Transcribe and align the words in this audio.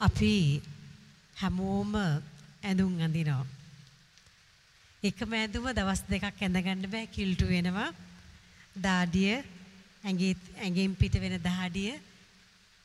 අපි 0.00 0.60
හැමෝම 1.34 1.92
ඇඳුම් 2.62 2.92
අඳිනවා. 3.00 3.46
එකම 5.02 5.30
ඇඳුම 5.32 5.66
දවස් 5.70 6.02
දෙකක් 6.08 6.24
ඇඳගන්න 6.36 6.84
බෑ 6.86 7.06
කිල්ටු 7.08 7.46
වෙනවා. 7.46 7.94
දාඩිය 8.76 9.32
ඇඟේ 10.04 10.36
ඇඟෙන් 10.56 10.96
පිට 10.96 11.14
වෙන 11.14 11.36
දාඩිය 11.40 11.94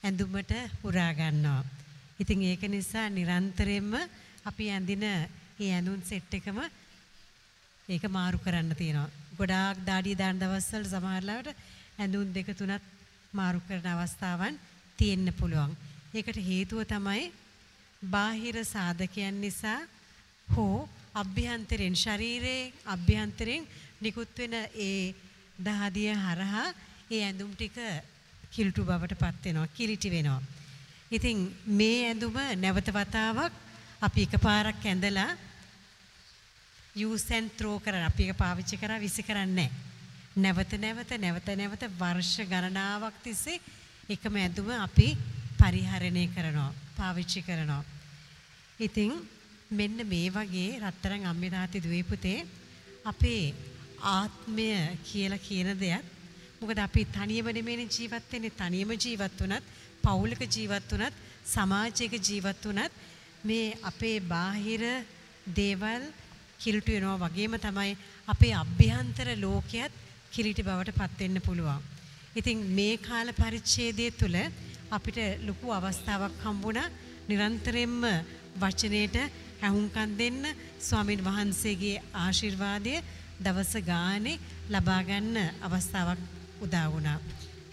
ඇඳුමට 0.04 0.54
උරා 0.84 1.12
ගන්නවා. 1.14 1.68
ඉතින් 2.20 2.44
ඒක 2.44 2.64
නිසා 2.70 3.10
නිරන්තරයෙන්ම 3.10 3.92
අපි 4.46 4.70
ඇඳින 4.70 5.04
මේ 5.58 5.70
ඇඳුම් 5.70 6.00
සෙට් 6.02 6.34
එකම 6.34 6.64
ඒක 7.90 8.04
මාරු 8.10 8.40
කරන්න 8.40 8.72
තියෙනවා. 8.74 9.12
ගොඩාක් 9.38 9.84
දාඩිය 9.84 10.16
දාන 10.16 10.40
දවස්වල 10.40 10.86
සමහරවිට 10.86 11.56
ඇඳුම් 12.00 12.34
දෙක 12.34 12.56
තුනක් 12.56 12.84
මාරු 13.34 13.60
කරන 13.68 13.86
අවස්ථාවන් 13.86 14.60
තියෙන්න 14.98 15.34
පුළුවන්. 15.34 15.91
ඒකට 16.14 16.38
හේතුව 16.44 16.84
තමයි 16.86 17.32
බාහිර 18.06 18.56
සාධකයන් 18.66 19.36
නිසා 19.40 19.80
හෝ 20.48 20.90
අභ්‍යන්තරෙන් 21.16 21.96
ශරීරයේ 21.96 22.74
අභ්‍යන්තරෙන් 22.86 23.68
නිකුත් 24.02 24.38
වෙන 24.38 24.56
ඒ 24.82 25.16
දහදිය 25.60 26.12
හරහා 26.18 26.68
ඒ 27.10 27.22
ඇඳුම් 27.22 27.52
ටික 27.54 27.78
කිලුටු 28.52 28.84
බවට 28.84 29.16
පත් 29.16 29.46
වෙනවා 29.46 29.68
කිලිටි 29.70 30.10
වෙනවා. 30.10 30.42
ඉතින් 31.12 31.38
මේ 31.74 32.00
ඇඳුම 32.06 32.36
නැවත 32.58 32.90
වතාවක් 32.90 33.54
අපි 34.02 34.22
එකපාරක් 34.24 34.86
ඇඳලා 34.86 35.30
use 36.96 37.32
and 37.32 37.50
throw 37.52 37.80
කරන 37.80 38.04
අපි 38.04 38.24
එක 38.26 38.38
පාවිච්චි 38.38 38.76
කරා 38.78 39.00
විසි 39.00 39.24
කරන්නේ 39.24 39.70
නැවත 40.36 40.74
නැවත 40.76 41.12
නැවත 41.18 41.48
නැවත 41.54 41.84
වර්ෂ 41.94 42.36
ගණනාවක් 42.46 43.16
තිස්සේ 43.24 43.62
එකම 44.10 44.36
ඇඳුම 44.38 44.70
අපි 44.78 45.08
පරිහරණය 45.62 46.26
කරනවා 46.36 46.72
පාවිච්චි 46.98 47.42
කරනවා. 47.42 47.84
ඉතින් 48.80 49.12
මෙන්න 49.72 49.98
මේ 50.08 50.30
වගේ 50.30 50.80
රත්තරන් 50.82 51.26
අම්මේ 51.26 51.54
තාත්තේ 51.56 51.84
දුවේ 51.84 52.04
පුතේ 52.04 52.40
අපේ 53.06 53.44
ආත්මය 54.12 54.70
කියලා 55.04 55.46
කියන 55.48 55.70
දෙයක් 55.80 56.04
මොකද 56.60 56.80
අපි 56.80 57.04
තනියම 57.08 57.48
නෙමෙයි 57.50 57.88
ජීවත් 57.88 58.32
වෙන්නේ 58.32 58.58
තනියම 58.60 58.92
ජීවත් 58.96 59.40
වුණත් 59.42 59.70
පවුලක 60.04 60.42
ජීවත් 60.48 60.92
වුණත් 60.92 61.22
සමාජයක 61.46 62.14
ජීවත් 62.20 62.66
වුණත් 62.66 63.00
මේ 63.44 63.78
අපේ 63.84 64.18
බාහිර 64.24 64.84
දේවල් 65.56 66.04
කිලිටු 66.60 66.96
වෙනවා 66.96 67.22
වගේම 67.24 67.56
තමයි 67.60 67.98
අපේ 68.28 68.54
අභ්‍යන්තර 68.56 69.30
ලෝකයේත් 69.38 69.94
කිලිටි 70.32 70.64
බවට 70.64 70.98
පත් 71.00 71.20
වෙන්න 71.20 71.42
පුළුවන්. 71.42 71.82
ඉතින් 72.36 72.58
මේ 72.78 72.98
කාල 73.00 73.30
පරිච්ඡේදය 73.34 74.12
තුළ 74.14 74.38
අපිට 74.92 75.18
ලොකු 75.42 75.68
අවස්ථාවක් 75.72 76.34
හම්බුණා 76.44 76.94
නිරන්තරයෙන්ම 77.28 78.04
වචනයට 78.56 79.16
ඇහුම්කන් 79.62 80.12
දෙන්න 80.18 80.42
ස්වාමින් 80.80 81.22
වහන්සේගේ 81.22 82.02
ආශිර්වාදය 82.16 82.96
දවස 83.40 83.74
ගානේ 83.84 84.42
ලබා 84.70 85.02
ගන්න 85.04 85.38
අවස්ථාවක් 85.62 86.20
උදා 86.62 86.88
වුණා. 86.88 87.20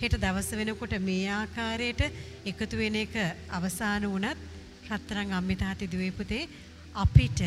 හෙට 0.00 0.14
දවස 0.16 0.50
වෙනකොට 0.52 0.94
මේ 1.00 1.26
ආකාරයට 1.32 2.02
එකතු 2.44 2.76
වෙන 2.76 2.96
එක 2.96 3.14
අවසන් 3.50 4.06
වුණත් 4.06 4.38
රත්තරන් 4.88 5.32
අම්මේ 5.32 5.56
තාත්තේ 5.56 5.90
දුවේ 5.90 6.12
පුතේ 6.12 6.48
අපිට 6.96 7.40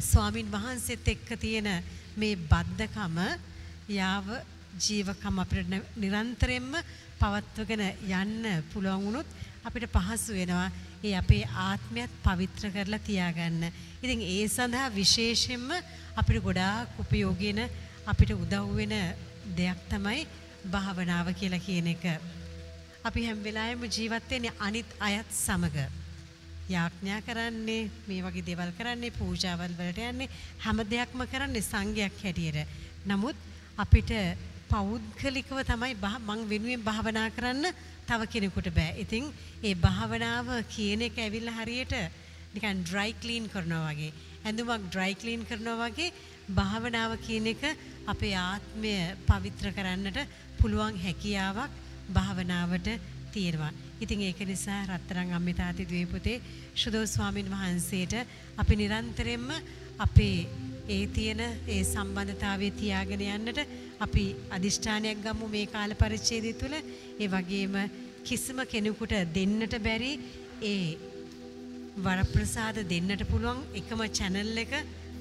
ස්වාමින් 0.00 0.48
වහන්සේත් 0.48 1.08
එක්ක 1.08 1.28
තියෙන 1.36 1.68
මේ 2.16 2.40
බද්ධකම 2.44 3.18
යාව 3.90 4.26
ජීවකම 4.78 5.38
අපිට 5.38 5.74
නිරන්තරයෙන්ම 5.96 6.74
පවත්වගෙන 7.20 7.84
යන්න 8.12 8.46
පුළුවන් 8.72 9.04
වුණොත් 9.04 9.26
අපිට 9.64 9.88
පහසු 9.88 10.34
වෙනවා 10.34 10.70
ඒ 11.02 11.14
අපේ 11.16 11.42
ආත්මයත් 11.44 12.12
පවිත්‍ර 12.22 12.70
කරලා 12.70 12.98
තියාගන්න. 13.00 13.64
ඉතින් 14.02 14.20
ඒ 14.24 14.46
සඳහා 14.48 14.88
විශේෂයෙන්ම 14.90 15.68
අපිට 16.16 16.42
ගොඩාක් 16.42 16.98
උපයෝගී 16.98 17.68
අපිට 18.06 18.30
උදව් 18.32 18.70
වෙන 18.76 18.94
දෙයක් 19.56 19.80
තමයි 19.90 20.26
භාවනාව 20.66 21.28
කියලා 21.34 21.60
කියන 21.60 21.86
එක. 21.86 22.04
අපි 23.04 23.26
හැම 23.26 23.44
වෙලාවෙම 23.44 23.84
ජීවත් 23.88 24.30
වෙන්නේ 24.30 24.56
අනිත් 24.58 24.88
අයත් 25.00 25.28
සමග. 25.30 25.76
යාඥා 26.68 27.20
කරන්නේ 27.20 27.90
මේ 28.08 28.22
වගේ 28.22 28.46
දේවල් 28.46 28.72
කරන්නේ 28.72 29.12
පූජාවල් 29.12 29.76
වලට 29.78 30.00
යන්නේ 30.04 30.32
හැම 30.58 30.78
දෙයක්ම 30.84 31.20
කරන්නේ 31.26 31.62
සංඝයක් 31.62 32.16
හැටියට. 32.22 32.68
නමුත් 33.06 33.36
අපිට 33.76 34.10
පෞද්ගලිකව 34.74 35.58
තමයි 35.64 35.94
මං 36.28 36.40
වෙනුවෙන් 36.50 36.82
භාවනා 36.82 37.28
කරන්න 37.30 37.66
තව 38.08 38.20
කෙනෙකුට 38.26 38.68
බෑ. 38.70 38.92
ඉතින් 38.98 39.24
ඒ 39.62 39.74
භාවනාව 39.76 40.48
කියන 40.74 41.02
එක 41.08 41.18
ඇවිල්ලා 41.18 41.58
හරියට 41.58 41.94
නිකන් 42.54 42.82
ඩ්‍රයි 42.82 43.12
ක්ලීන් 43.22 43.46
කරනවා 43.48 43.92
වගේ. 43.92 44.12
ඇඳුමක් 44.44 44.86
ඩ්‍රයි 44.86 45.14
ක්ලීන් 45.14 45.42
කරනවා 45.48 45.78
වගේ 45.84 46.14
භාවනාව 46.50 47.12
කියන 47.26 47.46
එක 47.46 47.62
අපේ 48.06 48.34
ආත්මය 48.40 48.94
පවිත්‍ර 49.28 49.70
කරන්නට 49.72 50.18
පුළුවන් 50.60 51.00
හැකියාවක් 51.04 51.72
භාවනාවට 52.10 52.88
තියෙනවා. 53.32 53.72
ඉතින් 54.00 54.20
ඒක 54.20 54.40
නිසා 54.46 54.82
රත්තරන් 54.86 55.32
අම්මේ 55.32 55.54
තාත්තේ 55.54 55.88
දුවේ 55.88 56.06
පුතේ 56.06 56.42
සුදෝ 56.74 57.06
ස්වාමින් 57.06 57.48
වහන්සේට 57.48 58.14
අපි 58.56 58.74
නිරන්තරයෙන්ම 58.76 59.48
අපේ 59.98 60.38
ඒ 60.88 61.06
තියෙන 61.16 61.40
ඒ 61.40 61.82
සම්බන්ධතාවය 61.82 62.68
තියාගෙන 62.80 63.22
යන්නට 63.26 63.60
අපි 64.06 64.24
අදිෂ්ඨානයක් 64.56 65.22
ගමු 65.26 65.46
මේ 65.54 65.66
කාල 65.74 65.92
පරිච්ඡේදය 66.02 66.52
තුළ. 66.60 66.74
ඒ 67.22 67.28
වගේම 67.34 67.76
කිසිම 68.28 68.58
කෙනෙකුට 68.72 69.14
දෙන්නට 69.36 69.76
බැරි 69.86 70.12
ඒ 70.62 70.96
වරප්‍රසාද 72.06 72.78
දෙන්නට 72.92 73.24
පුළුවන් 73.32 73.62
එකම 73.80 74.02
channel 74.18 74.50
එක 74.64 74.74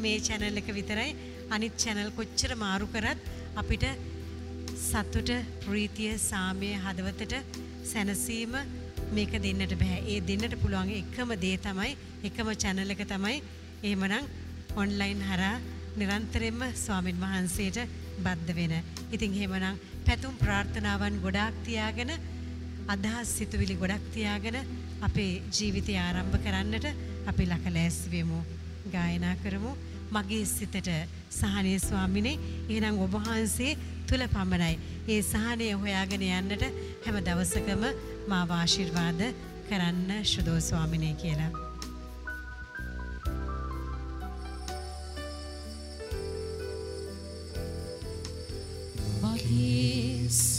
මේ 0.04 0.20
channel 0.20 0.62
එක 0.62 0.70
විතරයි. 0.80 1.16
අනිත් 1.50 1.74
channel 1.78 2.12
කොච්චර 2.20 2.52
මාරු 2.66 2.88
කරත් 2.96 3.20
අපිට 3.56 3.86
සතුට 4.88 5.32
ප්‍රීතිය 5.66 6.14
සාමය 6.30 6.72
හදවතට 6.86 7.36
සැනසීම 7.92 8.56
මේක 9.16 9.34
දෙන්නට 9.46 9.74
බෑ. 9.82 10.00
ඒ 10.12 10.20
දෙන්නට 10.30 10.56
පුළුවන් 10.64 10.96
එකම 11.02 11.36
දේ 11.46 11.58
තමයි 11.68 11.92
එකම 12.30 12.50
channel 12.64 12.96
එක 12.96 13.04
තමයි. 13.14 13.38
එහෙමනම් 13.84 14.32
ඔන්ලයින් 14.76 15.22
හරහා 15.22 15.58
නිරන්තරයෙන්ම 15.96 16.62
ස්වාමින් 16.76 17.18
වහන්සේට 17.18 17.80
බද්ධ 18.20 18.56
වෙන. 18.56 18.74
ඉතින් 19.12 19.34
එහෙමනම් 19.34 19.80
පැතුම් 20.06 20.36
ප්‍රාර්ථනාවන් 20.36 21.22
ගොඩාක් 21.22 21.56
තියාගෙන 21.66 22.12
අදහස් 22.88 23.34
සිතුවිලි 23.38 23.76
ගොඩක් 23.76 24.06
තියාගෙන 24.14 24.58
අපේ 25.02 25.42
ජීවිතය 25.52 25.96
ආරම්භ 25.98 26.38
කරන්නට 26.40 26.88
අපි 27.28 27.46
ලකලෑස් 27.46 27.98
වෙමු. 28.12 28.40
ගායනා 28.92 29.36
කරමු. 29.44 29.74
මගේ 30.12 30.46
සිතට 30.48 30.90
සහනය 31.32 31.74
ස්වාමිනේ 31.80 32.40
එහෙනම් 32.70 33.00
ඔබ 33.00 33.14
වහන්සේ 33.18 33.78
තුල 34.08 34.24
පමණයි. 34.28 34.76
ඒ 35.08 35.22
සහනය 35.24 35.68
හොයාගෙන 35.76 36.26
යන්නට 36.32 36.66
හැම 37.06 37.20
දවසකම 37.20 37.84
මාව 38.28 38.50
ආශිර්වාද 38.52 39.22
කරන්න 39.70 40.26
ශුදෝ 40.26 40.60
ස්වාමිනේ 40.62 41.14
කියලා. 41.16 41.73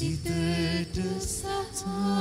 මගේ 0.05 0.85
සිතට 0.87 1.23
සතාල 1.23 2.14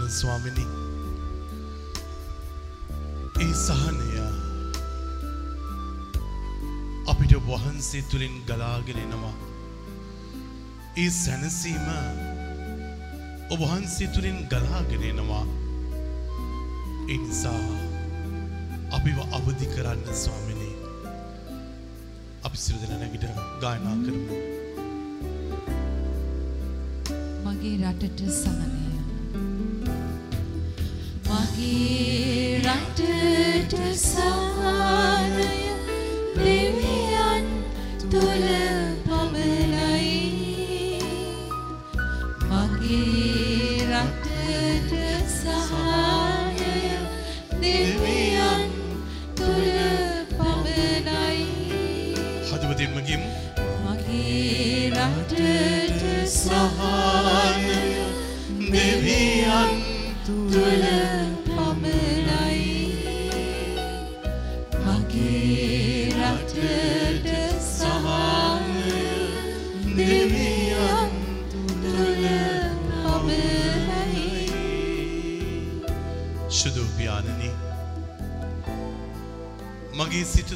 ජීවමාන 0.00 0.10
ස්වාමිනි. 0.10 0.66
ඒ 3.40 3.54
සහනය 3.56 4.20
අපිට 7.06 7.32
වහන්සේ 7.46 8.02
තුළින් 8.02 8.36
ගලාගෙනෙනවා 8.46 9.34
ඒ 10.96 11.10
සැනසීම 11.12 11.86
ඔබහන්සේ 13.50 14.08
තුළින් 14.08 14.40
ගලාගෙනෙනවා 14.48 15.46
එනිසා 17.08 17.60
අපිව 18.90 19.18
අවධි 19.30 19.66
කරන්න 19.66 20.14
ස්වාමිනී. 20.14 20.74
අපි 22.42 22.56
සිරදන 22.56 22.92
නැගිට 22.94 23.24
ගායනා 23.62 23.96
කරමු. 24.04 24.36
මගේ 27.44 27.76
රටට 27.82 28.28
සහනය 28.34 28.79
මගේ 31.60 32.58
රටට 32.58 33.74
සහනය 33.96 34.49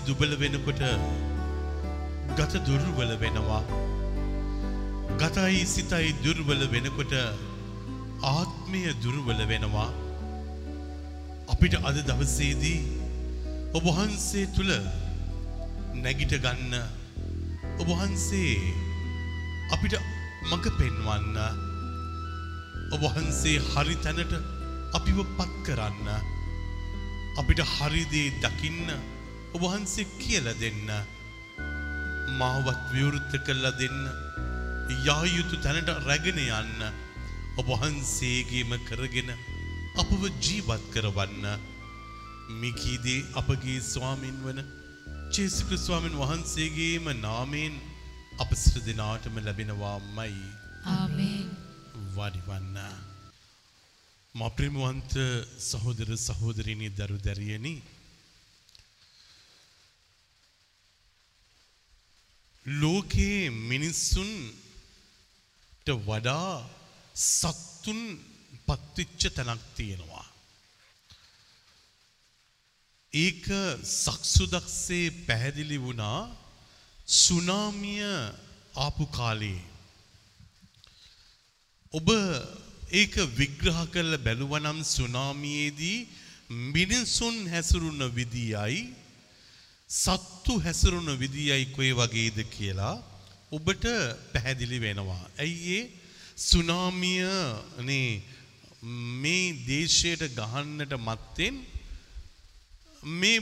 දුබල 0.07 0.33
වෙනකොට 0.41 0.83
ගත 2.37 2.53
දුර්වල 2.67 3.13
වෙනවා. 3.23 3.63
ගතයි 5.21 5.61
සිතයි 5.67 6.11
දුර්වල 6.25 6.63
වෙනකොට 6.73 7.15
ආත්මය 8.23 8.83
දුර්වල 9.03 9.41
වෙනවා. 9.51 9.91
අපිට 11.53 11.75
අද 11.89 11.97
දවසේදී 12.09 12.81
ඔබහන්සේ 13.75 14.47
තුළ 14.57 14.73
නැගිට 15.95 16.35
ගන්න 16.45 16.75
ඔබහන්සේ 17.83 18.55
අපිට 19.75 19.95
මඟ 20.49 20.67
පෙන්වන්න 20.79 21.37
ඔබහන්සේ 22.95 23.59
හරි 23.71 23.97
තැනට 24.05 24.33
අපිව 24.97 25.19
පත් 25.37 25.53
කරන්න 25.67 26.09
අපිට 27.41 27.61
හරිදේ 27.75 28.29
දකින්න 28.43 28.89
ඔබහන්සේ 29.57 30.07
කියල 30.21 30.47
දෙන්න. 30.61 30.89
මාවත් 32.39 32.83
විවෘත්ත 32.93 33.33
කල්ලා 33.47 33.79
දෙන්න. 33.81 34.01
යායුතු 35.07 35.57
තැනට 35.65 35.91
රැගෙන 36.07 36.41
යන්න. 36.41 36.81
ඔබහන්සේගේම 37.61 38.73
කරගෙන 38.89 39.31
අපව 40.03 40.23
ජීවත් 40.45 40.85
කරවන්න. 40.95 41.47
මිකීදේ 42.61 43.27
අපගේ 43.41 43.81
ස්වාමින් 43.93 44.37
වන 44.45 44.61
චේසිකෘ 45.33 45.79
ස්වාමින් 45.79 46.19
වහන්සේගේම 46.23 47.07
නාමයෙන් 47.23 47.81
අප 48.39 48.51
සිර 48.57 48.83
දෙනාටම 48.87 49.37
ලැබෙනවා 49.47 49.99
මයි 50.17 50.37
වඩිවන්න. 52.17 52.79
මප්‍රමුවන්ත 54.35 55.13
සහෝදර 55.71 56.11
සහෝදරණී 56.19 56.97
දරු 56.99 57.19
දැරියනි. 57.27 57.75
ලෝකයේ 62.67 63.51
මිනිස්සුන්ට 63.71 64.55
වඩා 66.07 66.53
සත්තුන් 67.15 68.01
පත්විච්ච 68.67 69.23
තැනක් 69.37 69.63
තියෙනවා. 69.77 70.27
ඒක 73.13 73.45
සක්සුදක්සේ 73.83 75.07
පැහැදිලි 75.27 75.79
වුණා 75.79 76.21
සුනාමිය 77.07 78.03
ආපු 78.77 79.05
කාලේ. 79.09 79.63
ඔබ 81.93 82.09
ඒක 82.91 83.15
විග්‍රහ 83.39 83.81
කරල 83.93 84.13
බැලුවනම් 84.19 84.79
සුනාමියේදී 84.87 86.09
මිනිසුන් 86.73 87.37
හැසුරුණ 87.49 88.03
විදියයි 88.09 89.04
සත්තු 89.91 90.55
හැසුරුණ 90.65 91.19
විදියයි 91.23 91.67
කොයි 91.77 91.93
වගේද 91.93 92.39
කියලා 92.55 92.97
ඔබට 93.53 93.85
පැහැදිලි 94.33 94.79
වෙනවා. 94.81 95.23
ඇයි 95.39 95.77
ඒ 95.77 95.91
සුනාමිය 96.37 97.29
මේ 99.23 99.45
දේශයට 99.69 100.25
ගහන්නට 100.39 100.95
මත්තෙන් 101.09 101.55
මේ 103.21 103.39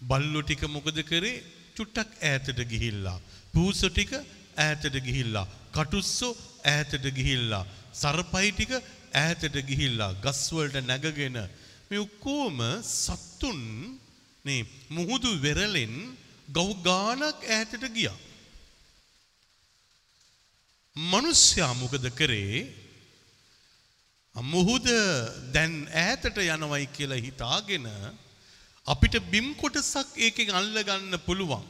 බල්ලො 0.00 0.42
ටික 0.42 0.62
මොකද 0.68 0.98
කරේ 1.10 1.42
චුට්ටක් 1.76 2.10
ඈතට 2.30 2.60
ගිහිල්ලා. 2.72 3.18
පූස 3.54 3.80
ටික 3.84 4.12
ඈතට 4.14 4.94
ගිහිල්ලා. 5.06 5.46
කටුස්සෝ 5.76 6.32
ඈතට 6.66 7.06
ගිහිල්ලා. 7.18 7.64
සරපයි 7.94 8.50
ටික 8.52 8.72
ඈතට 9.22 9.56
ගිහිල්ලා. 9.70 10.12
ගස්වලට 10.24 10.76
නැගගෙන 10.90 11.38
මේ 11.88 12.04
ඔක්කෝම 12.06 12.58
සත්තුන් 12.82 13.60
නේ 14.44 14.60
මුහුදු 14.88 15.30
වෙරලෙන් 15.42 15.94
ගව් 16.48 16.68
ගානක් 16.84 17.40
ඈතට 17.48 17.84
ගියා. 17.96 18.18
මනුස්්‍යයා 20.96 21.72
මොකද 21.74 22.06
කරේ 22.18 22.58
මුහුද 24.34 24.86
දැන් 25.54 25.72
ඈතට 25.96 26.36
යනවයි 26.46 26.86
කියලා 26.96 27.24
හිතාගෙන 27.26 27.86
අපිට 28.86 29.16
බිම් 29.32 29.48
කොටසක් 29.54 30.08
ඒකෙන් 30.16 30.50
අල්ලගන්න 30.50 31.16
පුළුවන් 31.26 31.64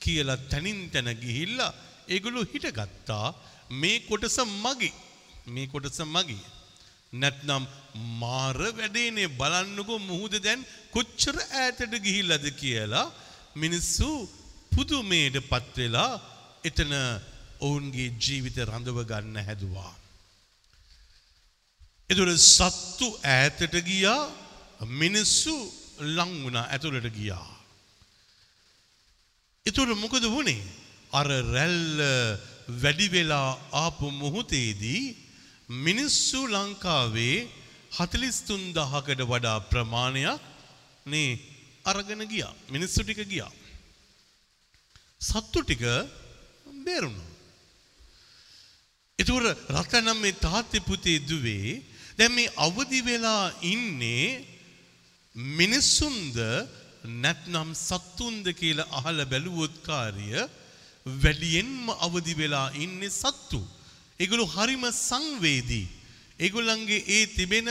කියලා 0.00 0.40
තැනින් 0.50 0.80
තැන 0.92 1.10
ගිහිල්ලා 1.22 1.72
ඒගොලු 2.08 2.46
හිටගත්තා 2.52 3.26
මේ 3.72 3.98
කොටස 4.00 4.38
මගේ 4.64 4.94
මේ 5.46 5.66
කොටස 5.66 6.00
මගේ 6.06 6.42
නැත්නම් 7.12 7.64
මාර 8.20 8.58
වැඩේනේ 8.78 9.34
බලන්නකෝ 9.40 9.98
මුහුද 10.00 10.34
දැන් 10.38 10.60
කොච්චර 10.94 11.36
ඈතට 11.40 11.94
ගිහිල්ලද 12.06 12.46
කියලා 12.60 13.06
මිනිස්සු 13.62 14.10
පුදුමයට 14.74 15.36
පත්වෙලා 15.50 16.12
එතන 16.64 16.92
ඔවුන්ගේ 17.60 18.14
ජීවිත 18.18 18.58
රඳව 18.66 18.98
ගන්න 19.10 19.46
හැදුවා. 19.48 19.92
එතුට 22.10 22.32
සත්තු 22.46 23.06
ඈතට 23.34 23.74
ගියා 23.88 24.20
මිනිස්සු 25.00 25.54
ලං 26.08 26.32
වුණා 26.42 26.66
ඇතුළට 26.74 27.08
ගියා. 27.18 27.48
එතුට 29.66 29.92
මොකද 30.02 30.24
වුණේ 30.26 30.62
අර 31.12 31.28
රැල්ල 31.54 32.00
වැඩිවෙලා 32.82 33.50
ආපු 33.84 34.06
මුහුතේදී 34.20 35.04
මිනිස්සු 35.86 36.40
ලංකාවේ 36.54 37.36
හතලිස් 37.98 38.38
තුන්දහකට 38.48 39.20
වඩා 39.30 39.58
ප්‍රමාණයක් 39.70 40.49
නේ 41.06 41.38
අරගෙන 41.84 42.22
ගියා. 42.28 42.54
මිනිස්සු 42.70 43.02
ටික 43.02 43.22
ගියා. 43.28 43.52
සත්තු 45.20 45.60
ටික 45.62 45.82
බේරුණා. 46.84 47.30
එතුර 49.18 49.42
රතනම් 49.76 50.18
මේ 50.20 50.40
තාත්‍ය 50.46 50.78
පුතේ 50.80 51.18
දුවේ 51.28 51.82
දැන් 52.18 52.32
මේ 52.32 52.52
අවදි 52.66 53.00
වෙලා 53.08 53.44
ඉන්නේ 53.72 54.44
මිනිස්සුන්ද 55.58 56.36
නැත්නම් 57.22 57.70
සත්තුන්ද 57.74 58.46
කියලා 58.60 58.90
අහලා 58.98 59.30
බැලුවොත් 59.32 59.74
කාර්ය 59.88 60.28
වැඩියෙන්ම 61.06 61.86
අවදි 62.06 62.34
වෙලා 62.40 62.68
ඉන්නේ 62.84 63.16
සත්තු. 63.22 63.60
ඒගොල්ලෝ 64.20 64.52
හරිම 64.56 64.84
සංවේදී. 65.08 65.99
ඒගොල්ලන්ගේ 66.40 67.04
ඒ 67.08 67.26
තිබෙන 67.36 67.68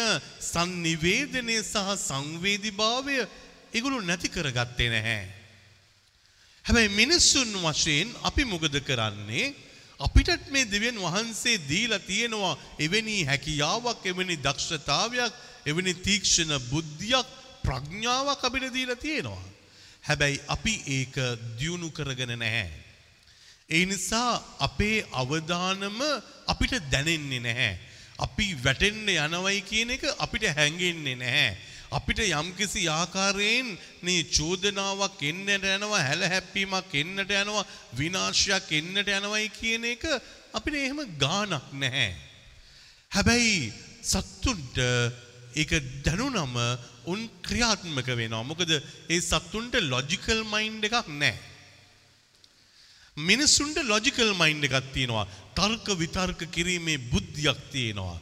sannivedanaya 0.53 1.63
සහ 1.63 1.89
සංවේදීභාවය 2.07 3.15
ඒගොල්ලෝ 3.73 4.01
නැති 4.01 4.29
කරගත්තේ 4.29 4.89
නැහැ. 4.89 5.23
හැබැයි 6.65 6.97
මිනිස්සුන් 7.01 7.51
වශයෙන් 7.65 8.09
අපි 8.23 8.43
මොකද 8.45 8.75
කරන්නේ? 8.81 9.55
අපිටත් 9.99 10.51
මේ 10.51 10.69
දෙවියන් 10.71 10.97
වහන්සේ 10.97 11.61
දීලා 11.69 11.99
තියෙනවා 11.99 12.59
එවැනි 12.79 13.25
හැකියාවක්, 13.25 14.05
එවැනි 14.05 14.37
දක්ෂතාවයක්, 14.37 15.33
එවැනි 15.65 15.93
තීක්ෂණ 16.05 16.53
බුද්ධියක්, 16.71 17.27
ප්‍රඥාවක් 17.63 18.45
අපිට 18.47 18.73
දීලා 18.73 18.95
තියෙනවා. 18.95 19.43
හැබැයි 20.03 20.41
අපි 20.47 20.73
ඒක 20.97 21.15
දියුණු 21.59 21.89
කරගෙන 21.91 22.33
නැහැ. 22.39 22.69
ඒ 23.69 23.85
නිසා 23.85 24.33
අපේ 24.59 25.05
අවධානම 25.11 25.99
අපිට 26.47 26.73
දැනෙන්නේ 26.91 27.39
නැහැ. 27.39 27.88
අපි 28.19 28.47
වැටෙන්න 28.63 29.07
යනවයි 29.07 29.61
කියන 29.69 29.95
එක 29.95 30.03
අපිට 30.25 30.45
හැඟෙන්නේ 30.57 31.15
නැහැ. 31.15 31.51
අපිට 31.91 32.19
යම්කිසි 32.21 32.85
ආකාරයෙන් 32.89 33.69
මේ 34.05 34.23
චෝදනාවක් 34.29 35.21
එන්නට 35.29 35.65
යනවා 35.75 36.03
හැල 36.07 36.23
හැප්පීමක් 36.33 36.93
එන්නට 37.01 37.31
යනවා 37.33 37.65
විනාශයක් 37.99 38.67
එන්නට 38.79 39.09
යනවයි 39.09 39.47
කියන 39.59 39.87
එක 39.93 40.05
අපිට 40.53 40.75
එහෙම 40.75 41.01
ගාණක් 41.17 41.73
නැහැ. 41.73 42.11
හැබැයි 43.11 43.73
සත්තුන්ට 44.03 44.77
ඒක 45.55 45.71
දැනුනම 46.05 46.55
උන් 47.05 47.21
ක්‍රියාත්මක 47.47 48.09
වෙනවා. 48.13 48.43
මොකද 48.43 48.71
ඒ 48.73 49.19
සත්තුන්ට 49.21 49.79
ලොජිකල් 49.93 50.43
මයින්ඩ් 50.53 50.89
එකක් 50.89 51.07
නැහැ. 51.07 51.48
මිනිස්සුන්ට 53.27 53.77
ලොජිකල් 53.91 54.33
මයින්ඩ් 54.41 54.65
එකක් 54.67 54.89
තියෙනවා. 54.95 55.27
තර්ක 55.57 55.87
විතර්ක 56.01 56.41
කිරීමේ 56.55 56.97
බුද්ධියක් 57.11 57.59
තියෙනවා. 57.71 58.17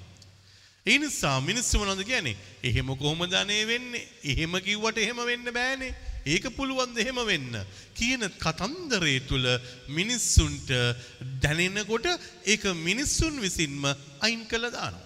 ඒ 0.85 0.97
නිසා 1.03 1.37
මිනිස්සු 1.41 1.79
මොනවද 1.79 2.03
කියන්නේ? 2.03 2.37
එහෙම 2.63 2.89
කොහොමද 3.01 3.33
අනේ 3.33 3.63
වෙන්නේ? 3.71 4.07
එහෙම 4.23 4.53
කිව්වට 4.67 5.03
එහෙම 5.05 5.19
වෙන්න 5.29 5.49
බෑනේ. 5.57 5.95
ඒක 6.25 6.45
පුළුවන් 6.57 6.93
ද 6.95 7.03
එහෙම 7.03 7.19
වෙන්න 7.31 7.53
කියන 7.97 8.23
කතන්දරය 8.43 9.15
තුල 9.29 9.45
මිනිස්සුන්ට 9.97 10.71
දැනෙනකොට 11.43 12.07
ඒක 12.45 12.63
මිනිස්සුන් 12.87 13.35
විසින්ම 13.45 13.83
අයින් 14.25 14.43
කළා 14.51 14.73
දානවා. 14.77 15.05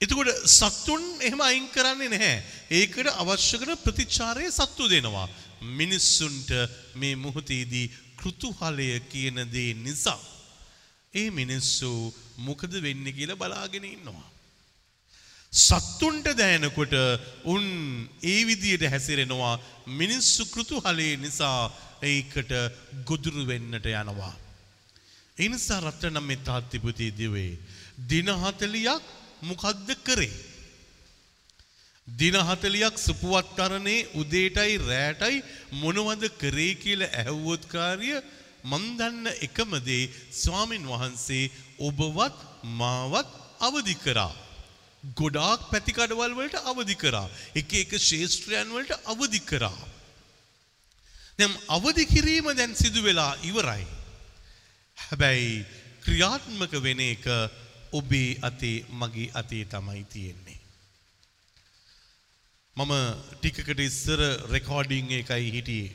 එතකොට 0.00 0.30
සත්තුන් 0.48 1.04
එහෙම 1.20 1.40
අයින් 1.40 1.68
කරන්නේ 1.74 2.12
නැහැ. 2.14 2.42
ඒකට 2.70 3.08
අවශ්‍ය 3.22 3.60
කරන 3.60 3.82
ප්‍රතිචාරය 3.84 4.50
සත්තු 4.50 4.88
දෙනවා. 4.88 5.28
මිනිස්සුන්ට 5.72 6.50
මේ 6.94 7.14
මොහොතේදී 7.16 7.92
කෘතුහලය 8.16 9.00
කියන 9.08 9.38
දේ 9.52 9.72
නිසා 9.74 10.20
ඒ 11.14 11.30
මිනිස්සු 11.30 11.90
මොකද 12.38 12.72
වෙන්නේ 12.82 13.12
කියලා 13.12 13.36
බලාගෙන 13.36 13.84
ඉන්නවා. 13.86 14.30
සත්තුන්ට 15.52 16.26
දැනෙනකොට 16.36 16.94
උන් 17.44 17.66
ඒ 18.22 18.40
විදියට 18.46 18.84
හැසිරෙනවා 18.90 19.60
මිනිස්සු 19.86 20.46
කෘතුහලයේ 20.46 21.16
නිසා 21.16 21.58
ඒකට 22.02 22.52
ගොදුරු 23.04 23.46
වෙන්නට 23.46 23.86
යනවා. 23.86 24.34
ඒ 25.38 25.48
නිසා 25.48 25.80
රත්නම් 25.80 26.22
මේ 26.22 26.44
තාත්තිපුතී 26.44 27.12
දිවේ 27.12 27.52
දින 28.08 28.26
40ක් 28.26 29.00
මොකද්ද 29.42 29.88
කරේ? 30.04 30.53
දින 32.08 32.34
40ක් 32.34 32.98
සුපුවත්තරනේ 32.98 34.06
උදේටයි 34.14 34.78
රෑටයි 34.80 35.44
මොනවද 35.82 36.24
කරේ 36.40 36.74
කියලා 36.76 37.12
ඇහුවොත් 37.20 37.64
කාර්ය 37.66 38.10
මන් 38.64 38.84
දන්න 38.98 39.26
එකම 39.46 39.72
දේ 39.86 40.10
ස්වාමින් 40.32 40.84
වහන්සේ 40.86 41.50
ඔබවත් 41.78 42.36
මාවත් 42.80 43.30
අවදි 43.60 43.94
කරා. 43.96 44.32
ගොඩාක් 45.14 45.70
පැතිකඩවල් 45.70 46.34
වලට 46.38 46.56
අවදි 46.64 46.94
කරා. 46.94 47.28
එක 47.54 47.72
එක 47.74 47.92
ශේෂ්ත්‍රයන් 47.98 48.68
වලට 48.68 49.00
අවදි 49.04 49.40
කරා. 49.40 49.80
දැන් 51.38 51.56
අවදි 51.68 52.04
කිරීම 52.06 52.52
දැන් 52.56 52.74
සිදු 52.74 53.02
වෙලා 53.02 53.32
ඉවරයි. 53.42 53.86
හැබැයි 54.98 55.64
ක්‍රියාත්මක 56.04 56.72
වෙන 56.82 57.00
එක 57.00 57.24
ඔබේ 57.92 58.38
අතේ 58.42 58.84
මගේ 58.90 59.32
අතේ 59.34 59.64
තමයි 59.64 60.04
තියෙන්නේ. 60.12 60.63
මම 62.76 62.92
ටිකකට 63.34 63.80
ඉස්සර 63.80 64.20
රෙකෝඩිං 64.50 65.10
එකයි 65.10 65.50
හිටියේ. 65.54 65.92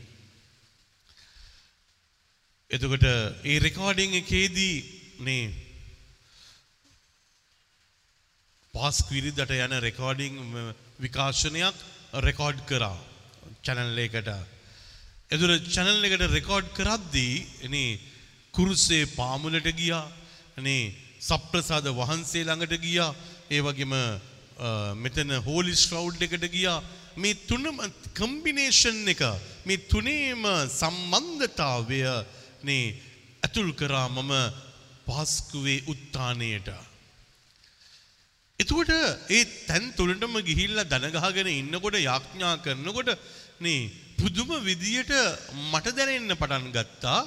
එතකොට 2.72 3.04
ඒ 3.44 3.58
රෙකෝඩිං 3.60 4.14
එකේදී 4.16 4.78
නේ 5.20 5.52
පාස්කවිරිදට 8.74 9.52
යන 9.58 9.76
රෙකෝඩිං 9.82 10.40
විකාශනයක් 11.00 11.76
රෙකෝඩ් 12.20 12.64
කරා 12.66 12.96
චැනල් 13.62 14.00
එකට. 14.00 14.32
එදුර 15.32 15.52
චැනල් 15.68 16.08
එකට 16.08 16.26
රෙකෝඩ් 16.30 16.72
කරද්දී 16.72 17.36
එනේ 17.68 18.00
කුරුස්සේ 18.54 19.12
පාමුලට 19.20 19.68
ගියා 19.76 20.06
නේ 20.60 20.96
සප්‍රසාද 21.22 21.92
වහන්සේ 21.92 22.48
ළඟට 22.48 22.80
ගියා 22.80 23.12
ඒ 23.52 23.62
වගේම 23.62 23.94
Uh, 24.60 24.92
මෙතන 24.94 25.30
හෝලි 25.46 25.74
ස්ට්‍රවුඩ් 25.74 26.24
එකට 26.26 26.46
ගියා 26.54 26.80
මේ 27.16 27.36
තුනම 27.50 27.78
කම්බිනේෂන් 28.18 28.98
එක 29.14 29.22
මේ 29.66 29.78
තුනේම 29.92 30.42
සම්බන්ධතාවය 30.80 32.00
නේ 32.68 32.82
ඇතුල් 33.46 33.70
කරා 33.82 34.08
මම 34.10 34.34
පාස්කුවේ 35.08 35.78
උත්තානයට. 35.94 36.68
එතකොට 38.60 38.92
ඒ 39.30 39.44
තැන් 39.68 39.86
තුළටම 39.96 40.36
ගිහිල්ලා 40.50 40.90
දනගහගෙන 40.94 41.52
ඉන්නකොට 41.54 41.96
යාඥා 42.00 42.54
කරනකොට 42.66 43.12
නේ 43.60 43.80
පුදුම 44.20 44.52
විදියට 44.68 45.16
මට 45.72 45.96
දැනෙන්න 45.98 46.36
පටන් 46.36 46.68
ගත්තා 46.76 47.22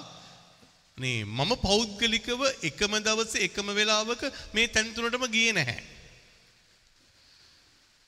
නේ 0.98 1.24
මම 1.30 1.56
පෞද්ගලිකව 1.64 2.44
එකම 2.62 3.00
දවසේ 3.00 3.48
එකම 3.48 3.72
වෙලාවක 3.72 4.22
මේ 4.52 4.68
තැන් 4.68 4.94
තුනටම 4.94 5.26
ගියේ 5.30 5.56
නැහැ. 5.60 5.80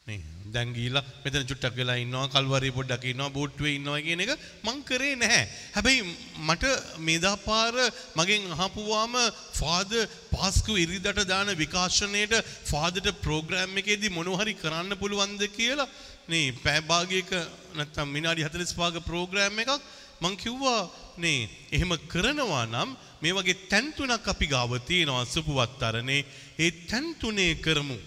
නේ. 0.06 0.20
දැන් 0.46 0.72
ගිහිලා 0.74 1.02
මෙතන 1.24 1.46
චුට්ටක් 1.48 1.76
වෙලා 1.76 1.96
ඉන්නවා 1.96 2.28
කල්වරේ 2.28 2.72
පොඩ්ඩක් 2.72 3.04
ඉන්නවා 3.10 3.30
බෝට්ටුවේ 3.30 3.72
ඉන්නවා 3.78 4.02
කියන 4.06 4.20
එක 4.20 4.32
මං 4.62 4.82
කරේ 4.84 5.14
නැහැ. 5.16 5.44
හැබැයි 5.72 6.02
මට 6.40 6.64
මේදාපාර 7.00 7.74
මගෙන් 8.14 8.44
අහපුවාම 8.56 9.14
ෆාදර් 9.54 10.04
පාස්කු 10.30 10.76
ඉරිදට 10.76 11.24
දාන 11.24 11.54
විකාශනයේට 11.56 12.36
ෆාදර්ට 12.66 13.22
ප්‍රෝග්‍රෑම් 13.24 13.80
එකේදී 13.80 14.12
මොනවා 14.12 14.42
හරි 14.42 14.54
කරන්න 14.56 15.00
පුළුවන්ද 15.00 15.42
කියලා 15.50 15.90
නේ 16.28 16.46
පැය 16.58 16.80
භාගයක 16.84 17.32
නැත්තම් 17.74 18.12
විනාඩි 18.12 18.48
45ක 18.50 19.06
ප්‍රෝග්‍රෑම් 19.10 19.58
එකක් 19.58 19.74
මං 20.20 20.36
කිව්වා 20.36 20.80
නේ 21.18 21.48
එහෙම 21.72 22.00
කරනවා 22.06 22.64
නම් 22.66 22.98
මේ 23.22 23.36
වගේ 23.36 23.62
තැන් 23.70 23.94
තුනක් 23.94 24.28
අපි 24.28 24.46
ගාව 24.48 24.80
තියෙනවා 24.82 25.24
සුපුවත්තරනේ 25.26 26.26
ඒ 26.58 26.74
තැන් 26.84 27.14
තුනේ 27.16 27.54
කරමු. 27.58 27.98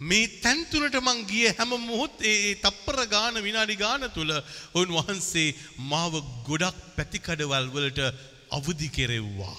මේ 0.00 0.26
තැන් 0.42 0.64
තුනට 0.70 0.94
මං 0.94 1.24
ගිය 1.26 1.48
හැම 1.50 1.70
මොහොත් 1.80 2.22
ඒ 2.22 2.54
තප්පර 2.56 3.06
ගාන 3.06 3.42
විනාඩි 3.42 3.76
ගාන 3.76 4.06
තුල 4.14 4.30
උන්වහන්සේ 4.74 5.54
මාව 5.90 6.14
ගොඩක් 6.46 6.78
පැතිකඩවල් 6.96 7.66
වලට 7.74 8.00
අවදි 8.50 8.88
කෙරෙව්වා. 8.88 9.56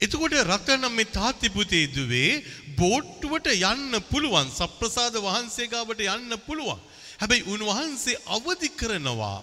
එතකොට 0.00 0.34
රතන 0.42 0.86
මේ 0.90 1.10
තාත්ති 1.10 1.50
පුතේ 1.50 1.90
දුවේ 1.90 2.42
බෝට්ටුවට 2.78 3.50
යන්න 3.50 3.98
පුළුවන් 4.10 4.48
සප්‍රසාද 4.50 5.18
වහන්සේ 5.18 5.66
ගාවට 5.66 6.06
යන්න 6.06 6.38
පුළුවන්. 6.46 6.78
හැබැයි 7.20 7.48
උන්වහන්සේ 7.52 8.22
අවදි 8.26 8.70
කරනවා. 8.70 9.42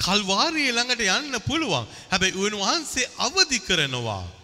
කල්වාරිය 0.00 0.72
ළඟට 0.72 1.04
යන්න 1.08 1.40
පුළුවන්. 1.44 1.84
හැබැයි 2.10 2.40
උන්වහන්සේ 2.40 3.10
අවදි 3.18 3.60
කරනවා. 3.60 4.37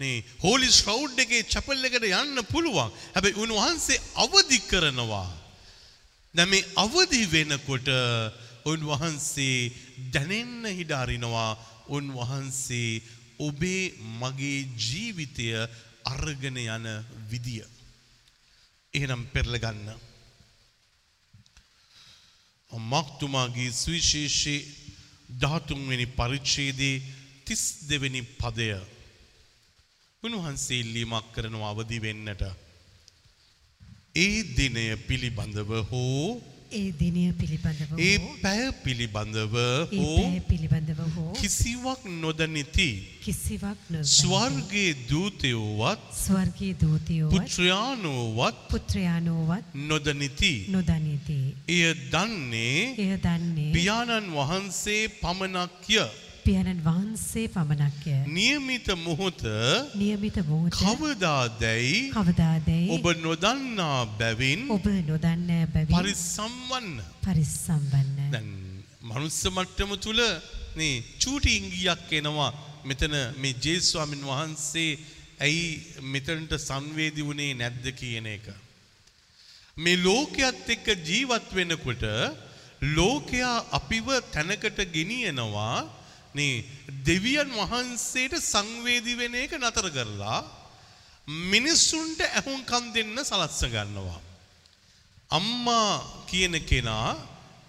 නේ 0.00 0.24
හෝලි 0.42 0.68
ස්ට්‍රවුඩ් 0.72 1.18
එකේ 1.20 1.44
චැපල් 1.44 1.84
එකට 1.84 2.06
යන්න 2.08 2.40
පුළුවන්. 2.48 2.92
හැබැයි 3.14 3.40
උන්වහන්සේ 3.44 4.00
අවදි 4.24 4.58
කරනවා. 4.70 5.28
දැන් 6.34 6.48
මේ 6.48 6.68
අවදි 6.76 7.20
වෙනකොට 7.32 7.88
උන්වහන්සේ 8.64 9.72
දැනෙන්න 10.14 10.64
හිඩ 10.78 10.92
අරිනවා. 10.92 11.50
උන්වහන්සේ 11.88 13.02
ඔබේ 13.40 13.92
මගේ 14.20 14.68
ජීවිතය 14.78 15.48
අරගෙන 16.04 16.56
යන 16.56 16.86
විදිය. 17.30 17.64
එහෙනම් 18.94 19.26
පෙරලගන්න. 19.34 19.90
මක්තුමාගේ 22.70 23.72
සුවිශේෂී 23.72 24.60
ධාතුන්වෙනි 25.42 26.06
පරිච්ඡේදයේ 26.18 27.02
තිස් 27.44 27.62
දෙවැනි 27.88 28.22
පදය 28.40 28.70
උන්වහන්සේ 30.22 30.78
ඉල්ලීමක් 30.82 31.28
කරනවා 31.34 31.68
අවදි 31.72 31.98
වෙන්නට. 32.04 32.42
ඒ 34.24 34.42
දිනය 34.56 34.82
පිළිබඳව 35.08 35.70
හෝ 35.90 36.26
ඒ 36.70 36.90
දිනය 37.00 37.22
පිළිබඳව 37.40 37.92
ඒ 38.06 38.18
පැය 38.42 38.60
පිළිබඳව 38.84 39.56
හෝ 39.94 40.18
පිළිබඳව 40.50 41.00
හෝ 41.16 41.32
කිසිවක් 41.40 42.04
නොදනිති. 42.20 42.90
කිසිවක් 43.24 43.80
නොදන්නේ. 43.90 44.12
ස්වර්ගයේ 44.18 44.94
දූතයෝවත් 45.10 46.06
ස්වර්ගීය 46.20 46.74
දූතයෝවත් 46.84 47.34
පුත්‍රයානෝවත් 47.34 48.62
පුත්‍රයානෝවත් 48.72 49.74
නොදනිති. 49.90 50.54
නොදනිති. 50.68 51.40
එය 51.76 51.84
දන්නේ 52.12 52.80
එය 53.04 53.12
දන්නේ 53.26 53.70
පියාණන් 53.76 54.34
වහන්සේ 54.38 55.02
පමණක්ය. 55.22 56.04
පියාණන් 56.44 56.80
වහන්සේ 56.86 57.46
පමණක්ය. 57.54 58.14
නියමිත 58.38 58.88
මොහොත 59.06 59.42
නියමිත 60.02 60.38
මොහොත 60.50 60.78
කවදාදැයි 60.80 62.00
කවදාදැයි 62.16 62.88
ඔබ 62.96 63.06
නොදන්නා 63.26 63.98
බැවින් 64.20 64.64
ඔබ 64.76 64.86
නොදන්න 65.10 65.50
බැවින් 65.74 65.94
පරිස්සම් 65.96 66.54
වන්න. 66.70 66.96
පරිස්සම් 67.26 67.82
වන්න. 67.92 68.18
දැන් 68.34 68.50
මනුස්ස 69.10 69.40
මට්ටම 69.54 69.92
තුළ 70.06 70.22
මේ 70.78 71.04
චූටි 71.22 71.56
ඉංගියක් 71.60 72.10
එනවා 72.18 72.50
මෙතන 72.88 73.14
මේ 73.42 73.54
ජේස්වාමින් 73.64 74.26
වහන්සේ 74.30 74.90
ඇයි 75.46 75.66
මෙතනට 76.12 76.52
සංවේදී 76.66 77.26
වුණේ 77.28 77.54
නැද්ද 77.60 77.86
කියන 78.00 78.26
එක. 78.36 78.46
මේ 79.76 80.02
ලෝකයත් 80.04 80.68
එක්ක 80.74 80.86
ජීවත් 81.08 81.48
වෙනකොට 81.58 82.04
ලෝකයා 82.96 83.56
අපිව 83.78 84.06
තැනකට 84.34 84.78
ගෙනියනවා 84.96 85.76
නේ 86.34 86.64
දෙවියන් 87.04 87.50
වහන්සේට 87.52 88.34
සංවේදී 88.42 89.16
වෙන 89.16 89.34
එක 89.34 89.52
නතර 89.54 89.86
කරලා 89.90 90.40
මිනිස්සුන්ට 91.28 92.20
ඇහුම්කන් 92.22 92.92
දෙන්න 92.94 93.18
සලස්ස 93.20 93.62
ගන්නවා. 93.66 94.20
අම්මා 95.30 95.90
කියන 96.26 96.54
කෙනා 96.62 97.14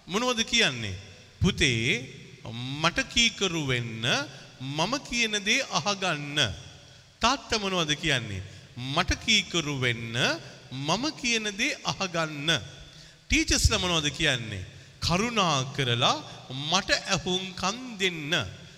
මොනවද 0.06 0.40
කියන්නේ? 0.44 0.96
පුතේ 1.40 1.86
මට 2.82 2.98
කීකරු 3.08 3.66
වෙන්න 3.66 4.06
මම 4.60 4.92
කියන 5.00 5.34
දේ 5.40 5.62
අහගන්න. 5.70 6.38
තාත්තා 7.20 7.58
මොනවද 7.58 7.94
කියන්නේ? 7.96 8.42
මට 8.76 9.10
කීකරු 9.24 9.74
වෙන්න 9.80 10.14
මම 10.72 11.04
කියන 11.12 11.46
දේ 11.52 11.78
අහගන්න. 11.84 12.48
ටීචර්ස්ලා 13.26 13.78
මොනවද 13.78 14.10
කියන්නේ? 14.10 14.66
කරුණා 15.02 15.58
කරලා 15.76 16.16
මට 16.70 16.90
ඇහුම්කන් 17.14 17.78
දෙන්න. 18.00 18.34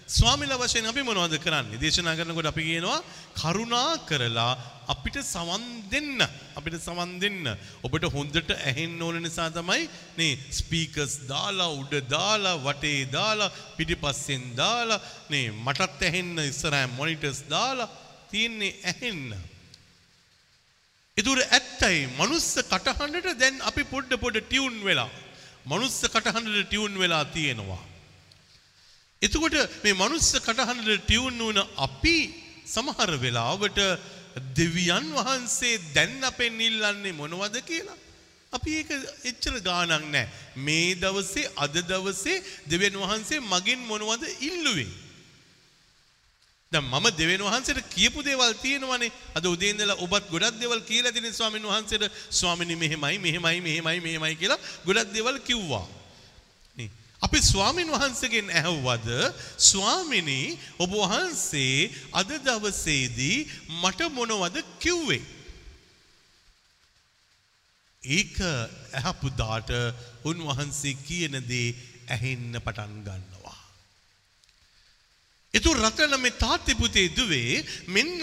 ස්වාමිලා 0.08 0.60
වශයෙන් 0.62 0.86
අපි 0.86 1.02
මොනවද 1.02 1.36
කරන්නේ? 1.44 1.80
දේශනා 1.82 2.16
කරනකොට 2.18 2.48
අපි 2.50 2.62
කියනවා 2.68 2.98
කරුණා 3.40 3.90
කරලා 4.08 4.52
අපිට 4.88 5.16
සවන් 5.24 5.64
දෙන්න. 5.92 6.20
අපිට 6.58 6.76
සවන් 6.78 7.12
දෙන්න. 7.22 7.46
ඔබට 7.82 8.04
හොඳට 8.14 8.50
ඇහෙන්න 8.58 9.00
ඕන 9.00 9.18
නිසා 9.22 9.48
තමයි 9.50 9.88
මේ 10.18 10.38
ස්පීකර්ස් 10.58 11.14
දාලා 11.32 11.70
උඩ 11.80 11.94
දාලා 12.08 12.60
වටේ 12.66 13.00
දාලා 13.16 13.54
පිටිපස්සෙන් 13.76 14.44
දාලා 14.60 15.00
මේ 15.30 15.46
මටත් 15.64 16.00
ඇහෙන්න 16.02 16.44
ඉස්සරහින් 16.44 16.96
මොනිටර්ස් 16.98 17.42
දාලා 17.54 17.92
තියන්නේ 18.30 18.72
ඇහෙන්න. 18.92 19.34
එතුර 21.16 21.38
ඇත්තයි 21.48 22.00
මනුස්ස 22.18 22.48
කටහඬට 22.72 23.38
දැන් 23.42 23.60
අපි 23.70 23.82
පොඩ්ඩ 23.92 24.20
පොඩ 24.24 24.36
ටියුන් 24.40 24.78
වෙලා. 24.88 25.10
මනුස්ස 25.66 25.98
කටහඬට 26.04 26.66
ටියුන් 26.68 26.98
වෙලා 26.98 27.24
තියෙනවා. 27.26 27.82
එතකොට 29.22 29.56
මේ 29.84 29.94
මනුස්ස 29.94 30.30
කටහඬට 30.38 31.04
ටියුන් 31.04 31.38
වුණ 31.38 31.60
අපි 31.76 32.16
සමහර 32.66 33.12
වෙලාවට 33.16 33.78
දෙවියන් 34.56 35.06
වහන්සේ 35.18 35.80
දැන් 35.94 36.24
අපෙන් 36.24 36.60
ඉල්ලන්නේ 36.60 37.12
මොනවද 37.12 37.56
කියලා. 37.62 37.98
අපි 38.52 38.70
ඒක 38.80 38.90
එච්චර 39.24 39.54
ගානක් 39.60 40.04
නෑ. 40.06 40.26
මේ 40.56 40.94
දවසේ 40.94 41.52
අද 41.56 41.74
දවසේ 41.90 42.42
දෙවියන් 42.66 43.00
වහන්සේ 43.02 43.40
මගෙන් 43.52 43.80
මොනවද 43.90 44.24
ඉල්ලුවේ. 44.40 45.03
දැන් 46.74 46.86
මම 46.86 47.06
දෙවියන් 47.12 47.42
වහන්සේට 47.42 47.80
කියපු 47.94 48.20
දේවල් 48.22 48.54
තියෙනවනේ. 48.56 49.10
අද 49.36 49.44
උදේ 49.46 49.70
ඉඳලා 49.70 50.00
ඔබත් 50.04 50.24
ගොඩක් 50.30 50.56
දේවල් 50.60 50.80
කියලා 50.82 51.14
දෙන 51.16 51.28
ස්වාමීන් 51.32 51.66
වහන්සේට 51.66 52.04
ස්වාමිනී 52.32 52.76
මෙහෙමයි 52.76 53.18
මෙහෙමයි 53.18 53.60
මෙහෙමයි 53.60 54.00
මෙහෙමයි 54.06 54.36
කියලා 54.36 54.60
ගොඩක් 54.86 55.12
දේවල් 55.16 55.38
කිව්වා. 55.40 55.86
නේ. 56.78 56.90
අපි 57.22 57.38
ස්වාමින් 57.42 57.88
වහන්සේගෙන් 57.88 58.50
ඇහුවද 58.52 59.08
ස්වාමිනී 59.62 60.48
ඔබ 60.78 60.90
වහන්සේ 60.94 61.90
අද 62.12 62.30
දවසේදී 62.40 63.38
මට 63.82 64.10
මොනවද 64.10 64.56
කිව්වේ? 64.80 65.22
ඒක 68.02 68.36
ඇහපු 68.92 69.30
දාට 69.34 69.70
උන්වහන්සේ 70.24 70.98
කියන 71.06 71.40
දේ 71.48 71.68
ඇහෙන්න 72.08 72.52
පටන් 72.58 72.98
ගන්නවා. 73.06 73.33
එතු 75.54 75.70
රටන 75.72 76.14
මේ 76.18 76.34
තාත්ති 76.36 76.74
පුතේ 76.74 77.06
දුවේ 77.10 77.62
මෙන්න 77.88 78.14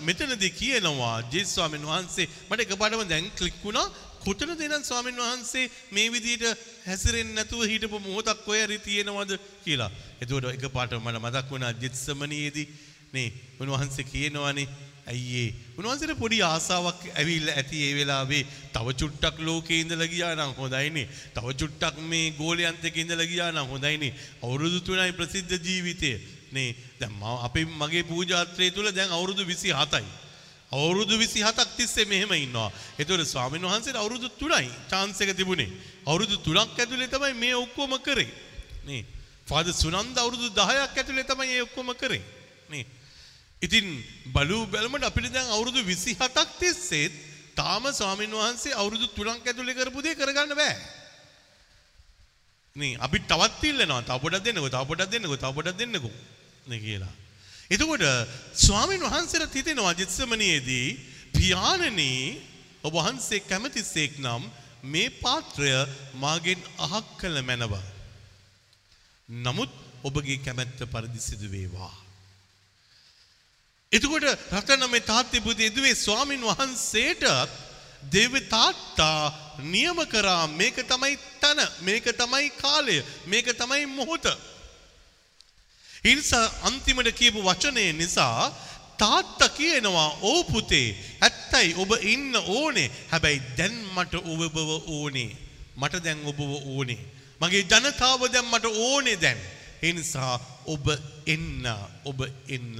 මෙතනදී 0.00 0.50
කියනවා 0.52 1.14
ජේසුස් 1.26 1.54
ස්වාමීන් 1.54 1.86
වහන්සේ 1.86 2.26
මට 2.48 2.66
එකපාරටම 2.66 3.04
දැන් 3.08 3.30
ක්ලික් 3.32 3.56
වුණා. 3.62 3.86
කොතනද 4.20 4.60
එනම් 4.60 4.84
ස්වාමීන් 4.84 5.16
වහන්සේ 5.18 5.70
මේ 5.90 6.08
විදිහට 6.08 6.44
හැසිරෙන්නේ 6.86 7.36
නැතුව 7.36 7.64
හිටපු 7.64 8.00
මොහොතක් 8.00 8.44
කොහේ 8.44 8.66
හරි 8.66 8.78
තියෙනවද? 8.80 9.32
කියලා. 9.62 9.90
එතකොට 10.20 10.50
එකපාරටම 10.50 11.00
මට 11.02 11.22
මතක් 11.22 11.46
වුණා 11.50 11.72
ජෙත්සමනියේදී. 11.76 12.68
නේ 13.12 13.32
උන්වහන්සේ 13.58 14.04
කියනවානේ 14.06 14.68
ඇයිඒ 15.06 15.48
උන්වහන්සේට 15.78 16.18
පොඩි 16.18 16.38
ආසාාවක් 16.44 17.02
ඇවිල් 17.14 17.48
ඇති 17.50 17.82
ඒ 17.82 17.92
වෙලාවේ 17.94 18.42
තව 18.72 18.96
චුට්ටක් 19.00 19.36
ලෝකේ 19.40 19.78
ඉඳලා 19.80 20.08
ගියා 20.08 20.32
නම් 20.34 20.52
හොඳයිනේ 20.56 21.08
තව 21.34 21.54
චුට්ටක් 21.60 22.00
මේ 22.10 22.24
ගෝලයන්ත 22.38 22.84
එක්ක 22.84 22.96
ඉඳලා 22.98 23.26
ගියා 23.26 23.52
නම් 23.52 23.70
හොඳයිනේ 23.72 24.16
අවුරුදු 24.42 24.80
3යි 24.88 25.12
ප්‍රසිද්ධ 25.12 25.54
ජීවිතය. 25.60 26.12
නේ. 26.52 26.76
දැන් 27.00 27.12
මම 27.12 27.24
අපේ 27.42 27.64
මගේ 27.64 28.04
පූජාත්‍රය 28.04 28.70
තුල 28.70 28.92
දැන් 28.92 29.10
අවුරුදු 29.10 29.42
27යි 29.44 30.04
අවුරුදු 30.72 31.14
27ක් 31.16 31.66
තිස්සේ 31.76 32.04
මෙහෙම 32.04 32.32
ඉන්නවා. 32.32 32.70
ඒතකොට 32.98 33.26
ස්වාමීන් 33.26 33.62
වහන්සේට 33.62 33.96
අවුරුදු 33.96 34.28
3යි 34.32 34.70
chance 34.90 35.20
එක 35.20 35.36
තිබුණේ. 35.36 35.70
අවුරුදු 36.06 36.36
3ක් 36.38 36.78
ඇතුලේ 36.78 37.08
තමයි 37.08 37.34
මේ 37.34 37.54
ඔක්කොම 37.54 37.92
කරේ. 37.98 38.30
නේ. 38.84 39.04
ෆාදර් 39.46 39.72
සුනන්ද 39.72 40.16
අවුරුදු 40.16 40.50
10ක් 40.50 40.96
ඇතුලේ 40.96 41.24
තමයි 41.24 41.46
මේ 41.46 41.62
ඔක්කොම 41.62 41.94
කරේ. 41.94 42.22
නේ. 42.68 42.86
ඉතින් 43.62 43.86
බලූ 44.26 44.66
බැලමට 44.66 45.04
අපිට 45.04 45.32
දැන් 45.32 45.48
අවුරුදු 45.48 45.80
27ක් 45.82 46.46
තිස්සෙත් 46.58 47.12
තාම 47.54 47.84
ස්වාමීන් 47.92 48.30
වහන්සේ 48.32 48.74
අවුරුදු 48.74 49.06
3ක් 49.08 49.46
ඇතුලේ 49.46 49.74
කරපු 49.74 50.02
දේ 50.02 50.14
කරගන්න 50.14 50.54
බෑ. 50.54 50.76
නේ. 52.76 52.96
අපි 52.98 53.18
තවත් 53.22 53.62
ඉල්ලනවා. 53.64 54.02
තව 54.02 54.18
පොඩක් 54.18 54.44
දෙන්නකෝ, 54.44 54.68
තව 54.68 54.82
පොඩක් 54.84 55.10
දෙන්නකෝ, 55.10 55.36
තව 55.36 55.52
පොඩක් 55.54 55.78
දෙන්නකෝ. 55.78 56.12
නේ 56.66 56.80
කියලා. 56.80 57.14
එතකොට 57.70 58.04
ස්වාමීන් 58.56 59.02
වහන්සේට 59.02 59.54
හිතෙනවා 59.54 59.94
ජෙත්සමනියේදී 59.94 60.86
පියාණනි 61.32 62.12
ඔබ 62.82 62.94
වහන්සේ 62.94 63.40
කැමතිසේක් 63.42 64.18
නම් 64.18 64.42
මේ 64.84 65.10
පාත්‍රය 65.16 65.70
මාගෙන් 66.14 66.60
අහක් 66.78 67.06
කළ 67.18 67.38
මැනව. 67.42 67.74
නමුත් 69.28 69.70
ඔබගේ 70.04 70.38
කැමැත්ත 70.38 70.80
පරිදි 70.86 71.20
සිදු 71.20 71.48
වේවා. 71.48 71.94
එතකොට 73.92 74.26
රටන 74.52 74.90
මේ 74.90 75.00
තාත්ති 75.02 75.40
පුතේ 75.40 75.70
දුවේ 75.70 75.94
ස්වාමින් 75.96 76.42
වහන්සේට 76.42 77.24
දෙව 78.10 78.34
තාත්තා 78.48 79.22
නියම 79.66 79.98
කරා 80.06 80.46
මේක 80.48 80.82
තමයි 80.84 81.14
තන 81.40 81.60
මේක 81.80 82.06
තමයි 82.14 82.50
කාලය 82.56 82.98
මේක 83.26 83.54
තමයි 83.54 83.86
මොහොත. 83.88 84.26
ඉනිසා 86.06 86.46
අන්තිමට 86.68 87.10
කියපු 87.12 87.40
වචනය 87.42 87.92
නිසා 87.92 88.52
තාත්තා 88.98 89.48
කියනවා 89.48 90.10
ඕ 90.22 90.40
පුතේ 90.44 90.88
ඇත්තයි 91.20 91.74
ඔබ 91.74 91.92
ඉන්න 92.02 92.32
ඕනේ. 92.36 92.90
හැබැයි 93.10 93.42
දැන් 93.58 93.76
මට 93.96 94.14
ඔබව 94.14 94.56
ඕනේ. 94.88 95.30
මට 95.76 96.04
දැන් 96.04 96.24
ඔබව 96.24 96.40
ඕනේ. 96.72 97.02
මගේ 97.40 97.64
ජනතාව 97.64 98.20
දැන් 98.32 98.50
මට 98.52 98.66
ඕනේ 98.86 99.16
දැන්. 99.20 99.40
ඒ 99.82 99.92
නිසා 99.92 100.34
ඔබ 100.66 100.86
එන්න 101.26 101.64
ඔබ 102.04 102.20
එන්න. 102.48 102.78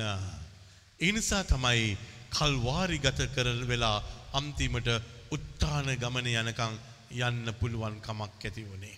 ඒ 1.00 1.12
නිසා 1.12 1.44
තමයි 1.44 1.96
කල්වාරි 2.30 2.98
ගත 2.98 3.30
කරන 3.34 3.62
වෙලා 3.68 3.98
අන්තිමට 4.32 4.88
උත්තාන 5.30 5.88
ගමන 6.02 6.30
යනකම් 6.32 6.78
යන්න 7.18 7.54
පුළුවන් 7.60 8.00
කමක් 8.00 8.44
ඇති 8.44 8.64
වුණේ. 8.68 8.96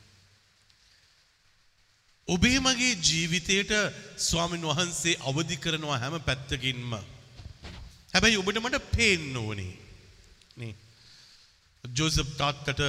ඔබේ 2.28 2.58
මගේ 2.60 2.94
ජීවිතයට 3.00 3.72
ස්වාමින් 4.18 4.66
වහන්සේ 4.70 5.20
අවදි 5.28 5.56
කරනවා 5.56 5.98
හැම 5.98 6.16
පැත්තකින්ම. 6.20 6.92
හැබැයි 8.12 8.40
ඔබට 8.42 8.60
මට 8.62 8.84
පේන්න 8.96 9.36
ඕනේ. 9.36 9.74
නේ. 10.56 10.74
ජෝසප් 11.84 12.30
තාත්තට 12.40 12.82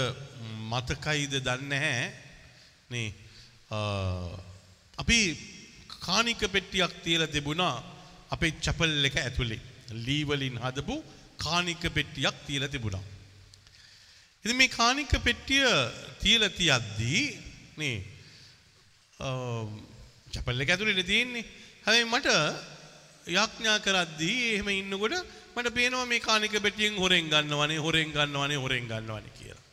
මතකයිද 0.71 1.34
දන්න 1.45 1.73
හැ 1.84 2.04
නේ 2.89 3.08
අපි 4.97 5.19
කානික 5.99 6.41
පෙට්ටියක් 6.56 6.93
තියල 7.06 7.23
තිබුණා 7.28 7.75
අපේ 8.32 8.52
චපල් 8.63 9.08
එක 9.10 9.17
ඇතුළේ 9.23 9.62
ලීවලින් 10.06 10.58
හදපු 10.63 10.95
කානික 11.38 11.84
පෙට්ටියක් 11.95 12.36
තියල 12.47 12.63
තිබුණා. 12.67 13.04
එති 14.45 14.54
මේ 14.54 14.75
කානික 14.80 15.12
පෙට්ටිය 15.28 15.67
තියල 16.21 16.43
තියද්දී 16.60 17.23
නේ 17.78 17.97
චපල්ල 19.19 20.62
ඇතුළට 20.63 21.01
තියෙන්නේ 21.05 21.43
හැයි 21.86 22.05
මට 22.05 22.29
යක්ඥා 23.27 23.79
කරද්දී 23.79 24.38
එහෙම 24.51 24.69
ඉන්නකොට 24.71 25.15
මට 25.55 25.73
පේනවා 25.73 26.05
මේ 26.05 26.19
කානික 26.19 26.55
පෙටියෙන් 26.58 26.95
හොරෙන් 26.95 27.27
ගන්නවනේ 27.27 27.77
හොරෙන් 27.77 28.12
ගන්නවනේ 28.12 28.58
හොරෙන් 28.58 28.88
ගන්නවනේ 28.88 29.36
කියලා. 29.36 29.65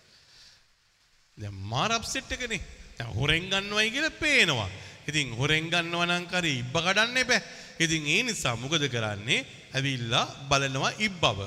දැන් 1.38 1.54
මාර 1.64 1.92
අප්සෙට් 1.92 2.32
එකනේ. 2.32 2.60
දැන් 2.98 3.12
හොරෙන් 3.12 3.46
ගන්නවයි 3.46 3.90
කියලා 3.90 4.18
පේනවා. 4.18 4.68
ඉතින් 5.06 5.30
හොරෙන් 5.32 5.70
ගන්නව 5.70 6.02
නම් 6.02 6.26
කරේ 6.26 6.58
ඉබ්බ 6.62 6.74
කඩන්න 6.76 7.16
එපා. 7.16 7.40
ඉතින් 7.78 8.02
ඒ 8.06 8.22
නිසා 8.22 8.56
මොකද 8.56 8.88
කරන්නේ? 8.88 9.46
ඇවිල්ලා 9.74 10.26
බලනවා 10.50 10.92
ඉබ්බව. 10.98 11.40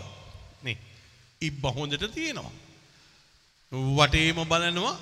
නේ. 0.64 0.78
ඉබ්බ 1.42 1.64
හොඳට 1.70 2.08
තියෙනවා. 2.10 2.56
වටේම 3.72 4.40
බලනවා 4.46 4.96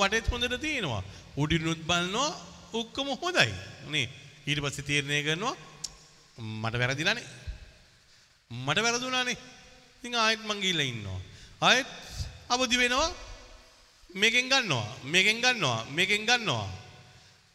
වටේත් 0.00 0.26
හොඳට 0.26 0.60
තියෙනවා. 0.60 1.02
උඩිනුත් 1.40 1.80
බලනවා 1.88 2.30
ඔක්කොම 2.72 3.08
හොඳයි. 3.14 3.52
නේ. 3.88 4.06
ඊට 4.48 4.60
පස්සේ 4.64 4.86
තීරණය 4.88 5.22
කරනවා 5.22 5.54
මට 6.62 6.74
වැරදිලානේ. 6.80 7.26
මට 8.50 8.78
වැරදුනානේ. 8.82 9.38
ඉතින් 9.98 10.14
ආයෙත් 10.14 10.42
මං 10.44 10.60
ගිහලා 10.60 10.90
ඉන්නවා. 10.92 11.20
ආයෙත් 11.60 11.88
අවදි 12.48 12.76
වෙනවා. 12.78 13.10
මේකෙන් 14.14 14.48
ගන්නවා. 14.48 14.86
මේකෙන් 15.04 15.40
ගන්නවා. 15.40 15.86
මේකෙන් 15.90 16.24
ගන්නවා. 16.24 16.66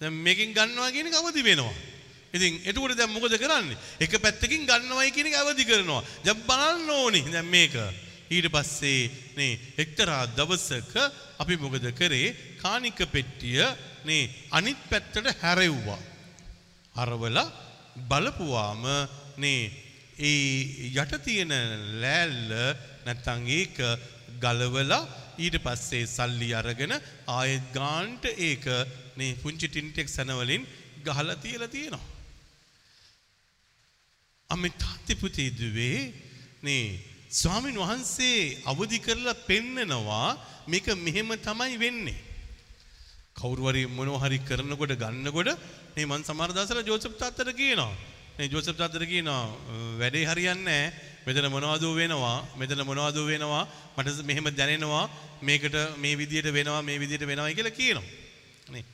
දැන් 0.01 0.13
මේකෙන් 0.25 0.53
ගන්නවා 0.53 0.91
කියන 0.91 1.07
එක 1.07 1.15
අවදි 1.15 1.43
වෙනවා. 1.43 1.73
ඉතින් 2.33 2.61
එතකොට 2.65 2.97
දැන් 2.97 3.11
මොකද 3.13 3.35
කරන්නේ? 3.37 3.77
එක 3.99 4.17
පැත්තකින් 4.17 4.65
ගන්නවයි 4.65 5.11
කියන 5.11 5.27
එක 5.29 5.37
අවදි 5.37 5.65
කරනවා. 5.65 6.01
දැන් 6.25 6.39
බලන්න 6.47 6.89
ඕනේ 6.89 7.31
දැන් 7.31 7.45
මේක. 7.45 7.75
ඊට 8.29 8.47
පස්සේ 8.49 9.11
නේ 9.37 9.59
එක්තරා 9.77 10.25
දවසක 10.37 10.93
අපි 11.37 11.57
මොකද 11.57 11.85
කරේ? 11.93 12.33
කානික 12.63 12.99
පෙට්ටිය 13.13 13.63
නේ 14.09 14.29
අනිත් 14.51 14.79
පැත්තට 14.89 15.27
හැරෙව්වා. 15.43 16.01
අරවලා 16.95 17.53
බලපුවාම 18.09 18.83
නේ 19.37 19.61
ඒ 20.19 20.91
යට 20.93 21.13
තියෙන 21.25 21.53
ලෑල්ල 22.01 22.51
නැත්තං 23.05 23.47
ඒක 23.59 23.77
ගලවලා 24.43 25.03
ඊට 25.37 25.57
පස්සේ 25.65 26.05
සල්ලි 26.07 26.49
අරගෙන 26.53 26.93
ආයෙත් 27.27 27.65
ගාන්ට 27.77 28.25
ඒක 28.47 28.65
නේ 29.19 29.37
පුංචි 29.43 29.67
ටින්ටෙක් 29.69 30.09
සැනවලින් 30.09 30.67
ගහලා 31.05 31.41
තියලා 31.43 31.73
තියෙනවා. 31.75 32.11
අම්මේ 34.49 34.77
තාත්ති 34.83 35.13
පුතේ 35.15 35.49
දුවේ 35.59 35.99
නේ 36.65 36.85
ස්වාමින් 37.39 37.81
වහන්සේ 37.83 38.57
අවදි 38.71 38.99
කරලා 39.05 39.41
පෙන්නනවා 39.49 40.29
මේක 40.67 40.87
මෙහෙම 41.05 41.33
තමයි 41.47 41.75
වෙන්නේ. 41.83 42.32
කවුරුවරි 43.35 43.83
මොනවා 43.87 44.21
හරි 44.21 44.37
කරනකොට 44.39 44.93
ගන්නකොට 44.95 45.49
මේ 45.95 46.05
මං 46.05 46.21
සමහර 46.21 46.51
දවසට 46.51 46.87
ජෝසප් 46.87 47.15
තාත්තට 47.17 47.49
කියනවා. 47.53 47.93
මේ 48.37 48.47
ජෝසප් 48.47 48.77
තාත්තට 48.77 49.05
කියනවා 49.05 49.41
වැඩේ 49.99 50.25
හරියන්නේ 50.25 50.63
නැහැ. 50.63 50.93
මෙතන 51.25 51.49
මොනවද 51.49 51.85
වෙනවා? 51.93 52.37
මෙතන 52.57 52.83
මොනවද 52.83 53.17
වෙනවා? 53.23 53.63
මට 53.97 54.23
මෙහෙම 54.23 54.49
දැනෙනවා. 54.51 55.09
මේකට 55.41 55.75
මේ 55.97 56.13
විදියට 56.15 56.49
වෙනවා 56.49 56.81
මේ 56.81 56.99
විදියට 56.99 57.25
වෙනවායි 57.25 57.55
කියලා 57.55 57.73
කියනවා. 57.73 58.05
නේ. 58.69 58.85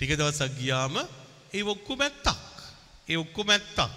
ටික 0.00 0.14
දවසක් 0.14 0.56
ගියාම 0.58 0.96
ඒ 1.52 1.62
ඔක්කොම 1.64 2.00
ඇත්තක්. 2.00 2.38
ඒ 3.08 3.16
ඔක්කොම 3.16 3.50
ඇත්තක්. 3.50 3.90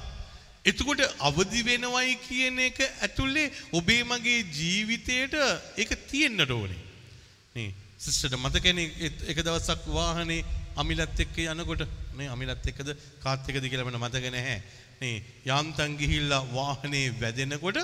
එතකොට 0.66 1.02
අවදි 1.22 1.62
වෙනවයි 1.64 2.20
කියන 2.20 2.60
එක 2.60 2.82
ඇතුලේ 2.82 3.48
ඔබේ 3.72 4.04
මගේ 4.04 4.44
ජීවිතයට 4.52 5.40
ඒක 5.78 5.98
තියෙන්නට 6.10 6.52
ඕනේ. 6.52 6.84
නේ 7.56 7.85
සිස්ටර්ට 8.06 8.38
මතකනේ 8.38 9.12
එක 9.26 9.40
දවසක් 9.40 9.86
වාහනේ 9.90 10.42
අමිලත් 10.76 11.20
එක්ක 11.20 11.38
යනකොට 11.46 11.84
මේ 12.14 12.30
අමිලත් 12.30 12.66
එක්කද 12.66 12.90
කාත් 13.20 13.48
එක්කද 13.50 13.66
කියලා 13.66 13.88
මට 13.88 14.00
මතක 14.00 14.26
නැහැ. 14.30 14.58
මේ 15.02 15.16
යාන්තම් 15.46 15.96
ගිහිල්ලා 15.98 16.44
වාහනේ 16.52 17.08
වැදෙනකොට 17.22 17.80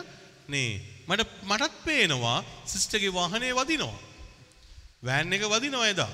මේ 0.47 0.69
මට 1.07 1.29
මටත් 1.43 1.79
පේනවා 1.85 2.37
සිස්ටර්ගේ 2.65 3.13
වාහනේ 3.13 3.53
වදිනවා. 3.53 3.97
වෑන් 5.03 5.33
එක 5.33 5.45
වදිනවා 5.45 5.87
එදා. 5.87 6.11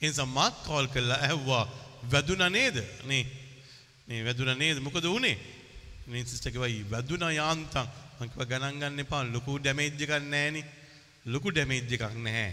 එනිසා 0.00 0.26
මාත් 0.28 0.56
කෝල් 0.66 0.88
කරලා 0.88 1.20
ඇහුවා 1.20 1.64
වැදුනා 2.04 2.50
නේද? 2.50 2.76
නේ 3.04 3.24
මේ 4.08 4.24
වැදුනා 4.24 4.56
නේද? 4.56 4.78
මොකද 4.78 5.04
වුනේ? 5.04 5.36
මේ 6.06 6.24
සිස්ටර් 6.24 6.50
කිව්වා 6.50 6.74
වැදුනා 6.90 7.32
යාන්තම්. 7.32 7.86
මං 8.18 8.30
කිව්වා 8.30 8.50
ගණන් 8.50 8.80
ගන්න 8.80 9.04
එපා 9.04 9.22
ලොකු 9.26 9.58
ඩැමේජ් 9.58 9.94
එකක් 9.96 10.14
නැහනේ. 10.24 10.66
ලොකු 11.32 11.48
ඩැමේජ් 11.50 11.94
එකක් 11.96 12.04
නැහැ. 12.18 12.50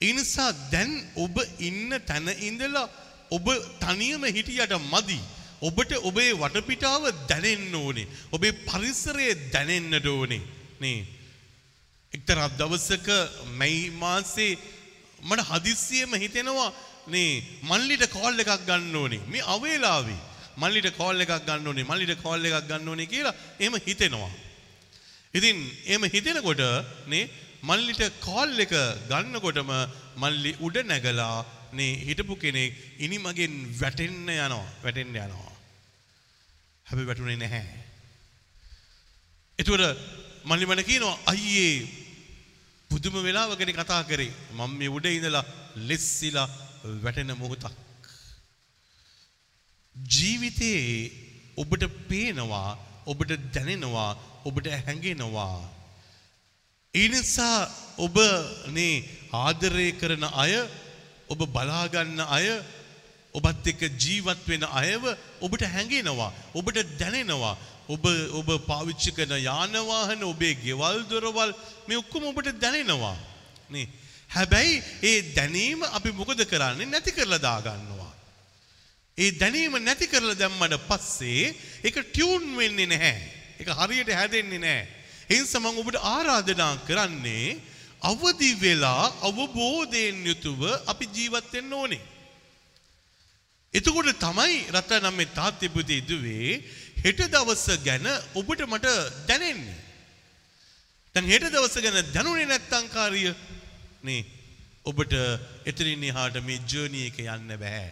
ඒ 0.00 0.12
නිසා 0.12 0.50
දැන් 0.72 0.92
ඔබ 1.16 1.36
ඉන්න 1.60 1.90
තැන 2.08 2.28
ඉඳලා 2.40 2.86
ඔබ 3.30 3.46
තනියම 3.80 4.24
හිටියට 4.36 4.74
මදි. 4.84 5.18
ඔබට 5.60 5.92
ඔබේ 6.02 6.32
වටපිටාව 6.34 7.04
දැනෙන්න 7.28 7.74
ඕනේ. 7.74 8.08
ඔබේ 8.32 8.58
පරිසරය 8.68 9.28
දැනෙන්නට 9.52 10.06
ඕනේ. 10.06 10.42
නේ. 10.80 11.06
එක්තරා 12.12 12.48
දවසක 12.58 13.08
මැයි 13.60 13.90
මාසේ 13.92 14.52
මට 15.22 15.48
හදිස්සියෙම 15.50 16.12
හිතෙනවා 16.14 16.70
නේ 17.06 17.42
මල්ලිට 17.62 18.04
කෝල් 18.10 18.38
එකක් 18.38 18.52
ගන්න 18.68 18.96
ඕනේ. 18.96 19.22
මේ 19.26 19.48
අවේලාවේ 19.54 20.20
මල්ලිට 20.56 20.90
කෝල් 20.98 21.20
එකක් 21.20 21.34
ගන්න 21.46 21.68
ඕනේ. 21.68 21.88
මල්ලිට 21.90 22.22
කෝල් 22.22 22.44
එකක් 22.44 22.68
ගන්න 22.68 22.88
ඕනේ 22.88 23.06
කියලා 23.06 23.34
එහෙම 23.60 23.80
හිතෙනවා. 23.86 24.32
ඉතින් 25.34 25.56
එහෙම 25.86 26.04
හිතෙනකොට 26.14 26.62
නේ 27.06 27.24
මල්ලිට 27.68 28.02
කෝල් 28.20 28.52
එක 28.64 28.74
ගන්නකොටම 29.10 29.70
මල්ලි 30.22 30.52
උඩ 30.66 30.76
නැගලා 30.90 31.36
නේ 31.72 31.92
හිටපු 32.08 32.34
කෙනෙක් 32.42 32.72
ඉනි 32.98 33.18
මගෙන් 33.18 33.54
වැටෙන්න 33.80 34.16
යනවා 34.28 34.64
වැටෙන්න 34.84 35.16
යනවා. 35.16 35.52
හැබැයි 36.86 37.08
වැටුනේ 37.10 37.38
නැහැ. 37.42 37.64
එතකොට 39.58 39.84
මල්ලි 40.44 40.68
මට 40.70 40.88
කියනවා 40.90 41.16
අයියේ 41.32 41.76
පුදුම 42.90 43.16
වෙලාවකනේ 43.26 43.76
කතා 43.78 44.02
කරේ 44.10 44.32
මම 44.56 44.72
මේ 44.78 44.94
උඩ 44.96 45.06
ඉඳලා 45.08 45.44
ලෙස්සිලා 45.88 46.48
වැටෙන 47.04 47.32
මොහොතක්. 47.40 47.74
ජීවිතේ 49.96 50.82
ඔබට 51.56 51.84
පේනවා 52.08 52.68
ඔබට 53.06 53.32
දැනෙනවා 53.54 54.10
ඔබට 54.44 54.66
හැඟෙනවා. 54.76 55.56
ඒ 56.96 57.08
නිසා 57.08 57.68
ඔබ 57.98 58.16
නේ 58.76 59.04
ආදරය 59.34 59.88
කරන 60.00 60.24
අය 60.34 60.54
ඔබ 61.28 61.40
බලාගන්න 61.54 62.20
අය 62.28 62.48
ඔබත් 63.34 63.66
එක්ක 63.66 63.82
ජීවත් 64.02 64.42
වෙන 64.48 64.64
අයව 64.72 65.04
ඔබට 65.40 65.62
හැඟෙනවා 65.66 66.32
ඔබට 66.54 66.78
දැනෙනවා. 66.98 67.56
ඔබ 67.88 68.04
ඔබ 68.32 68.48
පාවිච්චි 68.66 69.12
කරන 69.12 69.36
යාන 69.42 69.74
වාහන 69.90 70.24
ඔබේ 70.24 70.54
ගෙවල් 70.56 71.04
දොරවල් 71.10 71.52
මේ 71.86 71.98
ඔක්කොම 71.98 72.24
ඔබට 72.24 72.48
දැනෙනවා. 72.60 73.16
නේ? 73.70 73.86
හැබැයි 74.28 74.82
ඒ 75.02 75.34
දැනීම 75.36 75.82
අපි 75.82 76.10
මොකද 76.12 76.40
කරන්නේ? 76.44 76.86
නැති 76.86 77.12
කරලා 77.12 77.38
දාගන්නවා. 77.38 78.12
ඒ 79.18 79.30
දැනීම 79.32 79.78
නැති 79.78 80.06
කරලා 80.06 80.34
දැම්මට 80.34 80.80
පස්සේ 80.88 81.54
ඒක 81.84 81.96
ටියුන් 82.02 82.56
වෙන්නේ 82.56 82.86
නැහැ. 82.86 83.16
ඒක 83.60 83.68
හරියට 83.70 84.10
හැදෙන්නේ 84.12 84.58
නැහැ. 84.58 84.95
ඒ 85.28 85.38
නිසා 85.40 85.60
මම 85.60 85.78
ඔබට 85.82 85.96
ආරාධනා 86.06 86.74
කරන්නේ 86.88 87.46
අවදි 88.02 88.50
වෙලා 88.62 89.04
අවබෝධයෙන් 89.28 90.18
යුතුව 90.24 90.60
අපි 90.86 91.06
ජීවත් 91.14 91.48
වෙන්න 91.54 91.72
ඕනේ. 91.72 92.02
එතකොට 93.74 94.10
තමයි 94.24 94.54
රත්නම් 94.74 95.16
මේ 95.18 95.34
තාත්තේ 95.38 95.74
පුතේ 95.76 96.00
දුවේ 96.08 96.52
හෙට 97.04 97.20
දවස 97.26 97.64
ගැන 97.86 98.06
ඔබට 98.34 98.62
මට 98.64 98.86
දැනෙන්නේ. 99.28 99.78
දැන් 101.14 101.30
හෙට 101.32 101.46
දවස 101.46 101.76
ගැන 101.84 101.98
දැනුනේ 102.14 102.46
නැත්තම් 102.46 102.86
කාර්ය 102.88 103.24
නේ 104.02 104.22
ඔබට 104.84 105.14
එතනින් 105.64 106.04
එහාට 106.10 106.38
මේ 106.42 106.62
ජර්නි 106.70 107.08
එක 107.08 107.18
යන්න 107.24 107.56
බෑ. 107.64 107.88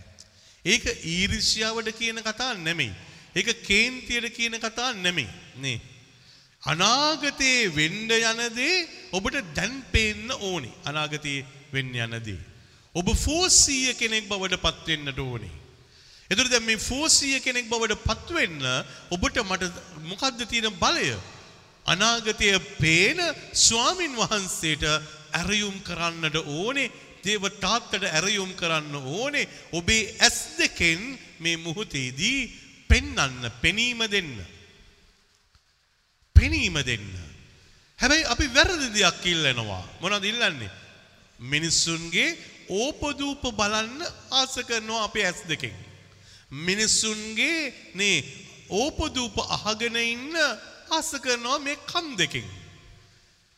ඒක 0.64 0.84
ඊර්ෂ්‍යාවට 1.14 1.90
කියන 1.98 2.22
කතා 2.22 2.52
නෙමෙයි. 2.60 2.94
ඒක 3.34 3.50
කේන්තියට 3.66 4.30
කියන 4.38 4.56
කතා 4.62 4.92
නෙමෙයි. 4.94 5.28
නේ 5.56 5.93
අනාගතයේ 6.64 7.68
වෙන්න 7.70 8.10
යන 8.10 8.40
දේ 8.52 8.86
ඔබට 9.12 9.36
දැන් 9.54 9.82
පේන්න 9.92 10.30
ඕනි. 10.32 10.70
අනාගතයේ 10.84 11.44
වෙන්න 11.72 11.94
යන 11.96 12.16
දේ. 12.20 12.40
ඔබ 12.94 13.08
ෆෝසීය 13.16 13.94
කෙනෙක් 13.94 14.28
බවට 14.28 14.62
පත්වෙන්නට 14.62 15.18
ඕනේ. 15.20 15.52
එතුර 16.30 16.48
දැ 16.48 16.60
මේ 16.60 16.80
ෆෝසීය 16.80 17.40
කෙනෙක් 17.40 17.68
බවට 17.68 18.00
පත්වෙන්න 18.02 18.62
ඔබට 19.10 19.40
මට 19.42 19.72
මොකක්ද 20.02 20.44
තියෙන 20.46 20.72
බලය. 20.74 21.12
අනාගතය 21.86 22.48
පේන 22.80 23.20
ස්වාමින් 23.54 24.16
වහන්සේට 24.16 24.84
ඇරයුම් 25.34 25.76
කරන්නට 25.82 26.36
ඕනේ 26.38 26.88
දේව 27.24 27.44
තාත්තට 27.60 28.04
ඇරයුම් 28.06 28.52
කරන්න 28.54 28.96
ඕනේ 28.96 29.48
ඔබේ 29.72 30.16
ඇස් 30.18 30.56
දෙකෙන් 30.56 31.02
මේ 31.40 31.56
මුහොතේදී 31.58 32.48
පෙන්නන්න 32.88 33.50
පෙනීම 33.60 34.00
දෙන්න. 34.08 34.32
පෙනීම 36.44 36.76
දෙන්න. 36.88 37.06
හැබැයි 37.98 38.24
අපි 38.32 38.46
වැරදි 38.56 38.88
දෙයක් 38.96 39.22
ඉල්ලනවා 39.32 39.84
මොනවද 40.02 40.24
ඉල්ලන්නේ? 40.32 40.72
මිනිස්සුන්ගේ 41.52 42.36
ඕපදූප 42.80 43.44
බලන්න 43.60 44.00
ආස 44.40 44.54
කරනවා 44.68 45.04
අපේ 45.08 45.24
ඇස් 45.28 45.40
දෙකෙන්. 45.50 45.76
මිනිස්සුන්ගේ 46.68 47.72
නේ 48.00 48.18
ඕපදූප 48.80 49.36
අහගෙන 49.56 49.96
ඉන්න 49.96 50.36
ආස 50.96 51.10
කරනවා 51.24 51.58
මේ 51.66 51.80
කන් 51.92 52.12
දෙකෙන්. 52.20 52.46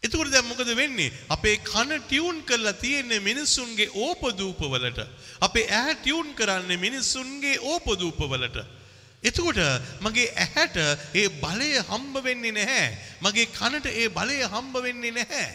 එතකොට 0.03 0.31
දැන් 0.31 0.47
මොකද 0.47 0.71
වෙන්නේ? 0.83 1.11
අපේ 1.35 1.57
කන 1.73 1.91
ටියුන් 1.99 2.39
කරලා 2.49 2.81
තියෙන්නේ 2.85 3.21
මිනිස්සුන්ගේ 3.21 3.91
ඕපදූපවලට. 4.05 5.01
අපේ 5.47 5.67
ඇහැ 5.71 5.95
ටියුන් 5.99 6.29
කරන්නේ 6.39 6.83
මිනිස්සුන්ගේ 6.87 7.59
ඕපදූපවලට. 7.73 8.59
එතකොට 9.27 9.61
මගේ 10.01 10.33
ඇහැට 10.37 10.77
ඒ 11.15 11.29
බලය 11.37 11.71
හම්බ 11.83 12.15
වෙන්නේ 12.23 12.53
නැහැ. 12.53 12.89
මගේ 13.23 13.47
කනට 13.53 13.87
ඒ 13.93 14.09
බලය 14.11 14.37
හම්බ 14.45 14.75
වෙන්නේ 14.83 15.13
නැහැ. 15.13 15.47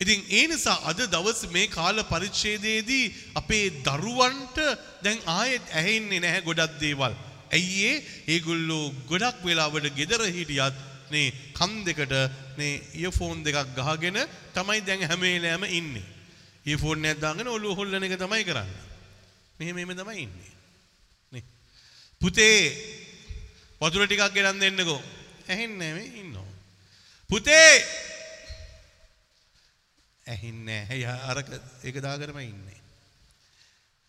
ඉතින් 0.00 0.20
ඒ 0.30 0.44
නිසා 0.46 0.78
අද 0.84 1.00
දවස් 1.06 1.40
මේ 1.50 1.66
කාල 1.68 2.02
පරිච්ඡේදයේදී 2.04 3.06
අපේ 3.34 3.64
දරුවන්ට 3.82 4.58
දැන් 5.02 5.18
ආයෙත් 5.28 5.72
ඇහෙන්නේ 5.74 6.20
නැහැ 6.20 6.42
ගොඩක් 6.42 6.76
දේවල්. 6.80 7.14
ඇයි 7.50 7.80
ඒ? 7.84 7.96
ඒගොල්ලෝ 8.28 8.84
ගොඩක් 9.08 9.40
වෙලාවට 9.44 9.88
ගෙදර 9.96 10.22
හිටියත් 10.28 10.76
නේ 11.10 11.32
කන් 11.56 11.72
දෙකට 11.84 12.14
නේ 12.58 12.82
ඉයර්ෆෝන් 12.94 13.42
දෙකක් 13.42 13.74
ගහගෙන 13.76 14.20
තමයි 14.54 14.80
දැන් 14.82 15.08
හැම 15.08 15.20
වෙලාවෙම 15.20 15.64
ඉන්නේ. 15.70 16.06
ඉයර්ෆෝන් 16.66 17.04
එකක් 17.04 17.20
දාගෙන 17.20 17.48
ඔළුව 17.48 17.80
හොල්ලන 17.80 18.04
එක 18.04 18.18
තමයි 18.18 18.44
කරන්නේ. 18.44 18.86
මෙහෙම 19.58 19.74
මෙහෙම 19.74 19.96
තමයි 19.96 20.22
ඉන්නේ. 20.26 20.57
පුතේ 22.20 22.60
වතුර 23.80 24.06
ටිකක් 24.06 24.34
ගෙනන් 24.34 24.60
දෙන්නකෝ. 24.60 25.00
ඇහෙන්නේ 25.48 25.92
නැහැ 25.92 26.08
මේ 26.08 26.20
ඉන්නවා. 26.22 26.48
පුතේ 27.30 27.72
ඇහින්නේ 30.26 30.82
නැහැ. 30.88 31.14
අරක 31.30 31.48
ඒක 31.84 32.02
දාගෙනම 32.02 32.40
ඉන්නේ. 32.40 32.80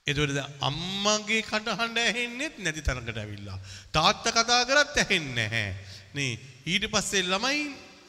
එතකොට 0.08 0.42
අම්මගේ 0.62 1.44
කටහඬ 1.44 2.02
ඇහෙන්නෙත් 2.06 2.58
නැති 2.58 2.82
තරකට 2.82 3.18
ඇවිල්ලා. 3.18 3.60
තාත්තා 3.94 4.34
කතා 4.34 4.66
කරත් 4.66 4.98
ඇහෙන්නේ 5.04 5.48
නැහැ. 5.48 5.70
නේ 6.18 6.34
ඊට 6.66 6.90
පස්සේ 6.92 7.24
ළමයි 7.30 7.64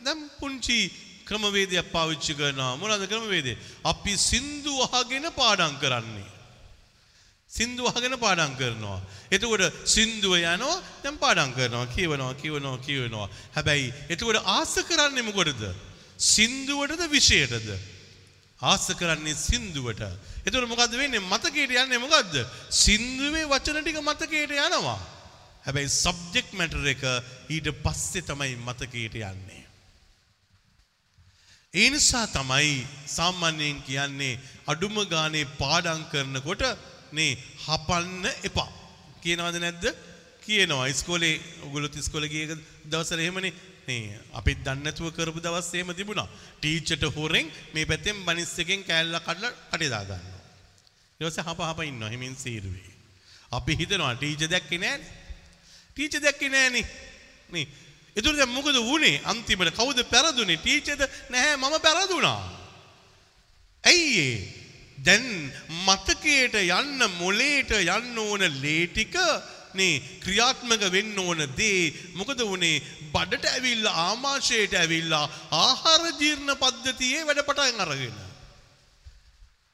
දැන් 0.05 0.27
පුංචි 0.41 0.81
ක්‍රමවේදයක් 1.29 1.93
පාවිච්චි 1.93 2.35
කරනවා. 2.35 2.77
මොනවද 2.81 3.07
ක්‍රමවේදය? 3.07 3.53
අපි 3.85 4.13
සින්දු 4.17 4.75
අහගෙන 4.89 5.29
පාඩම් 5.37 5.77
කරන්නේ. 5.83 6.40
සින්දු 7.51 7.83
අහගෙන 7.87 8.15
පාඩම් 8.17 8.53
කරනවා. 8.57 8.99
එතකොට 9.31 9.63
සින්දුව 9.85 10.35
යනවා 10.37 10.83
දැන් 11.03 11.17
පාඩම් 11.19 11.51
කරනවා. 11.53 11.87
කියවනවා 11.87 12.35
කියවනවා 12.35 12.79
කියවනවා. 12.79 13.29
හැබැයි 13.57 13.89
එතකොට 14.09 14.39
ආස 14.49 14.75
කරන්නේ 14.89 15.27
මොකටද? 15.29 15.63
සින්දුවටද 16.27 17.03
විෂයටද? 17.11 17.71
ආස 18.61 18.87
කරන්නේ 18.95 19.35
සින්දුවට. 19.37 20.03
එතකොට 20.47 20.69
මොකද්ද 20.69 20.95
වෙන්නේ? 20.95 21.23
මතකයට 21.23 21.75
යන්නේ 21.75 21.99
මොකද්ද? 21.99 22.37
සින්දුවේ 22.83 23.47
වචන 23.47 23.81
ටික 23.81 23.99
මතකයට 24.01 24.55
යනවා. 24.59 25.01
හැබැයි 25.65 25.91
සබ්ජෙක්ට් 25.97 26.55
මැටර් 26.55 26.87
එක 26.87 27.03
ඊට 27.49 27.69
පස්සේ 27.83 28.23
තමයි 28.23 28.55
මතකයට 28.59 29.19
යන්නේ. 29.23 29.65
ඒ 31.75 31.91
නිසා 31.91 32.27
තමයි 32.29 32.87
සාමාන්‍යයෙන් 33.09 33.83
කියන්නේ 33.83 34.39
අඩුම 34.67 34.97
ගානේ 35.07 35.51
පාඩම් 35.59 36.07
කරනකොට 36.13 36.63
නේ 37.13 37.33
හපන්න 37.67 38.27
එපා. 38.49 38.69
කියනවද 39.23 39.59
නැද්ද? 39.65 39.85
කියනවා. 40.45 40.87
ඉස්කෝලේ 40.93 41.35
ඔයගොල්ලෝ 41.65 41.91
ඉස්කෝලේ 42.03 42.33
ගිය 42.35 42.47
දවසට 42.91 43.19
එහෙමනේ 43.19 43.53
නේ 43.89 44.21
අපි 44.39 44.55
දන්නේ 44.57 44.85
නැතුව 44.87 45.13
කරපු 45.17 45.41
දවස් 45.41 45.71
එහෙම 45.75 45.93
තිබුණා. 45.95 46.29
ටීචර්ට 46.61 47.05
හොරෙන් 47.17 47.47
මේ 47.75 47.87
පැත්තෙන් 47.87 48.25
බනිස් 48.27 48.55
එකෙන් 48.59 48.85
කෑල්ලක් 48.85 49.27
කඩලා 49.27 49.53
කටේ 49.73 49.91
දා 49.95 50.05
ගන්නවා. 50.05 50.41
ඊට 51.21 51.29
පස්සේ 51.29 51.47
හප 51.49 51.61
හප 51.71 51.81
ඉන්නවා 51.91 52.13
හිමින් 52.15 52.37
සීරුවේ. 52.37 52.91
අපි 53.53 53.79
හිතනවා 53.81 54.15
ටීචර් 54.17 54.51
දැක්කේ 54.55 54.79
නෑනේ. 54.79 55.13
ටීචර් 55.95 56.23
දැක්කේ 56.27 56.53
නෑනේ. 56.57 56.87
නේ. 57.55 57.67
ඒතර 58.17 58.37
දැන් 58.37 58.55
මොකද 58.55 58.79
වුනේ? 58.85 59.21
අන්තිමට 59.25 59.75
කවුද 59.77 60.01
පෙරදුනේ? 60.15 60.59
ටීචර්ද 60.59 61.03
නැහැ 61.31 61.57
මම 61.57 61.77
පෙරදුනා. 61.81 62.41
ඇයි 63.85 64.09
ඒ? 64.21 64.60
දැන් 65.07 65.25
මතකයට 65.87 66.57
යන්න 66.61 67.09
මොලේට 67.21 67.73
යන්න 67.79 68.19
ඕන 68.19 68.45
ලේ 68.63 68.87
ටික 68.89 69.17
නේ 69.75 70.01
ක්‍රියාත්මක 70.25 70.83
වෙන්න 70.93 71.19
ඕන 71.19 71.45
දේ 71.57 71.93
මොකද 72.19 72.43
වුනේ 72.43 72.83
බඩට 73.15 73.47
ඇවිල්ලා 73.51 73.95
ආමාශයට 74.07 74.75
ඇවිල්ලා 74.75 75.25
ආහාර 75.59 76.05
ජීර්ණ 76.21 76.55
පද්ධතියේ 76.63 77.27
වැඩ 77.29 77.45
පටන් 77.49 77.85
අරගෙන. 77.85 78.19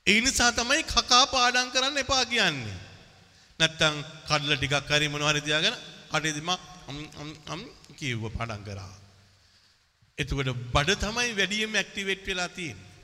ඒ 0.07 0.21
නිසා 0.21 0.51
තමයි 0.53 0.83
කකා 0.85 1.25
පාඩම් 1.35 1.73
කරන්න 1.75 2.03
එපා 2.05 2.25
කියන්නේ. 2.27 2.79
නැත්තම් 3.61 3.97
කඩල 4.29 4.57
ටිකක් 4.57 4.91
හරි 4.91 5.09
මොනවා 5.09 5.33
හරි 5.33 5.47
තියාගෙන 5.49 5.77
කටේදිම 6.11 6.51
අම් 7.53 7.61
කිව්ව 7.99 8.29
පාඩම් 8.37 8.63
කරා. 8.69 8.93
එතකොට 10.19 10.53
බඩ 10.75 11.01
තමයි 11.03 11.33
වැඩියෙන්ම 11.41 11.75
ඇක්ටිවේට් 11.75 12.29
වෙලා 12.29 12.49
තියෙන්නේ. 12.51 12.96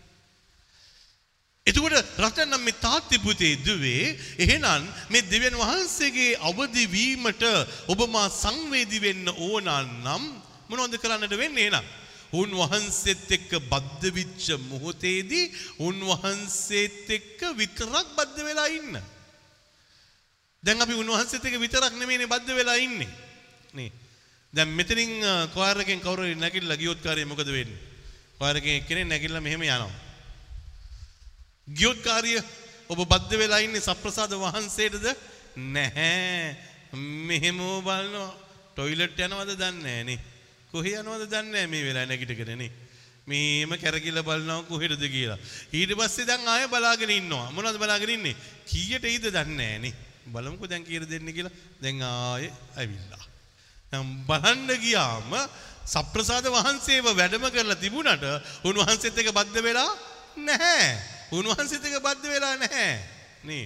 එතකොට 1.66 1.94
රටනම් 2.18 2.58
මේ 2.60 2.80
තාත්ති 2.80 3.18
පුතේ 3.18 3.54
දුවේ 3.58 4.18
එහෙනම් 4.36 4.82
මේ 5.10 5.22
දෙවියන් 5.24 5.56
වහන්සේගේ 5.56 6.38
අවදි 6.40 6.84
වීමට 6.88 7.44
ඔබ 7.86 8.00
මා 8.08 8.28
සංවේදී 8.34 9.00
වෙන්න 9.00 9.26
ඕන 9.30 9.70
නම් 10.02 10.24
මොනවද 10.68 10.98
කරන්නට 10.98 11.36
වෙන්නේ 11.36 11.68
එහෙනම් 11.68 11.86
උන්වහන්සේත් 12.32 13.30
එක්ක 13.30 13.50
බද්ධ 13.62 14.10
වෙච්ච 14.10 14.46
මොහොතේදී 14.64 15.52
උන්වහන්සේත් 15.78 17.10
එක්ක 17.10 17.40
විතරක් 17.54 18.06
බද්ධ 18.18 18.42
වෙලා 18.42 18.68
ඉන්න. 18.68 18.98
දැන් 20.62 20.82
අපි 20.82 20.94
උන්වහන්සේත් 20.96 21.44
එක්ක 21.44 21.62
විතරක් 21.62 21.94
නෙමෙයිනේ 21.94 22.26
බද්ධ 22.26 22.58
වෙලා 22.58 22.78
ඉන්නේ. 22.78 23.10
නේ. 23.72 23.92
දැන් 24.52 24.70
මෙතනින් 24.70 25.12
කොයර් 25.54 25.78
එකෙන් 25.78 26.00
කවුරු 26.00 26.24
හරි 26.24 26.34
නැගිටලා 26.36 26.76
ගියොත් 26.76 26.98
කාර්යය 27.00 27.24
මොකද 27.24 27.46
වෙන්නේ? 27.48 27.82
කොයර් 28.34 28.56
එකෙන් 28.56 28.80
එක්කෙනෙක් 28.80 29.06
නැගිටලා 29.06 29.40
මෙහෙම 29.40 29.62
යනවා. 29.62 30.10
ගියොත් 31.72 32.02
කාර්ය 32.02 32.36
ඔබ 32.88 33.00
බද්ධ 33.04 33.38
වෙලා 33.38 33.60
ඉන්නේ 33.60 33.80
සප්‍රසාද 33.82 34.32
වහන්සේටද? 34.34 35.06
නැහැ. 35.56 36.56
මෙහෙම 36.92 37.58
බලනවා. 37.82 38.30
ටොයිලට් 38.72 39.18
යනවද 39.18 39.52
දන්නේ 39.54 39.82
නැහැ 39.82 40.04
නේ 40.04 40.18
කොහේ 40.72 41.00
යනවද 41.00 41.26
දන්නේ 41.28 41.52
නැහැ 41.52 41.68
මේ 41.68 41.84
වෙලාව 41.84 42.08
නැගිටගෙන 42.08 42.58
නේ. 42.58 42.70
මේම 43.26 43.72
කැරකිලා 43.76 44.24
බලනවා 44.24 44.62
කොහෙටද 44.64 45.04
කියලා. 45.06 45.38
ඊට 45.72 45.92
පස්සේ 45.92 46.26
දැන් 46.26 46.48
ආයෙ 46.48 46.68
බලාගෙන 46.68 47.10
ඉන්නවා. 47.10 47.50
මොනවද 47.50 47.78
බලාගෙන 47.78 48.14
ඉන්නේ? 48.16 48.36
කීයට 48.66 49.04
එයිද 49.04 49.28
දන්නේ 49.28 49.56
නැහැ 49.58 49.78
නේ 49.80 49.94
බලමුකෝ 50.26 50.68
දැන් 50.68 50.84
කීයට 50.84 51.10
දෙන්නේ 51.10 51.32
කියලා. 51.32 51.52
දැන් 51.82 52.02
ආයෙ 52.02 52.48
ඇවිල්ලා. 52.76 53.24
දැන් 53.92 54.08
බලන්න 54.26 54.68
ගියාම 54.80 55.32
සප්‍රසාද 55.86 56.48
වහන්සේව 56.48 57.12
වැඩම 57.12 57.48
කරලා 57.48 57.76
තිබුණට 57.76 58.24
උන්වහන්සේත් 58.64 59.18
එක්ක 59.18 59.32
බද්ධ 59.32 59.62
වෙලා 59.62 59.90
නැහැ. 60.38 60.96
උන්වහන්සේත් 61.32 61.84
එක 61.84 61.98
බද්ධ 61.98 62.28
වෙලා 62.28 62.56
නැහැ. 62.56 62.94
නේ. 63.44 63.64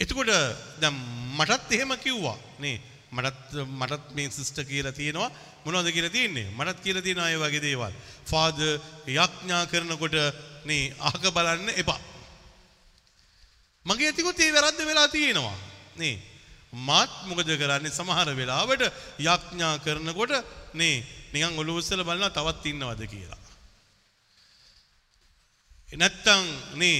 එතකොට 0.00 0.32
දැන් 0.80 0.96
මටත් 1.38 1.72
එහෙම 1.72 1.94
කිව්වා. 1.98 2.38
නේ. 2.58 2.80
මටත් 3.12 3.66
මටත් 3.70 4.14
මේ 4.14 4.30
සිස්ටර් 4.30 4.64
කියලා 4.64 4.92
තියෙනවා. 4.92 5.30
මොනවද 5.64 5.92
කියලා 5.92 6.10
තියෙන්නේ? 6.10 6.46
මටත් 6.50 6.80
කියලා 6.80 7.02
තියෙනවා 7.02 7.30
ඒ 7.30 7.38
වගේ 7.38 7.62
දේවල්. 7.62 7.94
ෆාදර් 8.26 8.80
යඥා 9.08 9.66
කරනකොට 9.66 10.16
නේ 10.64 10.92
අහක 11.00 11.24
බලන්න 11.28 11.68
එපා. 11.76 12.00
මගේ 13.86 14.08
ඇතිකොත් 14.08 14.40
ඒ 14.40 14.52
වැරද්ද 14.52 14.84
වෙලා 14.84 15.08
තියෙනවා. 15.08 15.56
නේ. 15.96 16.16
මාත් 16.72 17.12
මොකද 17.26 17.52
කරන්නේ? 17.52 17.90
සමහර 17.90 18.36
වෙලාවට 18.36 18.82
යඥා 19.20 19.74
කරනකොට 19.78 20.32
නේ 20.74 21.04
නිකන් 21.32 21.58
ඔළුව 21.58 21.80
උස්සලා 21.80 22.04
බලනවා 22.04 22.30
තවත් 22.30 22.66
ඉන්නවද 22.66 23.02
කියලා. 23.06 23.41
Eh, 25.92 25.96
නැත්තං 25.96 26.44
නේ 26.74 26.98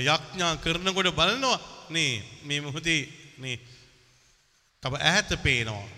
යඥා 0.00 0.56
කරනකොට 0.56 1.12
බලනවා 1.12 1.58
නේ 1.90 2.12
මේ 2.42 2.60
මොහොතේ 2.60 3.00
නේ 3.38 3.56
තව 4.82 4.94
ඈත 5.02 5.30
පේනවා 5.42 5.88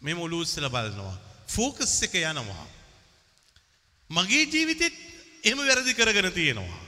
මේ 0.00 0.14
මුලුස්සල 0.14 0.68
බලනවා 0.68 1.16
ෆෝකස් 1.48 2.02
එක 2.02 2.14
යනවා 2.22 2.66
මගේ 4.10 4.44
ජීවිතෙත් 4.46 4.96
එහෙම 5.44 5.58
වැරදි 5.60 5.94
කරගෙන 5.94 6.32
තියෙනවා 6.32 6.84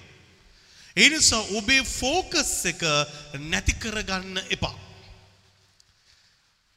ඒ 0.97 1.09
නිසා 1.09 1.45
ඔබේ 1.53 1.83
ෆෝකස් 1.85 2.53
එක 2.65 2.83
නැති 3.45 3.73
කරගන්න 3.75 4.39
එපා. 4.51 4.73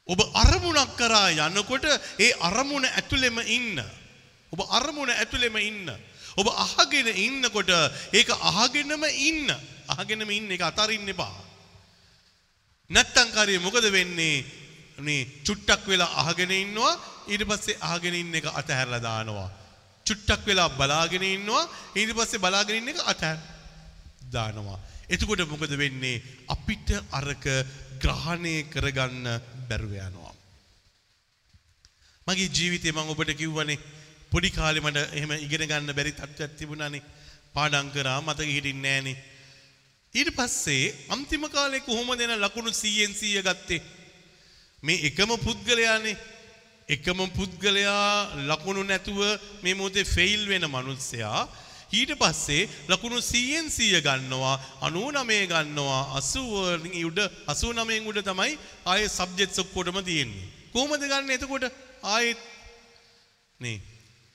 ඔබ 0.08 0.20
අරමුණක් 0.34 0.92
කරා 0.98 1.30
යනකොට 1.46 1.86
ඒ 2.18 2.30
අරමුණ 2.40 2.84
ඇතුළෙම 2.86 3.40
ඉන්න. 3.48 3.80
ඔබ 4.52 4.60
අරමුණ 4.70 5.10
ඇතුළෙම 5.10 5.56
ඉන්න. 5.58 5.88
ඔබ 6.36 6.46
අහගෙන 6.48 7.08
ඉන්නකොට 7.08 7.70
ඒක 8.12 8.30
අහගෙනම 8.30 9.04
ඉන්න. 9.20 9.48
අහගෙනම 9.88 10.30
ඉන්න 10.30 10.50
එක 10.50 10.62
අතරින්න 10.62 11.08
එපා. 11.08 11.34
නැත්තං 12.90 13.30
කාරය 13.32 13.58
මොකද 13.58 13.86
වෙන්නේ 13.90 14.44
මේ 14.98 15.42
චුට්ටක් 15.44 15.86
වෙලා 15.86 16.12
අහගෙන 16.22 16.50
ඉන්නවා 16.52 16.92
ඊට 17.28 17.44
පස්සේ 17.44 17.80
අහගෙන 17.82 18.14
ඉන්න 18.14 18.34
එක 18.34 18.46
අතහැරලා 18.52 19.00
දානවා. 19.00 19.50
චුට්ටක් 20.06 20.46
වෙලා 20.46 20.70
බලාගෙන 20.70 21.22
ඉන්නවා 21.24 21.68
ඊට 21.94 22.14
පස්සේ 22.14 22.42
බලාගෙන 22.42 22.78
ඉන්න 22.80 22.92
එක 22.92 23.00
අතහැර 23.04 23.38
දානවා. 24.32 24.78
එතකොට 25.08 25.42
මොකද 25.46 25.72
වෙන්නේ 25.74 26.22
අපිට 26.48 26.90
අරක 27.12 27.44
ග්‍රහණය 28.02 28.54
කරගන්න 28.72 29.26
බැරුව 29.68 29.94
යනවා. 29.98 30.34
මගේ 32.26 32.50
ජීවිතේ 32.50 32.92
මම 32.92 33.10
ඔබට 33.10 33.34
කිව්වනේ 33.34 33.78
පොඩි 34.32 34.50
කාලේ 34.50 34.82
මට 34.82 35.06
එහෙම 35.12 35.32
ඉගෙන 35.38 35.66
ගන්න 35.66 35.92
බැරි 35.92 36.12
තත්ත්වයක් 36.12 36.58
තිබුණානේ. 36.58 37.02
පාඩම් 37.54 37.88
කරා 37.94 38.18
මතක 38.20 38.48
හිටින්නේ 38.48 38.96
නැහනේ. 38.96 39.16
ඊට 40.14 40.30
පස්සේ 40.38 40.84
අන්තිම 41.08 41.46
කාලේ 41.48 41.86
කොහොමද 41.88 42.20
එන 42.20 42.36
ලකුණු 42.38 42.70
100න් 42.72 43.12
100 43.14 43.42
ගත්තේ? 43.48 43.80
මේ 44.82 45.02
එකම 45.08 45.30
පුද්ගලයානේ 45.38 46.16
එකම 46.88 47.18
පුද්ගලයා 47.36 48.06
ලකුණු 48.50 48.82
නැතුව 48.82 49.18
මේ 49.62 49.74
මොහොතේ 49.74 50.04
ෆෙයිල් 50.06 50.42
වෙන 50.48 50.64
මිනිස්සයා 50.68 51.42
ඊට 51.92 52.12
පස්සේ 52.22 52.62
ලකුණු 52.88 53.18
100න් 53.22 53.68
100 53.68 54.00
ගන්නවා 54.06 54.56
99 54.88 55.50
ගන්නවා 55.52 56.02
80 56.16 57.04
උඩ 57.08 57.20
89න් 57.48 58.08
උඩ 58.10 58.20
තමයි 58.30 58.52
ආයේ 58.86 59.10
සබ්ජෙක්ට්ස් 59.10 59.62
ඔක්කොටම 59.64 60.00
තියෙන්නේ 60.08 60.48
කොහොමද 60.72 61.04
ගන්න 61.04 61.34
එතකොට 61.36 61.66
ආයෙත් 62.14 62.42
නේ 63.60 63.78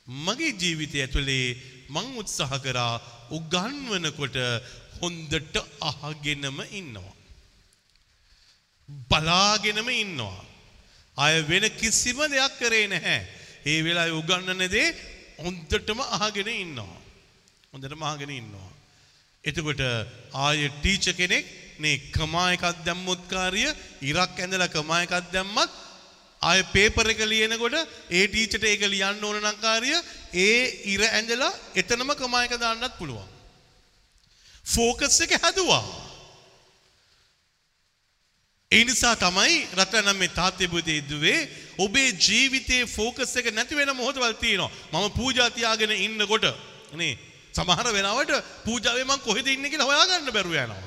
මගේ 0.08 0.54
ජීවිතය 0.54 0.98
ඇතුලේ 1.02 1.46
මං 1.90 2.08
උත්සාහ 2.18 2.54
කරා 2.60 2.96
උගන්වනකොට 3.32 4.38
හොඳට 5.00 5.56
අහගෙනම 5.82 6.60
ඉන්නවා 6.72 7.16
බලාගෙනම 9.10 9.90
ඉන්නවා 9.96 10.46
අය 11.18 11.42
වෙන 11.42 11.66
කිසිම 11.72 12.20
දෙයක් 12.28 12.54
කරේ 12.60 12.88
නැහැ. 12.88 13.20
ඒ 13.66 13.80
වෙලාවේ 13.82 14.20
උගන්නන 14.22 14.64
දේ 14.68 14.88
හොඳටම 15.40 16.00
අහගෙන 16.18 16.50
ඉන්නවා. 16.56 16.98
හොඳටම 17.74 18.04
අහගෙන 18.04 18.32
ඉන්නවා. 18.32 18.70
එතකොට 19.44 19.82
ආය 20.36 20.70
ටීචර් 20.72 21.14
කෙනෙක් 21.14 21.46
මේ 21.80 21.98
කමා 22.12 22.54
එකක් 22.54 22.66
දැම්මොත් 22.86 23.22
කාර්ය 23.28 23.64
ඉරක් 24.02 24.36
ඇඳලා 24.36 24.68
කමා 24.68 25.02
එකක් 25.06 25.16
දැම්මත් 25.32 25.72
ආය 26.46 26.64
පේපර් 26.74 27.08
එක 27.10 27.22
ලියනකොට 27.26 27.76
ඒ 28.10 28.26
ටීචර්ට 28.28 28.66
ඒක 28.66 28.84
ලියන්න 28.86 29.24
ඕන 29.24 29.38
නම් 29.42 29.58
කාර්ය 29.62 29.94
ඒ 30.38 30.58
ඉර 30.94 31.02
ඇඳලා 31.08 31.54
එතනම 31.76 32.12
කමා 32.14 32.46
එක 32.48 32.58
දාන්නත් 32.58 32.98
පුළුවන්. 33.00 33.30
ෆෝකස් 34.66 35.22
එක 35.22 35.38
හැදුවා. 35.38 35.84
ඒ 38.72 38.84
නිසා 38.84 39.16
තමයි 39.18 39.56
රත්නම් 39.76 40.18
මේ 40.18 40.34
තාත්තේ 40.34 40.68
බුදේ 40.68 41.02
දුවේ 41.04 41.40
ඔබේ 41.78 42.10
ජීවිතයේ 42.18 42.86
ෆෝකස් 42.88 43.36
එක 43.36 43.48
නැති 43.52 43.76
වෙන 43.76 43.94
මොහොතවල් 43.94 44.36
තියෙනවා. 44.36 44.72
මම 44.92 45.08
පූජා 45.12 45.50
තියාගෙන 45.50 45.94
ඉන්නකොට 45.98 46.46
නේ 46.94 47.14
සමහර 47.54 47.88
වෙලාවට 47.94 48.34
පූජාවේ 48.66 49.06
මං 49.06 49.26
කොහෙද 49.28 49.48
ඉන්නේ 49.48 49.70
කියලා 49.70 49.90
හොයාගන්න 49.92 50.36
බැරුව 50.36 50.56
යනවා. 50.56 50.84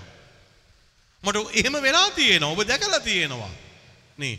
මට 1.23 1.37
එහෙම 1.55 1.77
වෙලා 1.83 2.11
තියෙනවා. 2.13 2.53
ඔබ 2.53 2.63
දැකලා 2.65 3.01
තියෙනවා. 3.01 3.53
නේ 4.19 4.35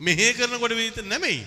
මෙහෙ 0.00 0.26
කරනකොට 0.32 0.74
විතර 0.80 1.04
නෙමෙයි. 1.04 1.40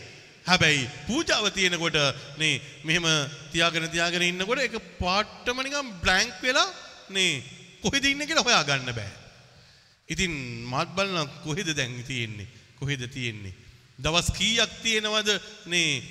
හැබැයි 0.45 0.89
පූජාව 1.07 1.45
තියෙනකොට 1.51 1.97
නේ 2.37 2.61
මෙහෙම 2.83 3.05
තියාගෙන 3.51 3.89
තියාගෙන 3.89 4.29
ඉන්නකොට 4.29 4.59
ඒක 4.59 4.77
පාට්ටම 4.99 5.59
නිකන් 5.59 5.91
බ්ලැන්ක් 6.03 6.39
වෙලා 6.41 6.69
නේ 7.09 7.43
කොහෙද 7.83 8.05
ඉන්නේ 8.05 8.27
කියලා 8.27 8.47
හොයාගන්න 8.49 8.93
බෑ. 8.93 9.11
ඉතින් 10.09 10.31
මාත් 10.65 10.89
බලන 10.95 11.29
කොහෙද 11.45 11.69
දැන් 11.73 12.03
තියෙන්නේ 12.03 12.47
කොහෙද 12.79 13.03
තියෙන්නේ 13.07 13.53
දවස් 13.99 14.29
කීයක් 14.33 14.71
තියෙනවද 14.83 15.29
මේ 15.65 16.03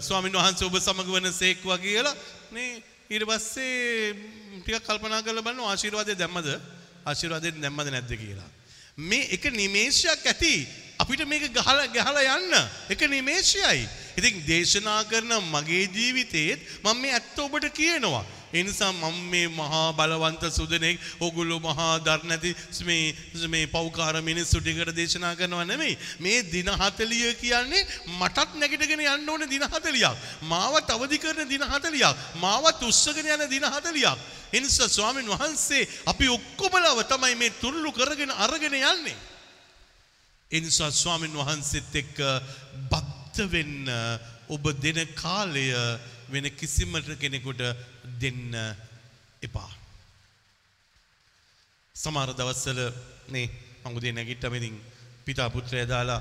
ස්වාමීන් 0.00 0.38
වහන්සේ 0.38 0.66
ඔබ 0.66 0.78
සමග 0.78 1.08
වන 1.08 1.32
සේක්වා 1.32 1.78
කියලා 1.78 2.14
මේ 2.52 2.80
ඊට 3.10 3.26
පස්සේ 3.28 4.14
ටිකක් 4.62 4.86
කල්පනා 4.86 5.22
කරලා 5.22 5.44
බලනවා 5.44 5.72
ආශිර්වාදය 5.72 6.16
දැම්මද 6.16 6.48
ආශිර්වාදය 7.04 7.52
දැම්මද 7.60 7.90
නැද්ද 7.92 8.12
කියලා 8.14 8.48
මේ 9.10 9.28
එක 9.36 9.44
නිමේෂයක් 9.52 10.24
ඇති 10.24 10.54
අපිට 10.98 11.26
මේක 11.26 11.50
ගහලා 11.50 11.86
ගහලා 11.88 12.38
යන්න. 12.38 12.54
එක 12.90 13.00
නිමේෂයයි. 13.08 13.88
ඉතින් 14.16 14.46
දේශනා 14.46 15.02
කරන 15.04 15.32
මගේ 15.50 15.88
ජීවිතේත් 15.88 16.60
මම 16.84 17.00
මේ 17.00 17.12
ඇත්ත 17.12 17.38
ඔබට 17.38 17.66
කියනවා. 17.70 18.24
එනිසා 18.52 18.92
මම 18.92 19.16
මේ 19.30 19.48
මහා 19.50 19.92
බලවන්ත 19.92 20.44
සුදනෙක් 20.50 21.00
ඔගොල්ලෝ 21.20 21.58
මහා 21.58 21.98
දර් 21.98 22.20
නැති 22.24 22.54
මේ 22.84 23.14
මේ 23.48 23.66
පෞකාර 23.66 24.14
මිනිස්සු 24.22 24.60
ටිකට 24.60 24.94
දේශනා 24.94 25.34
කරනවා 25.34 25.64
නෙමෙයි. 25.64 25.98
මේ 26.20 26.42
දින 26.44 26.70
40 26.76 27.34
කියන්නේ 27.42 27.82
මටත් 28.20 28.54
නැගිටගෙන 28.54 29.04
යන්න 29.06 29.28
ඕන 29.28 29.48
දින 29.50 29.66
40ක් 29.66 30.14
මාවත් 30.44 30.88
අවදි 30.90 31.18
කරන 31.18 31.48
දින 31.48 31.66
40ක් 31.66 32.14
මාවත් 32.36 32.82
උස්සගෙන 32.82 33.26
යන 33.26 33.46
දින 33.50 33.66
40ක් 33.66 34.16
එනිසා 34.52 34.88
ස්වාමින් 34.88 35.26
වහන්සේ 35.26 35.88
අපි 36.06 36.28
ඔක්කොමලව 36.28 37.06
තමයි 37.10 37.34
මේ 37.34 37.56
තුරුළු 37.60 37.90
කරගෙන 37.92 38.30
අරගෙන 38.30 38.74
යන්නේ. 38.74 39.33
එනිසා 40.54 40.90
ස්වාමින් 40.92 41.34
වහන්සේත් 41.34 41.94
එක්ක 41.94 42.18
බද්ධ 42.90 43.46
වෙන්න 43.50 43.88
ඔබ 44.48 44.64
දෙන 44.78 45.00
කාලය 45.14 45.66
වෙන 46.28 46.46
කිසිම 46.52 46.92
කෙනෙකුට 47.16 47.62
දෙන්න 48.20 48.54
එපා. 49.42 49.70
සමහර 51.96 52.30
දවස්සල 52.32 52.80
නේ 53.28 53.46
මංගුදේ 53.84 54.12
නැගිට්ටම 54.12 54.54
ඉතින් 54.54 54.76
පිතා 55.24 55.48
පුත්‍රය 55.50 55.86
දාලා 55.86 56.20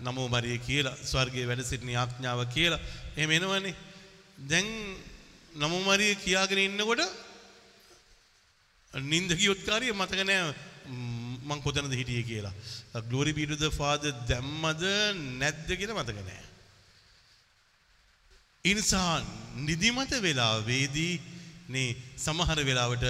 නමෝ 0.00 0.28
මරිය 0.28 0.58
කියලා 0.60 0.98
ස්වර්ගයේ 1.02 1.46
වැඩ 1.46 1.62
සිටින 1.62 1.94
ආඥාව 1.94 2.40
කියලා 2.48 2.84
එහෙම 3.16 3.30
එනවනේ. 3.30 3.74
දැන් 4.40 4.68
නමෝ 5.54 5.82
මරිය 5.82 6.14
කියාගෙන 6.16 6.60
ඉන්නකොට 6.60 7.02
නින්ද 8.94 9.30
ගියොත් 9.34 9.62
කාරිය 9.62 9.92
මතක 9.92 10.20
නෑ 10.22 10.54
මං 11.48 11.62
කොතනද 11.66 11.94
හිටියේ 12.00 12.28
කියලා. 12.30 12.54
ග්ලෝරි 13.08 13.32
බී 13.36 13.46
ටු 13.48 13.56
ද 13.62 13.70
ෆාදර් 13.78 14.12
දැම්මද 14.30 14.82
නැද්ද 15.40 15.68
කියලා 15.80 15.98
මතක 16.00 16.20
නෑ. 16.28 16.44
ඉනිසා 18.64 19.12
නිදිමත 19.68 20.12
වෙලාවේදී 20.26 21.14
නේ 21.74 21.88
සමහර 22.24 22.60
වෙලාවට 22.70 23.04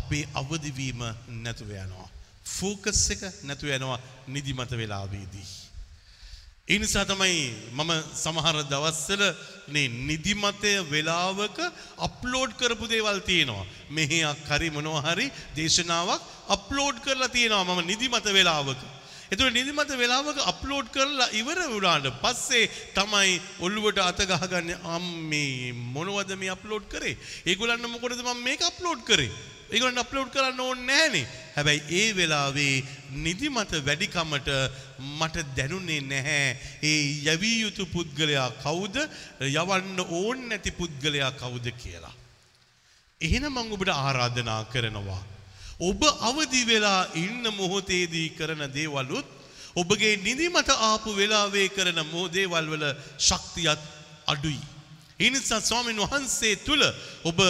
අපේ 0.00 0.24
අවදිවීම 0.34 1.00
නැතුව 1.44 1.70
යනවා. 1.76 2.08
ෆෝකස් 2.56 3.02
එක 3.14 3.22
නැතුව 3.48 3.74
යනවා 3.76 3.98
නිදිමත 4.28 4.72
වෙලාවේදී. 4.82 5.48
ඒ 6.70 6.78
නිසා 6.78 7.04
තමයි 7.04 7.38
මම 7.72 7.90
සමහර 8.14 8.56
දවස්වල 8.72 9.22
මේ 9.68 9.88
නිදිමතය 10.08 10.72
වෙලාවක 10.92 11.58
අප්ලෝඩ් 11.98 12.52
කරපු 12.60 12.86
දේවල් 12.86 13.18
තියෙනවා. 13.20 13.66
මෙහෙයක් 13.90 14.46
හරි 14.48 14.68
මොනවා 14.70 15.02
හරි 15.06 15.26
දේශනාවක් 15.56 16.22
අප්ලෝඩ් 16.48 16.96
කරලා 17.04 17.28
තියෙනවා 17.28 17.64
මම 17.68 17.80
නිදිමත 17.86 18.26
වෙලාවක. 18.30 18.80
එතුට 19.32 19.52
නිදිමත 19.52 19.92
වෙලාවක 20.02 20.38
අප්ලෝඩ් 20.52 20.86
කරලා 20.94 21.32
ඉවර 21.32 21.58
වුණාට 21.72 22.06
පස්සේ 22.22 22.70
තමයි 22.94 23.34
ඔල්ලුවට 23.60 23.98
අත 24.00 24.22
ගහගන්න 24.24 24.70
අම්මේ 24.96 25.72
මොනවද 25.94 26.30
මේ 26.36 26.54
අප්ලෝඩ් 26.56 26.86
කරේ 26.88 27.18
ඒගොල්ලන්න 27.46 27.90
මොකටද 27.90 28.22
මම 28.22 28.42
මේක 28.42 28.62
අප්ලෝඩ් 28.62 29.02
කරේ 29.02 29.30
ඒගොල්ලන්ට 29.70 30.02
අප්ලෝඩ් 30.02 30.30
කරන්න 30.34 30.60
ඕනේ 30.60 30.86
නැහනේ. 30.86 31.26
හැබැයි 31.56 31.82
ඒ 32.00 32.16
වෙලාවේ 32.16 32.84
නිදිමත 33.24 33.72
වැඩිකමට 33.86 34.48
මට 35.18 35.44
දැනුනේ 35.56 36.00
නැහැ. 36.02 36.56
ඒ 36.82 37.02
යවිය 37.26 37.56
යුතු 37.62 37.86
පුද්ගලයා 37.86 38.50
කවුද? 38.62 38.96
යවන්න 39.40 40.00
ඕන් 40.00 40.48
නැති 40.48 40.70
පුද්ගලයා 40.72 41.32
කවුද 41.32 41.66
කියලා. 41.82 42.14
එහෙනම් 43.20 43.52
මම 43.52 43.72
ඔබට 43.72 43.92
ආරාධනා 43.96 44.62
කරනවා. 44.72 45.22
ඔබ 45.80 46.02
අවදි 46.30 46.66
වෙලා 46.66 47.02
ඉන්න 47.16 47.44
මොහොතේදී 47.52 48.28
කරන 48.30 48.66
දේවලුත් 48.74 49.26
ඔබගේ 49.76 50.16
නිදිමත 50.18 50.70
ආපු 50.70 51.16
වෙලාවේ 51.16 51.68
කරන 51.68 52.00
මෝදේවල් 52.12 52.66
වල 52.72 52.86
ශක්තියත් 53.18 53.82
අඩුයි. 54.26 54.60
එනිසා 55.20 55.60
ස්වාමීන් 55.60 56.02
වහන්සේ 56.02 56.54
තුළ 56.58 56.84
ඔබ 57.24 57.40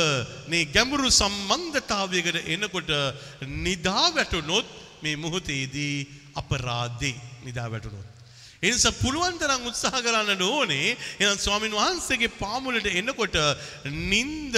මේ 0.49 0.65
ගැඹුරු 0.67 1.11
සම්බන්ධතාවයකට 1.13 2.39
එනකොට 2.47 2.91
නිදා 3.61 4.07
වැටුනොත් 4.11 4.67
මේ 5.03 5.17
මොහොතේදී 5.17 5.97
අපරාධේ 6.35 7.17
නිදා 7.45 7.69
වැටුනොත්. 7.71 8.07
එනිසා 8.63 8.93
පුළුවන් 8.95 9.39
තරම් 9.39 9.63
උත්සාහ 9.67 10.01
කරන්න 10.01 10.43
ඕනේ 10.45 10.89
එහෙනම් 11.17 11.39
ස්වාමීන් 11.39 11.75
වහන්සේගේ 11.75 12.37
පාමුලට 12.37 12.89
එනකොට 12.93 13.37
නිନ୍ଦ 13.85 14.57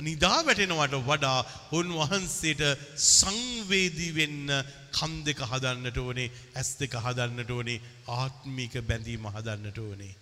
නිදා 0.00 0.40
වැටෙනවට 0.42 0.96
වඩා 1.02 1.38
උන්වහන්සේට 1.72 2.64
සංවේදී 3.10 4.10
වෙන්න 4.14 4.50
කන් 4.92 5.14
දෙක 5.24 5.40
හදන්නට 5.44 5.98
ඕනේ 5.98 6.28
ඇස් 6.54 6.74
දෙක 6.80 6.98
හදන්නට 6.98 7.50
ඕනේ 7.50 7.78
ආත්මික 8.16 8.74
බැඳීම 8.82 9.26
හදන්නට 9.28 9.78
ඕනේ. 9.78 10.14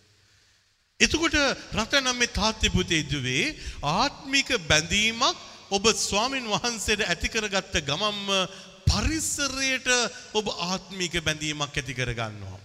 එතකොට 1.04 1.36
රටනම් 1.74 2.16
මේ 2.16 2.30
තාත්‍ය 2.30 2.68
පුතේ 2.70 3.02
දුවේ 3.04 3.54
ආත්මික 3.92 4.48
බැඳීමක් 4.68 5.38
ඔබ 5.70 5.84
ස්වාමින් 5.98 6.46
වහන්සේට 6.46 7.02
ඇති 7.04 7.28
කරගත්ත 7.28 7.74
ගමම්ම 7.82 8.28
පරිසරයට 8.86 9.88
ඔබ 10.34 10.46
ආත්මික 10.68 11.14
බැඳීමක් 11.20 11.72
ඇති 11.72 11.94
කරගන්නවා. 11.94 12.60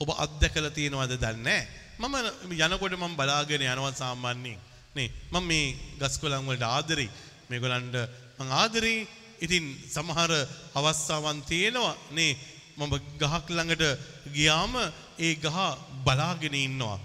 ඔබ 0.00 0.10
අත්දැකලා 0.16 0.70
තියෙනවද 0.70 1.14
දන්නේ 1.18 1.60
මම 1.98 2.14
යනකොට 2.56 2.94
මම 2.94 3.16
බලාගෙන 3.16 3.62
යනවා 3.64 3.92
සාමාන්‍යයෙන්. 3.94 4.60
නේ 4.94 5.08
මම 5.32 5.44
මේ 5.44 5.74
ගස්කොළන් 6.00 6.46
වලට 6.46 6.66
ආදරෙයි. 6.68 7.10
මේගොල්ලන්ට 7.50 7.96
මං 8.38 8.52
ආදරෙයි. 8.54 9.08
ඉතින් 9.40 9.64
සමහර 9.86 10.30
අවස්ථාවන් 10.74 11.42
තියෙනවා. 11.42 11.96
නේ 12.10 12.38
මම 12.78 12.92
ගහක් 13.18 13.46
ළඟට 13.50 13.84
ගියාම 14.32 14.74
ඒ 15.18 15.34
ගහ 15.36 15.58
බලාගෙන 16.04 16.54
ඉන්නවා. 16.56 16.98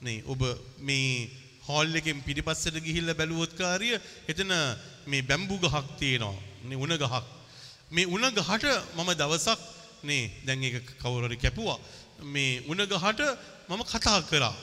නේ 0.00 0.22
ඔබ 0.26 0.42
මේ 0.80 1.28
හෝල් 1.66 1.94
එකෙන් 1.94 2.22
පිටිපස්සට 2.22 2.76
ගිහිල්ලා 2.78 3.14
බැලුවොත් 3.14 3.52
කාරිය 3.54 3.94
එතන 4.28 4.52
මේ 5.06 5.22
බැම්බු 5.22 5.58
ගහක් 5.58 5.86
තියෙනවා. 5.98 6.36
නේ 6.64 6.76
උණ 6.76 6.96
ගහක්. 6.96 7.24
මේ 7.90 8.06
උණ 8.06 8.26
ගහට 8.30 8.64
මම 8.96 9.10
දවසක් 9.14 9.60
නේ 10.02 10.30
දැන් 10.46 10.62
ඒක 10.62 10.86
කවුරු 10.98 11.26
හරි 11.28 11.36
කැපුවා. 11.36 11.78
මේ 12.24 12.62
උණ 12.66 12.82
ගහට 12.84 13.20
මම 13.68 13.82
කතා 13.84 14.20
කරා. 14.22 14.54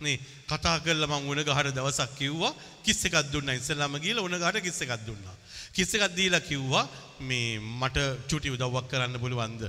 නේ 0.00 0.18
කතා 0.46 0.78
කරලා 0.80 1.10
මං 1.10 1.28
උණ 1.30 1.42
ගහට 1.42 1.74
දවසක් 1.74 2.10
කිව්වා 2.18 2.54
කිස් 2.82 3.04
එකක් 3.04 3.16
දුන්නා 3.32 3.54
ඉස්සෙල්ලාම 3.54 3.98
ගිහලා 3.98 4.22
උණ 4.22 4.38
ගහට 4.38 4.62
කිස් 4.62 4.80
එකක් 4.80 5.06
දුන්නා. 5.06 5.36
කිස් 5.74 5.94
එකක් 5.94 6.14
දීලා 6.16 6.40
කිව්වා 6.40 6.84
මේ 7.20 7.58
මට 7.80 7.98
චුටි 8.28 8.50
උදව්වක් 8.50 8.86
කරන්න 8.90 9.20
පුළුවන්ද? 9.22 9.62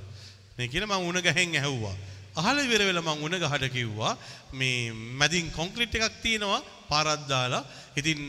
මේ 0.60 0.68
කියලා 0.68 0.92
මං 0.92 1.08
උණ 1.10 1.22
ගහෙන් 1.26 1.56
ඇහුවා. 1.56 1.96
අහලා 2.40 2.68
ඉවර 2.68 2.82
වෙලා 2.90 3.08
මං 3.08 3.24
උණ 3.26 3.36
ගහට 3.44 3.72
කිව්වා. 3.76 4.14
මේ 4.60 4.92
මැදින් 5.20 5.52
කොන්ක්‍රීට් 5.58 5.96
එකක් 5.98 6.16
තියෙනවා 6.24 6.62
පාරක් 6.92 7.28
දාලා. 7.32 7.64
ඉතින් 8.00 8.20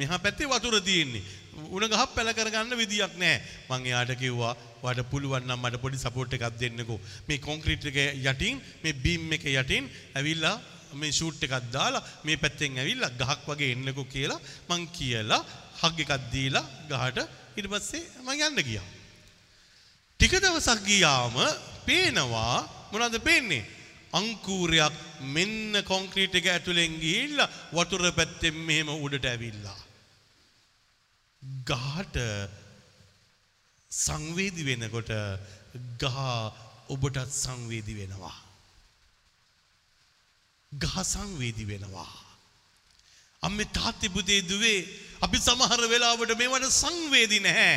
මෙහා 0.00 0.18
පැත්තේ 0.24 0.50
වතුර 0.52 0.76
තියෙන්නේ. 0.88 1.24
උණ 1.76 1.86
ගහ 1.92 2.02
පැල 2.14 2.30
කරගන්න 2.38 2.74
විදියක් 2.82 3.14
නැහැ. 3.22 3.40
මං 3.70 3.86
එයාට 3.90 4.12
කිව්වා 4.22 4.54
වාට 4.82 5.00
පුළුවන් 5.12 5.48
නම් 5.48 5.60
මට 5.64 5.80
පොඩි 5.84 6.02
සපෝට් 6.04 6.36
එකක් 6.36 6.44
දෙන්නකෝ. 6.62 6.98
මේ 7.28 7.38
කොන්ක්‍රීට් 7.48 7.88
එක 7.90 7.98
යටින් 8.24 8.60
මේ 8.82 8.98
බීම් 9.04 9.32
එක 9.36 9.48
යටින් 9.54 9.88
ඇවිල්ලා 10.18 10.56
මේ 11.00 11.12
ෂූට් 11.12 11.40
එකක් 11.46 11.72
දාලා 11.76 12.04
මේ 12.26 12.36
පැත්තෙන් 12.44 12.78
ඇවිල්ලා 12.82 13.16
ගහක් 13.20 13.48
වගේ 13.48 13.72
එන්නකෝ 13.76 14.06
කියලා 14.14 14.40
මං 14.68 14.86
කියලා 14.98 15.42
හග් 15.80 15.98
එකක් 16.04 16.14
දීලා 16.34 16.64
ගහට 16.92 17.26
ඊට 17.56 17.72
පස්සේ 17.72 18.04
මං 18.26 18.46
යන්න 18.50 18.64
ගියා. 18.68 18.86
ටික 20.20 20.32
දවසක් 20.42 20.80
ගියාම 20.86 21.36
පේනවා 21.88 22.54
මොනවද 22.92 23.18
පේන්නේ 23.20 23.68
අංකූරයක් 24.12 24.94
මෙන්න 25.34 25.82
කොන්ක්‍රීට් 25.84 26.38
එක 26.40 26.48
ඇතුලෙන් 26.48 26.94
ගිහිල්ලා 27.02 27.52
වතුර 27.72 28.04
පැත්තෙන් 28.12 28.56
මෙහෙම 28.68 28.94
උඩට 28.96 29.26
ඇවිල්ලා 29.26 29.78
ගහට 31.64 32.18
සංවේදි 33.92 34.62
වෙනකොට 34.64 35.10
ගහ 35.98 36.16
ඔබටත් 36.88 37.30
සංවේදි 37.34 37.94
වෙනවා. 37.94 38.36
ගහ 40.72 40.96
සංවේදි 41.04 41.64
වෙනවා. 41.64 42.12
අම්මේ 43.42 43.72
තාත්ති 43.72 44.08
පුතේ 44.08 44.42
දුවේ 44.42 44.86
අපි 45.20 45.38
සමහර 45.38 45.82
වෙලාවට 45.88 46.34
මේවට 46.36 46.70
සංවේදී 46.72 47.40
නැහැ. 47.40 47.76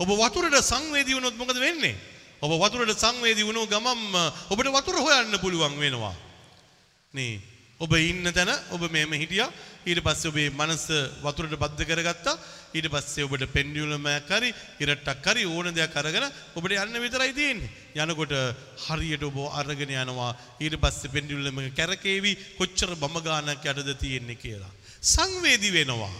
ඔබ 0.00 0.08
වතුරට 0.12 0.56
සංවේදී 0.62 1.16
වුණොත් 1.16 1.36
මොකද 1.36 1.58
වෙන්නේ? 1.58 1.96
ඔබ 2.42 2.52
වතුරට 2.60 2.98
සංවේදී 2.98 3.48
වුණොත් 3.48 3.70
ගමම් 3.70 4.14
ඔබට 4.52 4.72
වතුර 4.76 4.96
හොයන්න 5.00 5.38
පුළුවන් 5.40 5.78
වෙනවා. 5.80 6.14
නේ 7.14 7.40
ඔබ 7.80 7.92
ඉන්න 7.96 8.24
තැන 8.32 8.52
ඔබ 8.72 8.82
මෙහෙම 8.90 9.12
හිටියා. 9.12 9.50
ඊට 9.86 10.00
පස්සේ 10.04 10.30
ඔබේ 10.32 10.50
මනස 10.50 10.84
වතුරට 11.24 11.56
බද්ධ 11.56 11.84
කරගත්තා. 11.84 12.36
ඊට 12.76 12.88
පස්සේ 12.92 13.24
ඔබට 13.24 13.44
පෙන්ඩියුලමයක් 13.52 14.28
හරි 14.28 14.52
ඉරට්ටක් 14.80 15.26
හරි 15.32 15.44
ඕන 15.44 15.72
දෙයක් 15.72 15.96
අරගෙන 15.96 16.28
ඔබට 16.56 16.72
යන්න 16.72 17.00
විතරයි 17.04 17.32
තියෙන්නේ. 17.32 17.70
යනකොට 17.94 18.32
හරියට 18.86 19.24
ඔබ 19.28 19.36
අරගෙන 19.52 19.92
යනවා. 19.92 20.32
ඊට 20.60 20.76
පස්සේ 20.80 21.12
පෙන්ඩියුලම 21.12 21.60
කැරකේවි 21.76 22.32
කොච්චර 22.56 22.96
බම 22.96 23.20
ගානක් 23.24 23.64
යටද 23.64 23.92
තියෙන්නේ 24.00 24.40
කියලා. 24.40 24.72
සංවේදී 25.00 25.76
වෙනවා. 25.76 26.12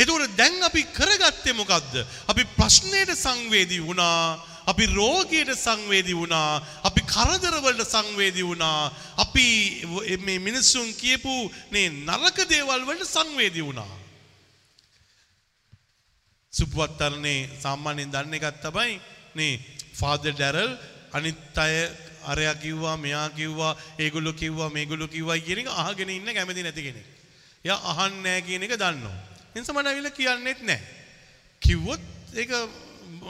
එතකොට 0.00 0.36
දැන් 0.36 0.62
අපි 0.64 0.82
කරගත්තේ 0.96 1.56
මොකද්ද? 1.56 2.00
අපි 2.28 2.44
ප්‍රශ්නයට 2.56 3.12
සංවේදී 3.16 3.84
වුණා. 3.84 4.40
අපි 4.66 4.84
රෝගයට 4.88 5.50
සංවේදී 5.56 6.14
වුණා 6.14 6.50
අපි 6.84 7.00
කරදරවලට 7.04 7.82
සංවේදී 7.86 8.46
වුණා 8.46 8.92
අපි 9.16 9.46
මේ 10.18 10.38
මිනිස්සුන් 10.38 10.88
කියපු 10.94 11.34
නේ 11.70 11.88
නරක 11.88 12.38
දේවල් 12.48 12.86
වලට 12.88 13.08
සංවේදී 13.08 13.66
වුණා 13.68 13.92
සුපුවත්තරනේ 16.52 17.40
සාමාන්‍යයෙන් 17.62 18.12
දන්න 18.12 18.38
එකක් 18.38 18.62
තමයි 18.64 18.94
නේ 19.34 19.52
ෆාදර් 19.94 20.32
ඩැරල් 20.32 20.72
අනිත් 21.12 21.58
අය 21.58 21.74
අරයා 22.24 22.54
කිව්වා 22.56 22.96
මෙයා 22.96 23.28
කිව්වා 23.30 23.76
ඒගොල්ලෝ 23.98 24.32
කිව්වා 24.34 24.70
මේගොල්ලෝ 24.70 25.08
කිව්වා 25.08 25.38
කියන 25.38 25.60
එක 25.62 25.70
අහගෙන 25.74 26.10
ඉන්න 26.10 26.28
කැමති 26.28 26.62
නැති 26.62 26.82
කෙනෙක්. 26.82 27.06
එයා 27.64 27.80
අහන්නේ 27.90 28.22
නැහැ 28.22 28.42
කියන 28.42 28.62
එක 28.62 28.74
දන්නවා. 28.76 29.18
එනිසා 29.54 29.74
මම 29.74 29.86
ඇවිල්ලා 29.86 30.18
කියන්නෙත් 30.18 30.60
නැහැ. 30.62 30.86
කිව්වොත් 31.62 32.02
ඒක 32.34 32.50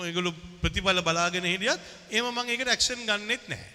ඒගොල්ලෝ 0.07 0.35
ප්‍රතිඵල 0.63 1.01
බලාගෙන 1.03 1.45
හිටියත් 1.45 1.81
එහෙම 2.11 2.27
මම 2.31 2.49
ඒකට 2.49 2.73
ඇක්ෂන් 2.75 3.07
ගන්නෙත් 3.09 3.49
නැහැ. 3.49 3.71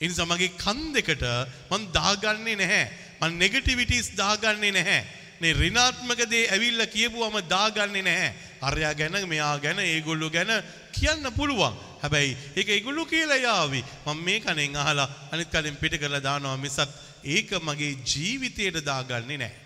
ඒ 0.00 0.08
නිසා 0.08 0.26
මගේ 0.26 0.52
කන් 0.58 0.80
දෙකට 0.94 1.24
මම 1.70 1.82
දාගන්නේ 1.94 2.56
නැහැ. 2.56 2.84
මම 3.20 3.38
නෙගටිවිටිස් 3.38 4.12
දාගන්නේ 4.16 4.72
නැහැ. 4.72 5.00
මේ 5.40 5.52
ඍණාත්මක 5.54 6.20
දේ 6.30 6.48
ඇවිල්ලා 6.48 6.86
කියපුවම 6.86 7.36
දාගන්නේ 7.48 8.02
නැහැ. 8.02 8.34
අරයා 8.62 8.94
ගැන 8.94 9.16
මෙයා 9.28 9.56
ගැන 9.58 9.78
ඒගොල්ලෝ 9.80 10.30
ගැන 10.30 10.52
කියන්න 10.92 11.32
පුළුවන්. 11.38 11.74
හැබැයි 12.02 12.36
ඒක 12.56 12.68
ඒගොල්ලෝ 12.68 13.06
කියලා 13.06 13.40
යාවි. 13.46 13.84
මම 14.06 14.22
මේ 14.26 14.40
කණෙන් 14.40 14.76
අහලා 14.76 15.08
අනිත් 15.32 15.50
කණෙන් 15.50 15.76
පිට 15.76 15.98
කරලා 16.02 16.22
දානවා 16.22 16.56
මිසක් 16.56 16.90
ඒක 17.24 17.50
මගේ 17.62 17.92
ජීවිතයට 18.04 18.84
දාගන්නේ 18.84 19.38
නැහැ. 19.38 19.58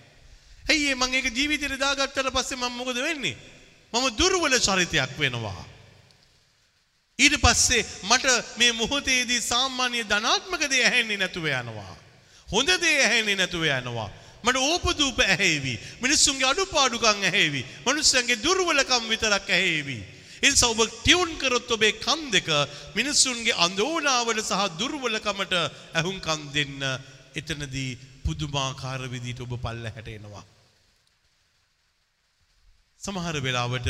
ඇයි 0.71 0.95
මම 0.95 1.15
ඒක 1.15 1.29
ජීවිතයට 1.33 1.79
දාගත්තට 1.79 2.33
පස්සේ 2.33 2.57
මම 2.57 2.77
මොකද 2.77 2.99
වෙන්නේ? 3.01 3.37
මම 3.97 4.07
දුර්වල 4.13 4.59
චරිතයක් 4.59 5.19
වෙනවා. 5.19 5.65
ඊට 7.19 7.37
පස්සේ 7.39 7.87
මට 8.03 8.27
මේ 8.57 8.73
මොහොතේදී 8.73 9.41
සාමාන්‍ය 9.43 10.05
ධනාත්මක 10.05 10.63
දේ 10.71 10.85
ඇහෙන්නේ 10.85 11.17
නැතුව 11.17 11.47
යනවා. 11.47 11.97
හොඳ 12.49 12.69
දේ 12.77 12.97
ඇහෙන්නේ 13.03 13.37
නැතුව 13.37 13.65
යනවා. 13.65 14.11
මට 14.45 14.57
ඕපදූප 14.63 15.19
ඇහෙවි. 15.21 15.75
මිනිස්සුන්ගේ 16.01 16.49
අඩුපාඩුකම් 16.49 17.23
ඇහෙවි. 17.23 17.63
මිනිස්සුන්ගේ 17.87 18.43
දුර්වලකම් 18.45 19.09
විතරක් 19.09 19.49
ඇහෙවි. 19.51 19.99
එනිසා 20.43 20.69
ඔබ 20.69 20.81
ටියුන් 20.87 21.33
කරොත් 21.39 21.71
ඔබේ 21.71 21.93
කන් 21.95 22.29
දෙක 22.31 22.49
මිනිස්සුන්ගේ 22.95 23.57
අඳෝනාවට 23.59 24.43
සහ 24.43 24.63
දුර්වලකමට 24.79 25.55
ඇහුම්කන් 25.95 26.43
දෙන්න 26.55 26.85
එතනදී 27.35 27.99
පුදුමාකාර 28.25 29.09
විදිහට 29.11 29.41
ඔබ 29.41 29.57
පල්ලහැට 29.59 30.09
එනවා. 30.09 30.45
සමහර 33.01 33.37
වෙලාවට 33.41 33.89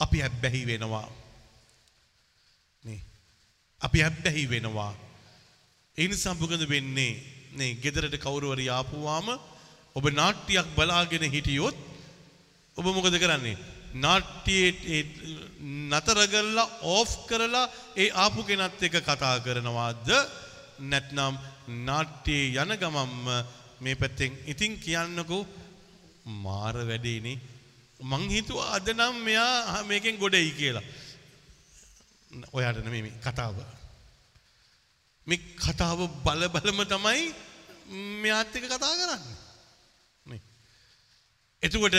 අපි 0.00 0.18
හැබ්බැහි 0.20 0.62
වෙනවා. 0.66 1.08
අපි 3.80 3.98
හැබ්බැහි 4.00 4.44
වෙනවා. 4.46 4.92
ඒ 5.98 6.08
නිසා 6.08 6.34
මොකද 6.34 6.62
වෙන්නේ? 6.68 7.12
නේ 7.52 7.72
ගෙදරට 7.76 8.16
කවුරු 8.18 8.52
හරි 8.52 8.66
ආපුවාම 8.70 9.28
ඔබ 9.96 10.04
නාට්‍යයක් 10.12 10.68
බලාගෙන 10.76 11.24
හිටියොත් 11.26 11.76
ඔබ 12.76 12.86
මොකද 12.88 13.16
කරන්නේ? 13.16 13.56
නාට්‍යයේ 13.96 15.00
නතර 15.88 16.18
කරලා 16.26 16.68
ඕෆ් 16.86 17.10
කරලා 17.26 17.66
ඒ 17.96 18.10
ආපු 18.14 18.44
කෙනත් 18.44 18.82
එක්ක 18.82 18.98
කතා 19.02 19.36
කරනවාද 19.40 20.08
නැත්නම් 20.82 21.34
නාට්‍යයේ 21.84 22.58
යන 22.62 22.72
ගමම්ම 22.76 23.26
මේ 23.80 23.96
පැත්තෙන් 23.96 24.32
ඉතින් 24.46 24.74
කියන්නකෝ 24.78 25.46
මාර 26.42 26.76
වැඩේනේ 26.84 27.38
මං 28.00 28.28
හිතුවා 28.28 28.74
අද 28.74 28.88
නම් 28.90 29.16
මෙයා 29.22 29.82
මේකෙන් 29.84 30.16
ගොඩෙයි 30.16 30.52
කියලා. 30.52 30.86
ඔයාට 32.52 32.78
නෙමෙයි 32.84 33.02
මේ 33.02 33.20
කතාව. 33.20 33.56
මේ 35.26 35.40
කතාව 35.56 36.00
බල 36.24 36.42
බලම 36.48 36.80
තමයි 36.86 37.22
මෙයාත් 38.22 38.54
එක්ක 38.54 38.66
කතා 38.66 38.94
කරන්නේ. 38.94 39.36
නේ. 40.26 40.42
එතකොට 41.62 41.96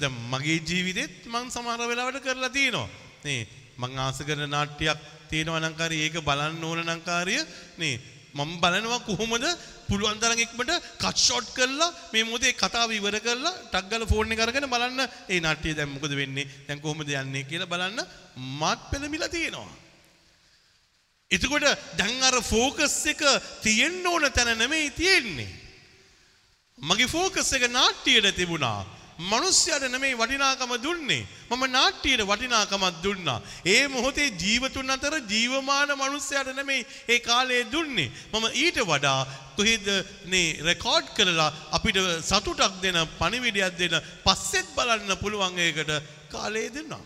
දැන් 0.00 0.14
මගේ 0.30 0.58
ජීවිතෙත් 0.62 1.26
මං 1.26 1.50
සමහර 1.50 1.80
වෙලාවට 1.84 2.22
කරලා 2.22 2.48
තියෙනවා. 2.50 2.88
නේ 3.24 3.42
මං 3.78 3.98
ආස 3.98 4.18
කරන 4.20 4.48
නාට්‍යයක් 4.48 5.00
තියෙනවා 5.28 5.60
නම් 5.60 5.74
කාරිය 5.74 6.02
ඒක 6.04 6.16
බලන්න 6.20 6.64
ඕන 6.64 6.80
නම් 6.80 7.00
කාරිය 7.02 7.42
නේ 7.78 8.00
මම 8.34 8.52
බලනවා 8.60 9.00
කොහොමද 9.00 9.44
පුළුවන් 9.88 10.20
තරම් 10.20 10.40
ඉක්මනට 10.40 10.72
කට් 10.98 11.18
ෂොට් 11.18 11.48
කරලා 11.56 11.90
මේ 12.12 12.24
මොහොතේ 12.24 12.52
කතාව 12.54 12.90
ඉවර 12.90 13.16
කරලා 13.20 13.52
ටක් 13.64 13.90
ගාලා 13.90 14.08
ෆෝන් 14.08 14.32
එක 14.32 14.40
අරගෙන 14.40 14.68
බලන්න 14.72 15.02
ඒ 15.28 15.40
නාට්‍යය 15.40 15.74
දැන් 15.74 15.92
මොකද 15.94 16.14
වෙන්නේ 16.20 16.48
දැන් 16.66 16.80
කොහොමද 16.80 17.12
යන්නේ 17.14 17.44
කියලා 17.44 17.72
බලන්න 17.72 18.00
මාත් 18.60 18.80
පෙළමිලා 18.90 19.28
තියෙනවා. 19.28 19.68
එතකොට 21.30 21.66
දැන් 21.98 22.22
අර 22.22 22.36
ෆෝකස් 22.42 22.96
එක 23.12 23.22
තියෙන්න 23.62 24.06
ඕන 24.06 24.24
තැන 24.32 24.56
නෙමෙයි 24.58 24.90
තියෙන්නේ. 24.92 25.52
මගේ 26.78 27.08
ෆෝකස් 27.08 27.52
එක 27.52 27.68
නාට්‍යයට 27.70 28.36
තිබුණා. 28.36 28.80
මනුස්්‍යයට 29.18 29.84
නෙමෙයි 29.88 30.14
වටිනාකම 30.14 30.72
දුන්නේ. 30.82 31.26
මම 31.50 31.62
නාට්‍යයට 31.70 32.22
වටිනාකමත් 32.22 33.02
දුන්නා. 33.02 33.40
ඒ 33.66 33.88
මොහොතේ 33.88 34.32
ජීවතුන් 34.32 34.90
අතර 34.90 35.14
ජීවමාන 35.28 35.90
මනුස්්‍යයට 35.96 36.54
නෙමෙයි 36.54 36.86
ඒ 37.08 37.18
කාලයේ 37.20 37.70
දුන්නේ. 37.72 38.10
මම 38.32 38.44
ඊට 38.54 38.78
වඩා 38.82 39.26
කොහෙද 39.56 39.86
නේ 40.26 40.58
රෙකෝඩ් 40.62 41.06
කරලා 41.16 41.52
අපිට 41.72 41.96
සතුටක් 42.22 42.82
දෙන 42.82 42.98
පණිවිඩයක් 43.18 43.78
දෙන 43.78 43.94
පස්සෙත් 44.24 44.68
බලන්න 44.76 45.16
පුළුවන් 45.16 45.58
ඒකට 45.58 45.90
කාලය 46.32 46.70
දෙන්නා. 46.74 47.02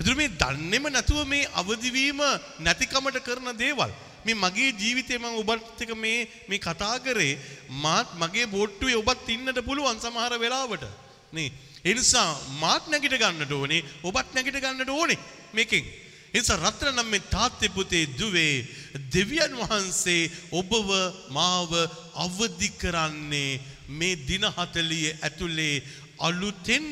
එතුර 0.00 0.14
මේ 0.14 0.34
දන්නෙම 0.40 0.90
නැතුව 0.90 1.26
මේ 1.26 1.50
අවදිවීම 1.54 2.20
නැතිකමට 2.58 3.22
කරන 3.26 3.54
දේවල්. 3.56 3.92
මේ 4.24 4.34
මගේ 4.34 4.70
ජීවිතය 4.74 5.18
මං 5.18 5.38
ඔබත් 5.42 5.82
එක 5.84 5.92
මේ 5.96 6.28
මේ 6.48 6.58
කතා 6.58 6.96
කරේ 6.98 7.38
මාත් 7.84 8.08
මගේ 8.14 8.46
බොට්ටුවේ 8.46 9.00
ඔබත් 9.02 9.28
ඉන්නට 9.28 9.60
පුළුවන් 9.64 9.98
සමහර 9.98 10.38
වෙලාවට. 10.38 10.84
නේ. 11.32 11.50
එනිසා 11.84 12.30
මාත් 12.60 12.86
නැගිට 12.88 13.18
ගන්නට 13.18 13.52
ඕනේ 13.52 13.82
ඔබත් 14.02 14.34
නැගිට 14.34 14.62
ගන්නට 14.62 14.90
ඕනේ 14.90 15.18
මේකෙන්. 15.52 15.84
එනිසා 16.34 16.60
රත්‍ර 16.60 16.92
නම් 16.92 17.08
මේ 17.08 17.28
තාත්තේ 17.30 17.74
පුතේ 17.76 18.04
දුවේ 18.18 18.66
දෙවියන් 19.14 19.56
වහන්සේ 19.60 20.30
ඔබව 20.52 20.90
මාව 21.30 21.72
අවදි 22.24 22.68
කරන්නේ 22.80 23.60
මේ 23.90 24.20
දින 24.28 24.46
40 24.50 25.16
ඇතුලේ 25.20 25.82
අලුතෙන් 26.18 26.86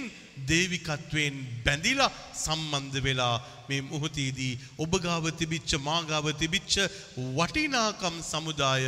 දේවිකත්වයෙන් 0.48 1.36
බැඳිලා 1.64 2.10
සම්බන්ධ 2.34 2.98
වෙලා 3.06 3.36
මේ 3.68 3.80
මොහොතේදී 3.82 4.54
ඔබ 4.78 4.92
ගාව 5.04 5.24
තිබිච්ච 5.40 5.70
මා 5.78 6.00
ගාව 6.02 6.26
තිබිච්ච 6.40 6.74
වටිනාකම් 7.36 8.16
සමුදාය 8.22 8.84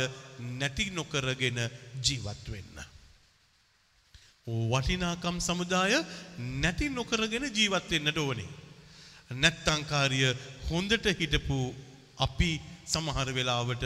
නැති 0.59 0.89
නොකරගෙන 0.89 1.59
ජීවත් 2.05 2.45
වෙන්න. 2.53 2.77
වටිනාකම් 4.71 5.37
සමුදාය 5.39 5.93
නැති 6.61 6.89
නොකරගෙන 6.89 7.45
ජීවත් 7.57 7.89
වෙන්නට 7.91 8.17
ඕනේ. 8.17 8.49
නැත්තංකාරිය 9.31 10.29
හොඳට 10.69 11.05
හිටපු 11.19 11.59
අපි 12.17 12.51
සමහර 12.85 13.29
වෙලාවට 13.33 13.83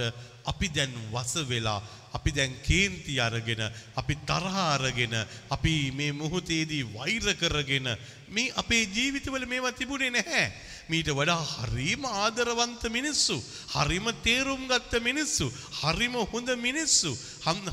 අපි 0.48 0.68
දැන් 0.70 0.93
වස 1.12 1.34
වෙලා 1.50 1.80
අපි 2.14 2.32
දැන් 2.32 2.54
කේන්ති 2.62 3.20
අරගෙන 3.20 3.62
අපි 3.95 4.16
තරහ 4.26 4.56
අරගෙන 4.68 5.16
අපි 5.50 5.74
මේ 5.91 6.12
මොහොතේදී 6.14 6.84
වෛර 6.93 7.26
කරගෙන 7.36 7.88
මේ 8.28 8.52
අපේ 8.62 8.84
ජීවිතවල 8.96 9.46
මේවා 9.46 9.72
තිබුණේ 9.72 10.12
නැහැ. 10.12 10.52
මීට 10.92 11.10
වඩා 11.12 11.40
හරිම 11.44 12.04
ආදරවන්ත 12.08 12.84
මිනිස්සු, 12.92 13.38
හරිම 13.76 14.08
තේරුම් 14.26 14.68
ගත්ත 14.68 15.02
මිනිස්සු, 15.04 15.48
හරිම 15.82 16.16
හොඳ 16.34 16.50
මිනිස්සු, 16.66 17.12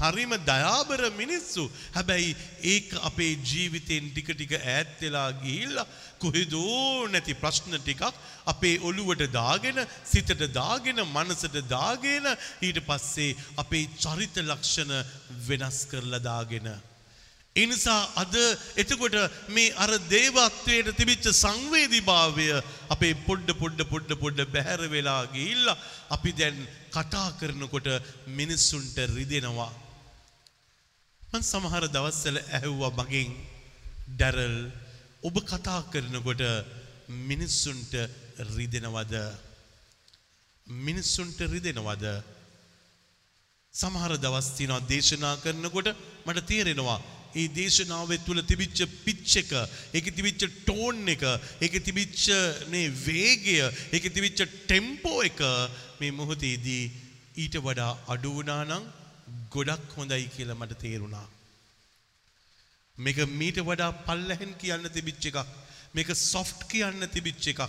හරිම 0.05 0.33
දයාබර 0.51 1.03
මිනිස්සු. 1.21 1.71
හැබැයි 1.97 2.37
ඒක 2.75 2.95
අපේ 3.11 3.33
ජීවිතෙන් 3.51 4.11
ටික 4.11 4.31
ටික 4.35 4.55
ඈත් 4.59 4.95
වෙලා 5.01 5.29
ගිහිල්ලා 5.43 5.87
කොහෙදෝ 6.23 7.09
නැති 7.09 7.35
ප්‍රශ්න 7.35 7.79
ටිකක් 7.79 8.03
අපේ 8.47 8.79
ඔළුවට 8.89 9.27
දාගෙන 9.33 9.79
සිතට 10.13 10.49
දාගෙන 10.61 11.05
මනසට 11.05 11.63
දාගෙන 11.77 12.27
ඊට 12.63 12.81
පස්සේ 12.89 13.37
අපේ 13.63 13.87
චරිත 14.03 14.43
ලක්ෂණ 14.49 14.93
වෙනස් 15.49 15.87
කරලා 15.93 16.27
දාගෙන 16.31 16.69
එනිසා 17.57 18.01
අද 18.17 18.35
එතකොට 18.77 19.17
මේ 19.49 19.75
අර 19.75 19.91
දේවත්වයට 20.11 20.89
තිබිච්ච 20.99 21.27
සංවේදීභාවය 21.35 22.47
අපේ 22.91 23.15
පොඩ්ඩ 23.27 23.51
පොඩ්ඩ 23.61 23.83
පොඩ්ඩ 23.93 24.13
පොඩ්ඩ 24.23 24.51
බැහැර 24.55 24.81
වෙලා 24.89 25.21
ගිහිල්ලා 25.35 25.81
අපි 26.11 26.33
දැන් 26.33 26.59
කතා 26.91 27.29
කරනකොට 27.41 27.89
මිනිස්සුන්ට 28.39 28.99
රිදෙනවා. 29.17 29.73
මං 31.23 31.43
සමහර 31.45 31.85
දවස්වල 31.89 32.39
ඇහුවා 32.57 32.93
මගෙන් 33.01 33.31
ඩැරල් 34.11 34.59
ඔබ 35.23 35.37
කතා 35.45 35.81
කරනකොට 35.93 36.43
මිනිස්සුන්ට 37.31 37.93
රිදෙනවද? 38.51 39.15
මිනිස්සුන්ට 40.67 41.39
රිදෙනවද? 41.55 42.07
සමහර 43.75 44.13
දවස් 44.19 44.49
තියෙනවා 44.57 44.87
දේශනා 44.91 45.37
කරනකොට 45.37 45.89
මට 46.27 46.49
තේරෙනවා 46.51 47.01
ඒ 47.35 47.47
දේශනාවේ 47.59 48.21
තුල 48.27 48.41
තිබිච්ච 48.51 48.81
පිච් 49.05 49.37
එක, 49.43 49.53
ඒකේ 49.97 50.17
තිබිච්ච 50.19 50.43
ටෝන් 50.47 51.09
එක, 51.15 51.25
ඒකේ 51.65 51.85
තිබිච්ච 51.87 52.25
මේ 52.73 52.93
වේගය, 53.07 53.57
ඒකේ 53.95 54.15
තිබිච්ච 54.17 54.41
ටෙම්පෝ 54.45 55.23
එක 55.29 55.41
මේ 56.01 56.17
මොහොතේදී 56.19 56.85
ඊට 57.43 57.57
වඩා 57.67 57.93
අඩු 58.15 58.35
වුණා 58.37 58.63
නම් 58.65 58.85
ගොඩක් 59.55 59.97
හොඳයි 59.97 60.29
කියලා 60.37 60.61
මට 60.61 60.79
තේරුණා. 60.85 61.27
මේක 62.99 63.19
මීට 63.41 63.59
වඩා 63.69 63.91
පල්ලැහෙන් 64.07 64.55
කියන්න 64.61 64.87
තිබිච්ච 64.97 65.27
එකක්. 65.31 65.39
මේක 65.95 66.15
සොෆ්ට් 66.15 66.69
කියන්න 66.71 67.09
තිබිච්ච 67.15 67.49
එකක්. 67.53 67.63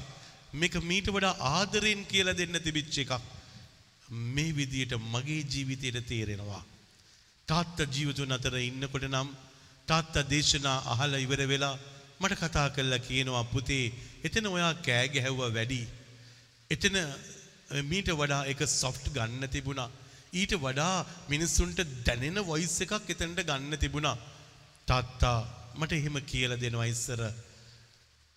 මේක 0.54 0.76
මීට 0.90 1.10
වඩා 1.16 1.40
ආදරෙන් 1.58 2.06
කියලා 2.12 2.38
දෙන්න 2.38 2.62
තිබිච්ච 2.68 3.02
එකක්. 3.04 3.14
මේ 4.36 4.56
විදියට 4.58 4.94
මගේ 5.14 5.42
ජීවිතයට 5.54 6.08
තේරෙනවා. 6.12 6.64
තාත්තා 7.48 7.92
ජීවිතුන් 7.96 8.36
අතර 8.38 8.56
ඉන්නකොට 8.60 9.08
නම් 9.10 9.30
තාත්තා 9.88 10.30
දේශනා 10.30 10.78
අහලා 10.94 11.24
ඉවර 11.26 11.42
වෙලා 11.48 11.76
මට 12.20 12.40
කතා 12.42 12.68
කරලා 12.70 13.00
කියනවා 13.00 13.44
පුතේ 13.46 13.86
එතන 14.24 14.48
ඔයා 14.48 14.74
කෑ 14.86 15.08
ගැහැව්වා 15.10 15.52
වැඩි. 15.54 15.82
එතන 16.72 16.98
මීට 17.84 18.10
වඩා 18.14 18.42
එක 18.46 18.62
සොෆ්ට් 18.74 19.06
ගන්න 19.16 19.44
තිබුණා. 19.48 19.90
ඊට 20.34 20.54
වඩා 20.58 20.96
මිනිස්සුන්ට 21.30 21.80
දැනෙන 22.06 22.40
වොයිස් 22.44 22.76
එකක් 22.82 23.12
එතනට 23.14 23.42
ගන්න 23.42 23.78
තිබුණා. 23.78 24.18
තාත්තා 24.88 25.38
මට 25.76 25.92
එහෙම 25.94 26.18
කියලා 26.24 26.62
දෙනවා 26.64 26.86
ඉස්සර. 26.86 27.22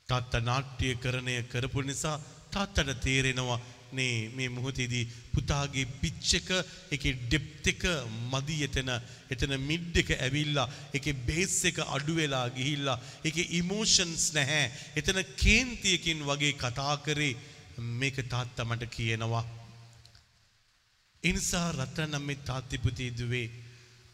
තාත්තා 0.08 0.46
නාට්‍යකරණය 0.50 1.34
කරපු 1.44 1.80
නිසා 1.82 2.16
තාත්තට 2.50 3.00
තේරෙනවා 3.04 3.60
නේ 3.92 4.28
මේ 4.30 4.48
මොහොතේදී 4.48 5.04
පුතාගේ 5.32 5.84
පිච් 6.00 6.34
එක 6.34 6.48
ඒකේ 6.92 7.14
ඩෙප්ත් 7.14 7.66
එක 7.72 7.82
මදි 8.32 8.56
එතන. 8.66 8.90
එතන 9.30 9.54
මිඩ් 9.60 9.96
එක 10.02 10.10
ඇවිල්ලා 10.16 10.68
ඒකේ 10.94 11.20
බේස් 11.28 11.56
එක 11.64 11.78
අඩු 11.86 12.14
වෙලා 12.14 12.46
ගිහිල්ලා 12.50 12.98
ඒකේ 13.24 13.50
ඉමෝෂන්ස් 13.60 14.32
නැහැ. 14.34 14.66
එතන 14.96 15.22
කේන්තියකින් 15.36 16.24
වගේ 16.24 16.52
කතා 16.54 16.96
කරේ. 16.98 17.36
මේක 17.78 18.16
තාත්තා 18.28 18.64
මට 18.64 18.90
කියනවා. 18.90 19.44
ඒ 21.22 21.32
නිසා 21.32 21.72
රතන 21.72 22.20
මේ 22.22 22.44
තාත්ති 22.44 22.78
පුතේ 22.78 23.10
දුවේ 23.10 23.46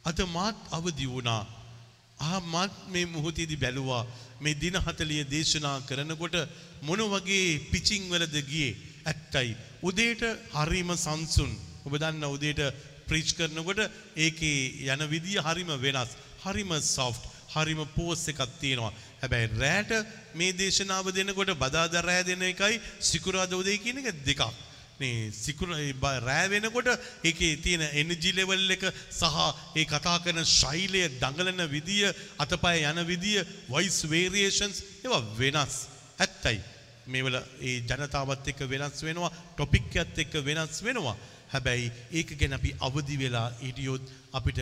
අද 0.05 0.19
මාත් 0.29 0.57
අවදි 0.71 1.07
වුණා. 1.07 1.43
ආ 2.21 2.41
මාත් 2.47 2.75
මේ 2.89 3.07
මොහොතේදී 3.07 3.57
බැලුවා. 3.57 4.05
මේ 4.41 4.55
දින 4.55 4.77
40 4.79 5.25
දේශනා 5.31 5.79
කරනකොට 5.81 6.37
මොන 6.83 7.01
වගේ 7.13 7.47
පිචින් 7.71 8.03
වලද 8.11 8.37
ගියේ? 8.43 8.73
ඇත්තයි. 9.05 9.57
උදේට 9.83 10.23
හරිම 10.55 10.91
සංසුන්. 10.97 11.53
ඔබ 11.85 11.93
දන්න 11.95 12.25
උදේට 12.27 12.61
ප්‍රීච් 13.09 13.35
කරනකොට 13.37 13.81
ඒකේ 14.17 14.89
යන 14.89 15.07
විදිය 15.09 15.39
හරිම 15.39 15.73
වෙනස් 15.79 16.17
හරිම 16.45 16.73
සොෆ්ට් 16.81 17.25
හරිම 17.55 17.81
පෝස් 17.97 18.29
එකක් 18.29 18.41
තියෙනවා. 18.61 18.93
හැබැයි 19.23 19.51
රෑට 19.57 19.93
මේ 20.35 20.53
දේශනාව 20.55 21.11
දෙනකොට 21.13 21.53
බදාදා 21.57 22.03
රෑ 22.03 22.25
දෙන 22.25 22.43
එකයි 22.43 22.81
සිකුරාදා 23.01 23.61
උදේ 23.61 23.79
කියන 23.79 24.01
එක 24.01 24.25
දෙකක්. 24.25 24.43
මේ 25.01 25.31
සිකුර 25.33 25.69
රෑ 26.21 26.49
වෙනකොට 26.49 26.89
ඒකේ 27.25 27.57
තියෙන 27.57 27.83
එනර්ජි 27.93 28.33
ලෙවල් 28.33 28.77
එක 28.77 28.85
සහ 29.11 29.39
ඒ 29.77 29.85
කතා 29.85 30.19
කරන 30.19 30.45
ශෛලය 30.51 31.03
දඟලන 31.21 31.65
විදිය 31.69 32.07
අතපය 32.39 32.77
යන 32.83 33.01
විදිය 33.05 33.43
වොයිස් 33.69 33.99
වේරියේෂන්ස් 34.07 34.83
ඒවා 35.03 35.25
වෙනස්. 35.39 35.75
ඇත්තයි. 36.19 36.61
මේවල 37.07 37.37
ඒ 37.61 37.77
ජනතාවත් 37.83 38.51
එක්ක 38.53 38.61
වෙනස් 38.67 39.03
වෙනවා 39.03 39.33
ටොපික් 39.53 39.97
එකත් 39.97 40.19
එක්ක 40.19 40.35
වෙනස් 40.43 40.83
වෙනවා 40.83 41.17
හැබැයි 41.53 41.93
ඒක 42.13 42.37
ගැන 42.37 42.59
අපි 42.59 42.77
අවදි 42.81 43.17
වෙලා 43.17 43.49
හිටියොත් 43.61 44.05
අපිට 44.33 44.61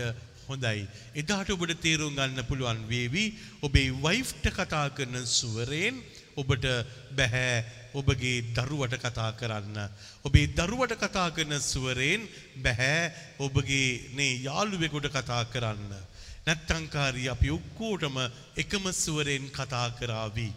හොඳයි 0.49 0.89
එදාට 1.15 1.51
ඔබට 1.51 1.77
තේරුම් 1.81 2.17
ගන්න 2.17 2.49
පුළුවන් 2.49 2.83
වේවි 2.89 3.25
ඔබේ 3.63 3.95
වයිෆ්ට 4.01 4.51
කතා 4.53 4.87
කරන 4.91 5.17
සුවරයෙන් 5.29 6.03
ඔබට 6.37 6.67
බැහැ 7.13 7.65
ඔබගේ 7.95 8.55
දරුවට 8.55 8.97
කතා 8.97 9.33
කරන්න. 9.33 9.77
ඔබේ 10.25 10.47
දරුවට 10.49 10.97
කතා 10.97 11.31
කරන 11.31 11.61
සුවරයෙන් 11.63 12.29
බැහැ 12.57 13.13
ඔබගේ 13.39 14.13
නේ 14.15 14.41
යාළුවෙකුට 14.41 15.09
කතා 15.11 15.45
කරන්න. 15.47 15.93
නැත්තංකාරී 16.47 17.29
අපි 17.29 17.51
ඔක්කෝටම 17.51 18.17
එකම 18.57 18.85
සුවරයෙන් 18.95 19.51
කතා 19.51 19.89
කරාවී. 19.93 20.53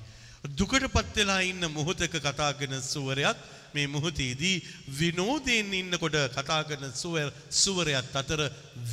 දුකට 0.50 0.88
පත්වෙලා 0.88 1.42
ඉන්න 1.42 1.66
මොහොතක 1.72 2.16
කතාගෙන 2.20 2.82
සුවරයත් 2.84 3.38
මේ 3.74 3.88
මොහොතේදී 3.88 4.64
විනෝදයෙන් 5.00 5.74
ඉන්නකොට 5.74 6.18
කතා 6.32 6.64
කරන 6.64 6.92
සුවරයත් 6.94 8.16
අතර 8.16 8.42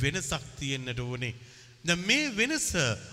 වෙනසක් 0.01 0.43
තියෙන්නට 0.59 0.99
ඕනේ. 0.99 1.33
දැන් 1.83 1.99
මේ 2.01 2.31
වෙනස 2.31 2.67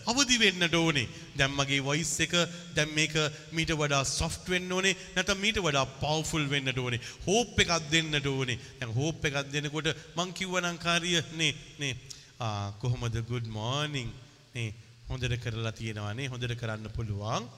අවදි 0.07 0.39
වෙන්නට 0.39 0.75
ඕනේ. 0.75 1.09
දැන් 1.37 1.53
මගේ 1.53 1.81
වොයිස් 1.81 2.13
එක 2.21 2.35
දැන් 2.75 2.95
මේක 2.95 3.15
මීට 3.53 3.73
වඩා 3.73 4.05
සොෆ්ට් 4.07 4.49
වෙන්න 4.49 4.73
ඕනේ. 4.73 4.97
නැත්නම් 5.15 5.41
මීට 5.41 5.59
වඩා 5.59 5.87
පවර්ෆුල් 6.01 6.47
වෙන්නට 6.49 6.79
ඕනේ. 6.79 7.01
හෝප් 7.27 7.59
එකක් 7.59 7.91
දෙන්නට 7.91 8.27
ඕනේ. 8.27 8.59
දැන් 8.81 8.95
හෝප් 8.95 9.25
එකක් 9.25 9.53
දෙනකොට 9.53 9.91
මං 10.17 10.33
කිව්වනම් 10.33 10.79
කාර්ය 10.79 11.19
නේ 11.35 11.53
නේ 11.79 11.97
ආ 12.39 12.73
කොහොමද 12.81 13.17
good 13.27 13.49
morning 13.51 14.11
නේ 14.55 14.71
හොඳට 15.09 15.35
කරලා 15.43 15.73
තියෙනවා 15.73 16.15
නේ 16.15 16.31
හොඳට 16.33 16.55
කරන්න 16.57 16.95
පුළුවන්. 16.97 17.51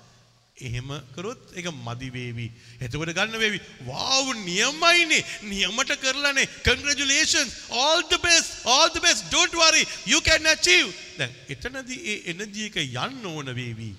එහෙම 0.57 0.89
කරොත් 1.15 1.41
ඒක 1.57 1.67
මදි 1.73 2.09
වේවි. 2.13 2.47
එතකොට 2.81 3.13
ගන්න 3.17 3.39
වේවි. 3.39 3.61
wow 3.87 4.33
නියමයිනේ. 4.33 5.25
නියමට 5.43 5.93
කරලානේ. 5.97 6.47
congratulations 6.63 7.51
all 7.71 8.03
the 8.09 8.19
best 8.19 8.67
all 8.67 8.89
the 8.91 9.01
best 9.01 9.31
don't 9.31 9.55
worry 9.55 9.85
you 10.07 10.21
can 10.21 10.47
achieve. 10.47 10.93
දැන් 11.19 11.33
එතනදී 11.49 11.99
ඒ 12.05 12.17
එනර්ජි 12.33 12.69
එක 12.69 12.77
යන්න 12.85 13.27
ඕන 13.27 13.49
වේවි. 13.55 13.93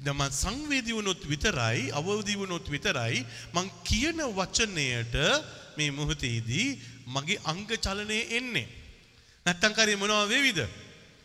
දැන් 0.00 0.16
මං 0.18 0.30
සංවේදී 0.30 0.96
වුණොත් 0.98 1.22
විතරයි 1.32 1.90
අවදි 1.92 2.34
වුණොත් 2.36 2.66
විතරයි 2.68 3.24
මං 3.54 3.70
කියන 3.84 4.18
වචනයට 4.38 5.14
මේ 5.76 5.90
මොහොතේදී 5.90 6.78
මගේ 7.06 7.38
අංග 7.44 7.66
චලනය 7.68 8.18
එන්නේ. 8.38 8.66
නැත්තම් 9.46 9.72
කරේ 9.78 9.96
මොනවා 9.96 10.26
වේවිද? 10.26 10.60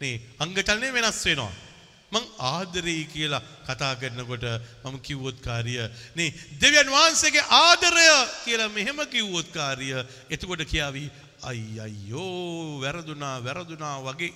නේ 0.02 0.22
අංග 0.40 0.54
චලනය 0.54 0.94
වෙනස් 0.94 1.26
වෙනවා. 1.26 1.69
මං 2.12 2.26
ආදරෙයි 2.48 3.06
කියලා 3.06 3.44
කතා 3.68 3.94
කරනකොට 3.96 4.46
මම 4.84 5.00
කිව්වොත් 5.02 5.40
කාර්ය 5.42 5.76
නේ 6.16 6.30
දෙවියන් 6.62 6.90
වහන්සේගේ 6.90 7.50
ආදරය 7.60 8.06
කියලා 8.46 8.70
මෙහෙම 8.70 9.02
කිව්වොත් 9.08 9.50
කාර්ය 9.52 9.90
එතකොට 10.30 10.64
කියාවි 10.66 11.06
අයි 11.44 11.80
අයියෝ 11.80 12.82
වැරදුනා 12.82 13.36
වැරදුනා 13.44 13.98
වගේ. 14.02 14.34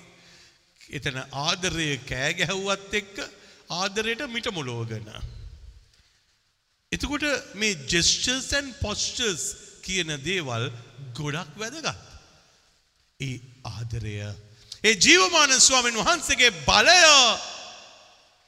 එතන 0.92 1.18
ආදරය 1.42 1.88
කෑ 2.10 2.32
ගැහුවත් 2.34 2.94
එක්ක 2.94 3.16
ආදරයට 3.72 4.24
මිට 4.28 4.48
මොලෝගන 4.52 5.10
එතකොට 6.92 7.26
මේ 7.56 7.78
ජෙස්චර්ස් 7.88 8.50
and 8.54 8.74
postures 8.82 9.44
කියන 9.82 10.12
දේවල් 10.24 10.66
ගොඩක් 11.14 11.54
වැදගත්. 11.58 11.88
ඒ 13.20 13.36
ආදරය. 13.66 14.16
ඒ 14.84 14.94
ජීවමාන 14.98 15.52
ස්වාමීන් 15.60 16.00
වහන්සේගේ 16.00 16.52
බලය 16.68 17.00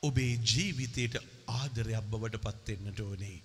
ඔබේ 0.08 0.34
ජීවිතයට 0.44 1.16
ආදරයක් 1.48 2.10
බවට 2.12 2.44
පත්වෙන්නට 2.46 3.00
ඕනේ. 3.00 3.38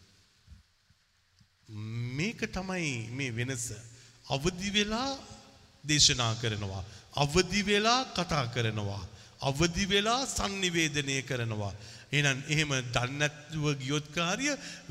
මේක 2.16 2.40
තමයි 2.52 3.08
මේ 3.10 3.30
වෙනස. 3.30 3.66
අවදි 4.26 4.70
වෙලා 4.70 5.10
දේශනා 5.84 6.34
කරනවා. 6.34 6.84
අවදි 7.16 7.62
වෙලා 7.62 8.00
කතා 8.16 8.46
කරනවා. 8.48 9.02
අවදි 9.40 9.84
වෙලා 9.86 10.26
sannivedanaya 10.28 11.22
කරනවා. 11.22 11.74
එහෙනම් 12.12 12.42
එහෙම 12.48 12.70
දන්නේ 12.92 13.18
නැතුව 13.20 13.64
ගියොත් 13.78 14.06
කාර්ය 14.12 14.50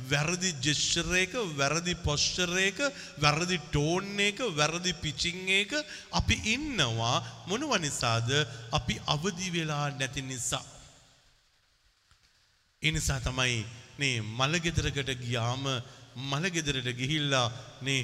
වැරදි 0.10 0.52
ජෙස්චර් 0.62 1.10
එක, 1.16 1.34
වැරදි 1.60 1.94
පොස්චර් 1.96 2.52
එක, 2.58 2.80
වැරදි 3.20 3.58
ටෝන් 3.66 4.20
එක, 4.20 4.40
වැරදි 4.56 4.94
පිචින් 4.94 5.48
එක 5.62 5.76
අපි 6.12 6.36
ඉන්නවා 6.56 7.16
මොනව 7.48 7.72
නිසාද? 7.78 8.30
අපි 8.72 8.96
අවදි 9.06 9.48
වෙලා 9.52 9.86
නැති 9.92 10.22
නිසා. 10.24 10.79
ඒ 12.84 12.92
නිසා 12.96 13.20
තමයි 13.20 13.60
නේ 14.02 14.16
මලගෙදරකට 14.40 15.10
ගියාම 15.24 15.66
මලගෙදරට 16.32 16.90
ගිහිල්ලා 17.00 17.48
නේ 17.88 18.04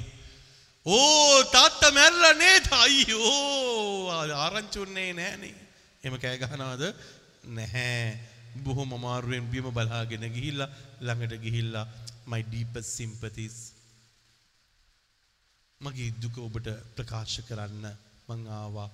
ඕ 0.86 1.44
තාත්තා 1.54 1.90
මැරලා 1.90 2.32
නේද? 2.42 2.66
අයියෝ! 2.82 4.10
ආරංචි 4.42 4.78
උන්නේ 4.84 5.12
නෑනේ 5.20 5.54
එහෙම 6.02 6.18
කෑ 6.24 6.36
ගහනවද? 6.42 6.84
නැහැ. 7.56 8.18
බොහොම 8.64 8.92
අමාරුවෙන් 8.98 9.48
බිම 9.54 9.70
බලාගෙන 9.78 10.28
ගිහිල්ලා 10.36 10.68
ළඟට 11.00 11.40
ගිහිල්ලා 11.46 11.86
my 12.26 12.42
deepest 12.52 12.90
sympathies. 13.00 13.56
මගේ 15.80 16.12
දුක 16.22 16.36
ඔබට 16.44 16.68
ප්‍රකාශ 16.96 17.38
කරන්න 17.48 17.86
මං 18.28 18.46
ආවා. 18.60 18.88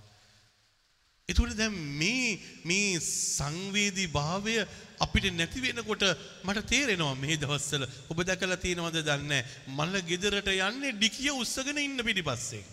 එතුට 1.28 1.54
දැම් 1.54 1.74
මේ 1.98 2.38
මේ 2.64 2.98
සංවේදී 3.00 4.08
භාවය 4.08 4.54
අපිට 4.98 5.26
නැති 5.32 5.60
වෙනකොට 5.60 6.02
මට 6.44 6.66
තේරෙනවා 6.66 7.14
මේ 7.16 7.36
දවස්සල 7.36 7.84
ඔබ 8.10 8.18
දැකලා 8.22 8.58
තියෙනවද 8.58 8.98
දන්න 9.00 9.34
මල්ල 9.70 9.94
ගෙදරට 10.02 10.50
යන්නේ 10.50 10.92
ඩිකිය 10.92 11.30
උත්සගෙන 11.32 11.78
ඉන්න 11.78 12.02
පිටි 12.02 12.22
පස්සේ. 12.22 12.64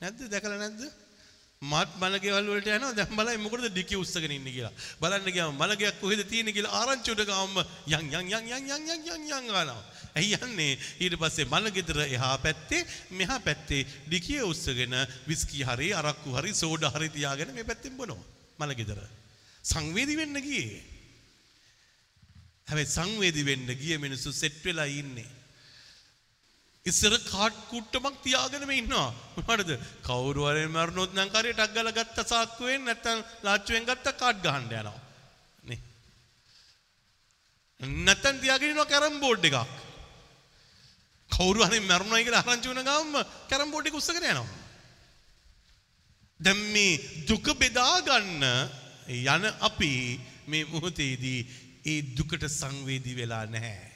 නැද්ද 0.00 0.20
දැකල 0.28 0.54
නැද්ද. 0.54 0.82
මත් 1.64 1.90
මලගෙවල්ලට 2.00 2.68
යන 2.68 2.84
දැම් 2.96 3.16
බලයි 3.16 3.40
මොකද 3.40 3.64
ඩිකි 3.66 3.96
උත්සගෙන 3.96 4.32
ඉන්න 4.34 4.46
කියලා 4.46 4.72
බලන්න 5.00 5.32
ගියාම 5.32 5.56
මලගයක් 5.56 6.00
කොහෙද 6.00 6.22
තියෙන 6.28 6.50
කියලා 6.52 6.80
ආරංචියට 6.80 7.24
ගාම 7.24 7.56
යන් 7.88 8.08
යන් 8.10 8.30
යන් 8.30 8.48
යන් 8.48 8.68
යන් 8.68 8.88
යන් 8.88 9.06
යන් 9.08 9.28
යන් 9.28 9.48
ගානවා. 9.48 9.82
ඇයි 10.14 10.36
යන්නේ 10.38 10.78
ඊට 11.00 11.16
පස්සේ 11.16 11.48
මලගෙදර 11.48 12.00
එහා 12.06 12.36
පැත්තේ 12.38 12.82
මෙහා 13.12 13.40
පැත්තේ 13.40 13.86
ඩිකිය 14.08 14.42
උත්සගෙන 14.44 14.96
විස්කි 15.26 15.64
හරි 15.64 15.92
අරක්කු 15.94 16.36
හරි 16.36 16.52
සෝඩා 16.54 16.92
හරි 16.96 17.08
තියාගෙන 17.10 17.54
මේ 17.54 17.64
පැත්තෙන් 17.64 17.96
බොනවා 17.96 18.22
මලගෙදර. 18.60 19.00
සංවේදී 19.64 20.16
වෙන්න 20.16 20.42
ගියේ. 20.42 20.82
හැබැයි 22.68 22.92
සංවේදී 22.92 23.46
වෙන්න 23.46 23.68
ගිය 23.74 23.98
මිනිස්සු 23.98 24.32
සෙට් 24.32 24.60
වෙලා 24.64 24.90
ඉන්නේ. 24.92 25.30
ඉස්සර 26.86 27.14
කාට් 27.24 27.54
කුට්ටමක් 27.70 28.16
තියාගෙනම 28.22 28.70
ඉන්නවා. 28.70 29.14
මොනවටද? 29.36 29.72
කවුරු 30.02 30.42
හරි 30.48 30.66
මරනොත් 30.68 31.14
නම් 31.14 31.30
කාරිය 31.30 31.54
ටක් 31.54 31.72
ගාලා 31.76 31.96
ගත්ත 31.98 32.18
සාක්කුවෙන් 32.24 32.84
නැත්තම් 32.84 33.24
ලාච්චුවෙන් 33.42 33.88
ගත්ත 33.88 34.12
කාඩ් 34.14 34.44
ගහන්න 34.44 34.68
යනවා. 34.70 34.98
නේ. 35.64 35.80
නැත්තම් 38.04 38.36
තියාගෙන 38.42 38.72
ඉන්නවා 38.72 38.92
කැරම් 38.92 39.16
බෝඩ් 39.18 39.48
එකක්. 39.48 39.58
කවුරු 41.30 41.64
හරි 41.64 41.80
මරුණයි 41.80 42.22
කියලා 42.26 42.44
ආරංචි 42.44 42.68
වුණ 42.68 42.84
ගමන් 42.84 43.32
කැරම් 43.48 43.72
බෝඩ් 43.72 43.88
එක 43.88 44.00
උස්සගෙන 44.02 44.20
යනවා. 44.26 44.46
දැන් 46.40 46.64
මේ 46.70 47.02
දුක 47.28 47.46
බෙදා 47.56 47.98
ගන්න 48.06 48.44
යන 49.08 49.52
අපි 49.68 49.92
මේ 50.46 50.68
මොහොතේදී 50.68 51.40
ඒ 51.86 52.00
දුකට 52.16 52.44
සංවේදී 52.52 53.20
වෙලා 53.20 53.44
නැහැ. 53.48 53.92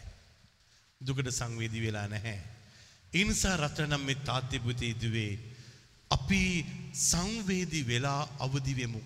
දුකට 1.00 1.28
සංවේදී 1.30 1.84
වෙලා 1.86 2.08
නැහැ. 2.08 2.56
ඉනිසා 3.12 3.56
රටනම් 3.56 4.02
මේ 4.02 4.22
තාත්්‍යපති 4.24 4.90
ඉදුවේ. 4.90 5.38
අපි 6.10 6.40
සංවේදී 7.02 7.86
වෙලා 7.86 8.22
අවදිවෙමු. 8.38 9.00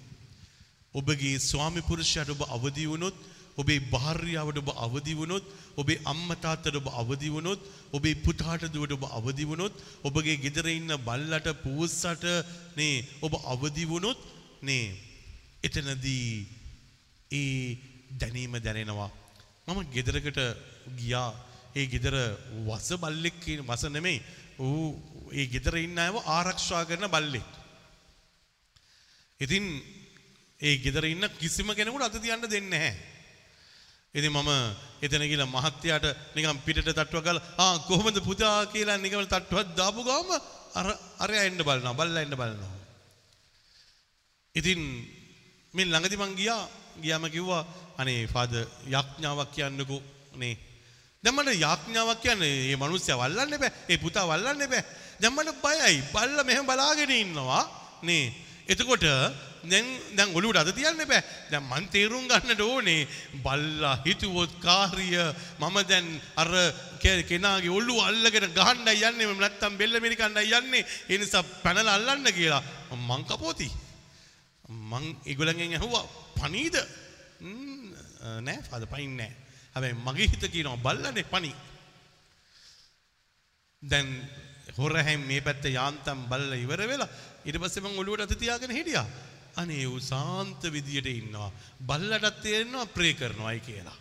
ඔබගේ 0.95 1.37
ස්වාමිපුරුෂයට 1.41 2.31
ඔබ 2.31 2.43
අවදිවුණොත් 2.49 3.17
ඔබේ 3.57 3.81
භාර්යාවට 3.87 4.59
ඔබ 4.59 4.69
අවදිවුණොත් 4.77 5.45
ඔබේ 5.77 6.01
අම්මතාත්තට 6.05 6.75
ඔබ 6.75 6.89
අවදිවුණොත් 6.93 7.61
ඔබේ 7.93 8.15
පුතාට 8.17 8.65
දුවට 8.67 8.93
ඔබ 8.93 9.05
අවදිවුණොත් 9.11 9.75
ඔබගේ 10.03 10.37
ගෙදර 10.37 10.67
ඉන්න 10.69 10.93
බල්ලට 10.99 11.49
පූස්සට 11.63 12.25
නේ 12.77 13.05
ඔබ 13.21 13.35
අවදිවුණොත් 13.45 14.21
නේ 14.63 14.87
එතනදී 15.63 16.47
ඒ 17.31 17.79
දැනීම 18.21 18.55
දැනෙනවා 18.59 19.11
මම 19.67 19.81
ගෙදරකට 19.91 20.41
ගියා 20.97 21.31
ඒ 21.75 21.87
ගෙදර 21.87 22.16
වස 22.66 22.89
බල්ලෙක් 22.97 23.37
කියන 23.41 23.62
වස 23.62 23.85
නෙමෙයි 23.89 24.18
ඌ 24.61 24.85
ඒ 25.33 25.47
ගෙදර 25.47 25.77
ඉන්න 25.79 25.99
අයව 25.99 26.16
ආරක්ෂා 26.29 26.85
කරන 26.85 27.09
බල්ලෙක් 27.09 27.49
ඉතින් 29.41 29.64
ඒ 30.61 30.77
ගෙදර 30.79 31.05
ඉන්න 31.07 31.25
කිසිම 31.39 31.68
කෙනෙකුට 31.73 32.05
අත 32.05 32.16
තියන්න 32.18 32.45
දෙන්නේ 32.47 32.70
නැහැ 32.73 33.12
ඉතින් 34.14 34.33
මම 34.33 34.51
එතන 35.01 35.25
ගිහලා 35.25 35.49
මහත්තයාට 35.49 36.07
නිකන් 36.35 36.59
පිටට 36.61 36.89
තට්ටුවක් 36.89 37.25
ගාලා 37.25 37.47
ආ 37.59 37.75
කොහොමද 37.81 38.18
පුතා 38.20 38.66
කියලා 38.66 38.99
නිකන් 38.99 39.25
තට්ටුවක් 39.25 39.73
දාපු 39.75 40.05
ගාම 40.05 40.29
අර 40.75 40.87
අරයා 41.18 41.45
එන්න 41.45 41.59
බලනවා 41.59 41.95
බල්ලා 41.95 42.23
එන්න 42.23 42.35
බලනවා. 42.35 42.77
ඉතින් 44.55 44.81
මේ 45.75 45.87
ළඟදි 45.87 46.16
මං 46.16 46.37
ගියා 46.37 46.62
ගියාම 46.99 47.25
කිව්වා 47.27 47.62
අනේ 47.99 48.20
ෆාදර් 48.27 48.66
යාඥාවක් 48.87 49.51
කියන්නකෝ 49.51 50.01
නේ. 50.35 50.55
දැන් 51.25 51.37
මට 51.37 51.55
යාඥාවක් 51.55 52.23
කියන්නේ 52.23 52.53
මේ 52.66 52.77
මිනිස්සයා 52.83 53.18
වල්ලන්න 53.20 53.61
බෑ. 53.62 53.73
ඒ 53.89 53.99
පුතා 54.05 54.27
වල්ලන්න 54.27 54.62
බෑ. 54.73 54.83
දැන් 55.20 55.35
මට 55.35 55.55
බයයි. 55.62 56.03
බල්ලා 56.12 56.45
මෙහෙම 56.45 56.66
බලාගෙන 56.66 57.11
ඉන්නවා 57.14 57.62
නේ. 58.03 58.25
එතකොට 58.66 59.07
දැන් 59.70 59.87
දැන් 60.18 60.35
ඔලුවට 60.35 60.59
අද 60.62 60.73
තියන්න 60.75 60.99
බෑ. 61.07 61.23
දැන් 61.51 61.62
මං 61.62 61.87
තේරුම් 61.95 62.27
ගන්නට 62.27 62.62
ඕනේ 62.64 63.07
බල්ලා 63.45 63.95
හිතුවොත් 64.07 64.57
කාර්ය 64.64 65.11
මම 65.61 65.77
දැන් 65.91 66.09
අර 66.43 66.51
කෙනාගේ 67.31 67.70
ඔළුව 67.70 68.03
අල්ලගෙන 68.09 68.49
ගහන්නයි 68.59 69.07
යන්නේ 69.11 69.31
මම 69.31 69.39
නැත්තම් 69.39 69.79
බෙල්ල 69.79 70.01
මිරිකන්නයි 70.03 70.51
යන්නේ. 70.59 70.83
ඒ 71.09 71.18
නිසා 71.23 71.45
පැනලා 71.62 71.95
අල්ලන්න 72.01 72.27
කියලා 72.35 72.62
මං 72.99 73.23
කපෝති. 73.31 73.70
මං 74.91 75.07
ඒගොල්ලන්ගෙන් 75.23 75.79
ඇහුවා 75.79 76.03
පණීද? 76.41 76.83
නෑ 78.43 78.59
ෆාදර් 78.66 78.91
පයින් 78.91 79.14
නෑ. 79.23 79.41
හැබැයි 79.75 80.01
මගේ 80.07 80.31
හිත 80.33 80.45
කියනවා 80.55 80.83
බල්ලනේ 80.87 81.25
පණි. 81.25 81.53
දැන් 83.83 84.09
හොරහැම් 84.79 85.27
මේ 85.27 85.41
පැත්ත 85.41 85.64
යාන්තම් 85.70 86.20
බල්ල 86.31 86.53
ඉවර 86.55 86.83
වෙලා 86.89 87.11
ඊට 87.47 87.59
පස්සේ 87.59 87.85
මං 87.85 87.99
ඔළුවට 87.99 88.25
අත 88.27 88.39
තියාගෙන 88.39 88.77
හිටියා. 88.79 89.07
අනේ 89.57 89.85
ඌ 89.87 90.01
සාන්ත 90.03 90.62
විදියට 90.75 91.09
ඉන්නවා. 91.09 91.51
බල්ලටත් 91.87 92.43
තේරෙනවා 92.43 92.87
ප්‍රේ 92.87 93.14
කරනවායි 93.14 93.61
කියලා. 93.61 93.99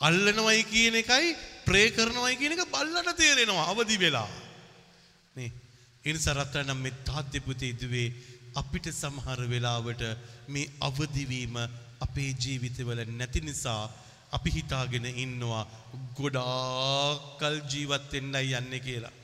අල්ලනවයි 0.00 0.62
කියන 0.64 0.96
එකයි 1.02 1.36
ප්‍රේ 1.64 1.90
කරනවයි 1.90 2.36
කියන 2.36 2.54
එක 2.54 2.64
බල්ලට 2.70 3.16
තේරෙනවා 3.16 3.68
අවදි 3.72 3.98
වෙලා. 3.98 4.28
නේ. 5.36 5.50
ඒ 6.04 6.12
නිසා 6.12 6.34
රත්තරනම් 6.34 6.80
මේ 6.80 6.98
තාත්ති 7.04 7.40
පුතේ 7.40 7.72
ඉදුවේ 7.74 8.08
අපිට 8.54 8.86
සමහර 8.92 9.40
වෙලාවට 9.48 10.02
මේ 10.48 10.72
අවදිවීම 10.80 11.56
අපේ 12.00 12.30
ජීවිතවල 12.42 13.00
නැති 13.10 13.40
නිසා 13.40 13.82
අපි 14.36 14.50
හිතාගෙන 14.56 15.06
ඉන්නවා 15.24 15.64
ගොඩාක්කල් 16.18 17.56
ජීවත් 17.70 18.12
වෙන්නයි 18.12 18.54
යන්නේ 18.60 18.84
කියලා. 18.86 19.14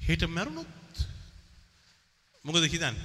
හෙට 0.00 0.22
මැරුණොත් 0.28 0.94
මොකද 2.44 2.66
හිතන්න? 2.66 2.98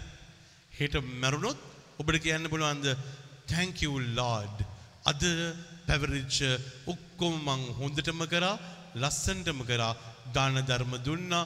හෙට 0.71 0.95
මැරුණොත් 1.21 1.59
ඔබට 1.99 2.21
කියන්න 2.25 2.51
පුළුවන්ද 2.51 2.87
thank 3.47 3.81
you 3.81 3.93
lord. 4.13 4.55
අද 5.03 5.21
පැවරිච්ච 5.87 6.37
ඔක්කොම 6.87 7.33
මං 7.47 7.61
හොඳටම 7.79 8.21
කරා 8.33 8.55
ලස්සනටම 8.95 9.59
කරා 9.65 9.97
දාන 10.33 10.55
ධර්ම 10.61 10.93
දුන්නා 11.05 11.43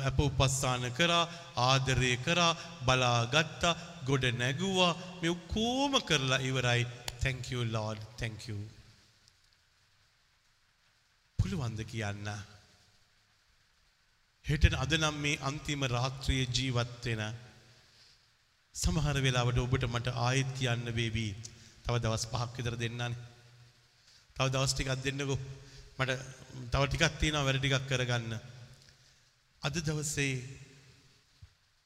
අප 0.00 0.18
උපස්ථාන 0.20 0.84
කරා 0.92 1.28
ආදරය 1.68 2.12
කරා 2.26 2.56
බලාගත්තා 2.86 3.78
ගොඩ 4.04 4.24
නැගුවා 4.34 4.96
මේ 5.20 5.30
ඔක්කොම 5.30 5.92
කරලා 6.02 6.44
ඉවරයි. 6.48 6.82
Thank 7.24 7.50
you 7.52 7.64
lord 7.70 7.98
thank 8.16 8.48
you 8.48 8.58
පුළුවන්ද 11.38 11.80
කියන්න 11.86 12.30
හෙට 14.44 14.64
අද 14.84 14.92
නම් 14.94 15.16
මේ 15.24 15.42
අන්තිම 15.42 15.82
රාත්‍රිය 15.88 16.42
ජීවත් 16.56 17.06
වෙන 17.06 17.22
සමහර 18.74 19.16
වෙලාවට 19.18 19.58
ඔබට 19.58 19.84
මට 19.86 20.08
ආයෙත් 20.16 20.50
කියන්න 20.58 20.84
වේවි. 20.94 21.28
තව 21.84 21.94
දවස් 21.98 22.24
පහක් 22.32 22.50
විතර 22.58 22.76
දෙන්නනේ. 22.76 23.16
තව 24.36 24.46
දවස් 24.54 24.72
ටිකක් 24.74 24.90
දෙන්නකෝ. 25.04 25.38
මට 25.98 26.10
තව 26.72 26.82
ටිකක් 26.86 27.18
තියෙනවා 27.20 27.46
වැඩ 27.46 27.60
ටිකක් 27.60 27.88
කරගන්න. 27.90 28.32
අද 29.62 29.74
දවසේ 29.80 30.34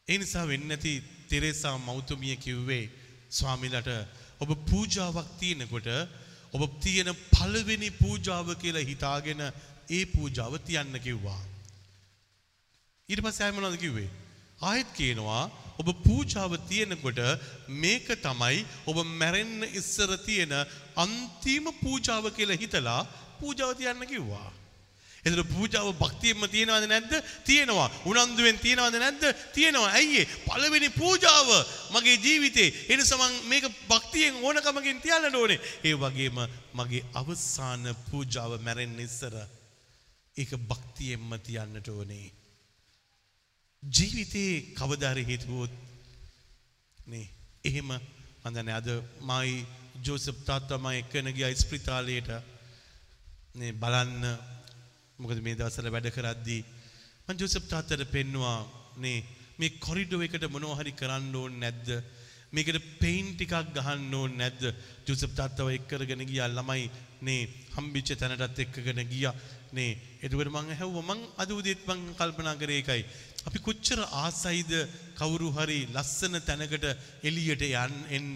ඒ 0.08 0.18
නිසා 0.18 0.44
වෙන්නේ 0.46 0.70
නැති 0.70 0.92
තෙරේසා 1.30 1.76
මෞතුමිය 1.80 2.36
කිව්වේ 2.36 2.84
ස්වාමිලට 3.30 3.90
ඔබ 4.42 4.50
පූජාවක් 4.70 5.28
තියෙනකොට 5.40 5.88
ඔබ 6.54 6.62
තියෙන 6.84 7.10
පළවෙනි 7.30 7.90
පූජාව 8.00 8.48
කියලා 8.62 8.88
හිතාගෙන 8.90 9.42
ඒ 9.88 10.04
පූජාව 10.14 10.54
තියන්න 10.68 10.94
කිව්වා. 11.06 11.40
ඊට 13.08 13.22
පස්සේ 13.24 13.44
ආයෙ 13.46 13.56
මොනවද 13.56 13.78
කිව්වේ? 13.84 14.10
ආයෙත් 14.60 14.90
කියනවා 14.98 15.44
ඔබ 15.80 15.88
පූජාව 16.06 16.52
තියෙනකොට 16.70 17.20
මේක 17.82 18.08
තමයි 18.26 18.58
ඔබ 18.86 18.98
මැරෙන්න 19.20 19.68
ඉස්සර 19.80 20.10
තියෙන 20.26 20.54
අන්තිම 20.96 21.64
පූජාව 21.82 22.28
කියලා 22.36 22.60
හිතලා 22.62 23.00
පූජාව 23.40 23.72
තියන්න 23.76 24.04
කිව්වා. 24.06 24.48
එතන 25.24 25.42
පූජාව 25.46 25.88
භක්තියෙන්ම 25.94 26.44
තියෙනවද 26.48 26.86
නැද්ද? 26.86 27.12
තියෙනවා. 27.44 27.88
උනන්දුවෙන් 28.04 28.58
තියෙනවද 28.58 28.96
නැද්ද? 28.98 29.24
තියෙනවා. 29.54 29.92
ඇයි 29.92 30.18
ඒ? 30.18 30.26
පළවෙනි 30.46 30.88
පූජාව 30.92 31.48
මගේ 31.92 32.16
ජීවිතේ. 32.18 32.68
ඒ 32.88 32.96
නිසා 32.96 33.18
මම 33.20 33.48
මේක 33.48 33.64
භක්තියෙන් 33.88 34.42
ඕනකමකින් 34.42 35.00
තියන්න 35.00 35.34
ඕනේ. 35.34 35.60
ඒ 35.84 35.94
වගේම 35.96 36.38
මගේ 36.74 37.06
අවසාන 37.14 37.84
පූජාව 38.10 38.58
මැරෙන්න 38.60 38.98
ඉස්සර 39.00 39.36
ඒක 40.36 40.50
භක්තියෙන්ම 40.60 41.30
තියන්නට 41.40 41.88
ඕනේ. 41.88 42.26
ජීවිතේ 43.82 44.74
කවදාරි 44.74 45.24
හිතුවොත් 45.24 45.70
නේ 47.06 47.26
එහෙම 47.64 47.90
මන්දන්නේ 48.44 48.74
අද 48.74 48.88
මයි 49.22 49.66
ජෝසප් 50.04 50.38
තාත්තා 50.44 50.78
මම 50.78 50.90
එක්කන 50.94 51.30
ගියා 51.32 51.54
ස්පිරිතාලයට 51.56 52.30
නේ 53.54 53.72
බලන්න 53.74 54.26
මොකද 55.22 55.38
මේ 55.40 55.54
දවස්වල 55.54 55.88
වැඩ 55.90 56.10
කරද්දී 56.10 56.62
මම 57.24 57.38
ජෝසප් 57.38 57.66
තාත්තට 57.68 58.10
පෙන්නවා 58.10 58.58
නේ 58.98 59.18
මේ 59.58 59.70
කොරිඩෝ 59.78 60.20
එකට 60.20 60.44
මොනවා 60.48 60.78
හරි 60.78 60.92
කරන්න 60.92 61.34
ඕනේ 61.34 61.60
නැද්ද? 61.60 61.88
මේකට 62.52 62.78
පෙයින් 62.98 63.28
ටිකක් 63.32 63.54
ගහන්න 63.76 64.14
ඕනේ 64.14 64.38
නැද්ද? 64.40 64.62
ජෝසප් 65.06 65.32
තාත්තව 65.34 65.70
එක් 65.70 65.84
කරගෙන 65.86 66.24
ගියා 66.24 66.48
ළමයි 66.50 66.88
නේ 67.22 67.42
හම්බිච්ච 67.74 68.10
තැනටත් 68.16 68.58
එක්කගෙන 68.58 69.02
ගියා. 69.06 69.34
නේ 69.72 69.92
එතකොට 70.20 70.50
මං 70.50 70.72
ඇහුවා 70.72 71.06
මං 71.06 71.22
අද 71.38 71.50
උදේත් 71.50 71.86
මං 71.86 72.02
කල්පනා 72.14 72.56
කරේ 72.56 72.80
ඒකයි. 72.80 73.02
අපි 73.46 73.58
කොච්චර 73.60 74.00
ආසයිද 74.18 74.72
කවුරු 75.14 75.48
හරි 75.52 75.80
ලස්සන 75.88 76.40
තැනකට 76.42 76.86
එළියට 77.22 77.62
යන්න 77.64 77.98
එන්න 78.10 78.34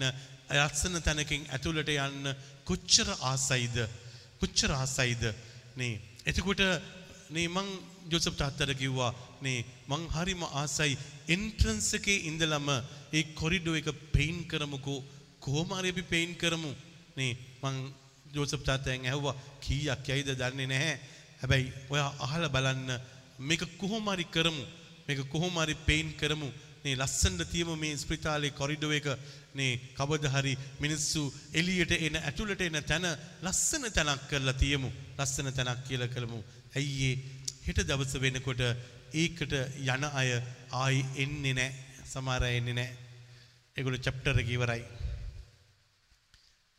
ලස්සන 0.57 1.01
තැනකින් 1.01 1.49
ඇතුළට 1.49 1.91
යන්න 1.97 2.35
කොච්චර 2.63 3.09
ආසයිද? 3.21 3.77
කොච්චර 4.39 4.71
ආසයිද? 4.73 5.23
නේ 5.75 5.95
එතකොට 6.27 6.61
නේ 7.29 7.47
මං 7.47 7.67
ජෝසප් 8.09 8.35
තාත්තට 8.35 8.71
කිව්වා 8.73 9.11
නේ 9.41 9.59
මං 9.87 10.03
හරිම 10.07 10.41
ආසයි 10.53 10.97
එන්ට්‍රන්ස් 11.27 11.87
එකේ 11.93 12.17
ඉඳලම 12.29 12.67
ඒ 13.13 13.23
කොරිඩෝ 13.33 13.75
එක 13.75 13.89
පෙයින් 14.11 14.39
කරමුකෝ? 14.45 15.05
කොහොම 15.39 15.69
හරි 15.71 15.89
අපි 15.89 16.03
පෙයින් 16.03 16.31
කරමු. 16.35 16.71
නේ 17.17 17.31
මං 17.63 17.75
ජෝසප් 18.33 18.61
තාත්තෙන් 18.63 19.05
ඇහුවා 19.05 19.39
කීයක් 19.61 20.07
යයිද 20.09 20.29
දන්නේ 20.33 20.67
නැහැ. 20.67 20.95
හැබැයි 21.41 21.73
ඔයා 21.89 22.11
අහලා 22.19 22.49
බලන්න 22.49 22.91
මේක 23.39 23.63
කොහොම 23.77 24.07
හරි 24.07 24.25
කරමු. 24.27 24.63
මේක 25.07 25.19
කොහොම 25.29 25.55
හරි 25.55 25.75
පෙයින් 25.87 26.09
කරමු. 26.13 26.49
මේ 26.87 26.95
ලස්සනට 26.97 27.47
තියමු 27.51 27.75
මේ 27.75 27.95
ස්පිතාලේ 27.97 28.51
කොරිඩෝ 28.51 28.91
එක. 28.91 29.07
මේ 29.53 29.71
කවදා 29.93 30.33
හරි 30.35 30.53
මිනිස්සු 30.79 31.23
එළියට 31.53 31.93
එන 31.99 32.15
ඇතුළට 32.19 32.61
එන 32.61 32.77
තැන 32.83 33.07
ලස්සන 33.43 33.87
තැනක් 33.91 34.29
කරලා 34.29 34.55
තියමු. 34.55 34.89
ලස්සන 35.17 35.49
තැනක් 35.53 35.81
කියලා 35.87 36.13
කරමු. 36.15 36.39
ඇයි 36.73 37.09
හෙට 37.65 37.81
දවස 37.83 38.13
වෙනකොට 38.19 38.63
ඒකට 39.15 39.53
යන 39.85 40.07
අය 40.13 40.29
ආයි 40.73 41.03
එන්නේ 41.17 41.53
නැහැ 41.53 42.05
සමහර 42.05 42.43
අය 42.43 42.55
එන්නේ 42.59 42.77
නැහැ 42.79 42.95
ඒගොල්ලෝ 43.77 44.01
චැප්ටර් 44.01 44.41
එක 44.41 44.49
ඉවරයි. 44.49 44.83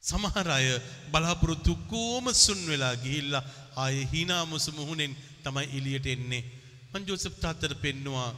සමහර 0.02 0.48
අය 0.50 0.68
බලාපොරොත්තු 1.12 1.74
කොම 1.86 2.26
සුන් 2.36 2.60
වෙලා 2.66 2.94
ගිහිල්ලා 2.96 3.44
ආයේ 3.76 4.08
hina 4.12 4.38
මුසු 4.46 4.72
මුහුණෙන් 4.72 5.16
තමයි 5.44 5.66
එළියට 5.76 6.08
එන්නේ. 6.08 6.44
මං 6.92 7.08
ජෝසප් 7.08 7.34
තාත්තට 7.40 7.80
පෙන්නවා 7.82 8.30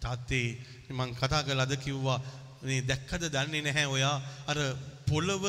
තාත්තේ 0.00 0.46
මං 0.90 1.14
කතා 1.14 1.42
කරලා 1.42 1.66
අද 1.66 1.74
කිව්වා 1.76 2.18
මේ 2.62 2.82
දැක්කද 2.82 3.24
දන්නේ 3.28 3.62
නැහැ 3.62 3.86
ඔයා 3.88 4.16
අර 4.46 4.58
පොළව 5.06 5.44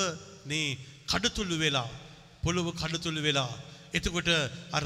මේ 0.45 0.77
කඩතුළු 1.07 1.55
වෙලා 1.57 1.89
පොළව 2.43 2.67
කඩතුළු 2.73 3.21
වෙලා 3.21 3.51
එතකොට 3.91 4.29
අර 4.71 4.85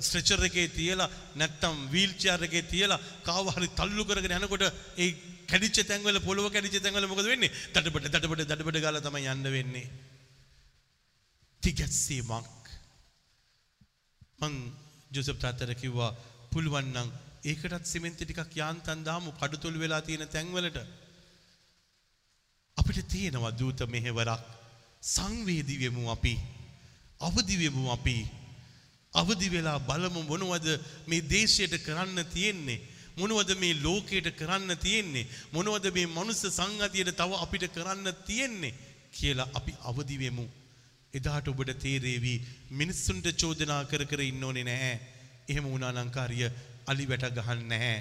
ස්ට්‍රෙචර් 0.00 0.42
එකේ 0.44 0.68
තියලා 0.70 1.10
නැත්තම් 1.34 1.76
වීල් 1.90 2.12
චෙයාර් 2.14 2.42
එකේ 2.42 2.64
තියලා 2.64 3.00
කාව 3.22 3.46
හරි 3.50 3.68
තල්ලු 3.70 4.02
කරගෙන 4.04 4.36
යනකොට 4.38 4.64
ඒ 4.96 5.08
කැඩිච්ච 5.46 5.78
තැන්වල 5.82 6.18
පොළව 6.20 6.46
කැඩිච්ච 6.50 6.82
තැන්වල 6.82 7.06
මොකද 7.06 7.26
වෙන්නේ? 7.26 7.52
දඩබඩ 7.74 8.06
දඩබඩ 8.06 8.46
දඩබඩ 8.46 8.78
ගාලා 8.78 9.02
තමයි 9.02 9.26
යන්න 9.26 9.46
වෙන්නේ. 9.48 9.86
තිගැස්සීමක් 11.62 12.64
මං 14.40 14.54
ජොසප් 15.10 15.38
තාත්තට 15.40 15.74
කිව්වා 15.74 16.14
පුළුවන් 16.52 16.92
නම් 16.92 17.08
ඒකටත් 17.50 17.84
සිමෙන්ති 17.92 18.24
ටිකක් 18.24 18.52
යාන්තම් 18.60 19.00
දාමු 19.08 19.30
කඩතුළු 19.40 19.78
වෙලා 19.78 20.02
තියෙන 20.02 20.28
තැන්වලට. 20.28 20.78
අපිට 22.76 23.08
තියෙනවා 23.08 23.56
දූත 23.58 23.80
මෙහෙවරක්. 23.94 24.42
සංවේදී 25.14 25.78
වෙමු 25.82 26.10
අපි. 26.10 26.34
අවදි 27.20 27.56
වෙමු 27.62 27.84
අපි. 27.90 28.16
අවදි 29.14 29.48
වෙලා 29.54 29.78
බලමු 29.88 30.20
මොනවද 30.22 30.68
මේ 31.08 31.26
දේශයට 31.32 31.74
කරන්න 31.86 32.18
තියෙන්නේ. 32.34 32.80
මොනවද 33.16 33.50
මේ 33.62 33.80
ලෝකයට 33.84 34.28
කරන්න 34.40 34.76
තියෙන්නේ. 34.76 35.26
මොනවද 35.52 35.86
මේ 35.96 36.06
මනුස්ස 36.06 36.42
සංගතියට 36.58 37.16
තව 37.20 37.30
අපිට 37.44 37.66
කරන්න 37.74 38.08
තියෙන්නේ 38.28 38.76
කියලා 39.12 39.52
අපි 39.54 39.72
අවදි 39.82 40.16
වෙමු. 40.18 40.46
එදාට 41.14 41.48
ඔබට 41.48 41.70
තේරේවි 41.84 42.34
මිනිස්සුන්ට 42.70 43.26
චෝදනා 43.40 43.82
කර 43.90 44.02
කර 44.10 44.20
ඉන්න 44.20 44.44
ඕනේ 44.44 44.64
නැහැ. 44.64 44.96
එහෙම 45.48 45.66
වුණා 45.72 45.92
නම් 45.92 46.10
කාර්ය 46.10 46.50
අලි 46.86 47.08
වැට 47.08 47.26
ගහන්න 47.38 47.66
නැහැ. 47.68 47.98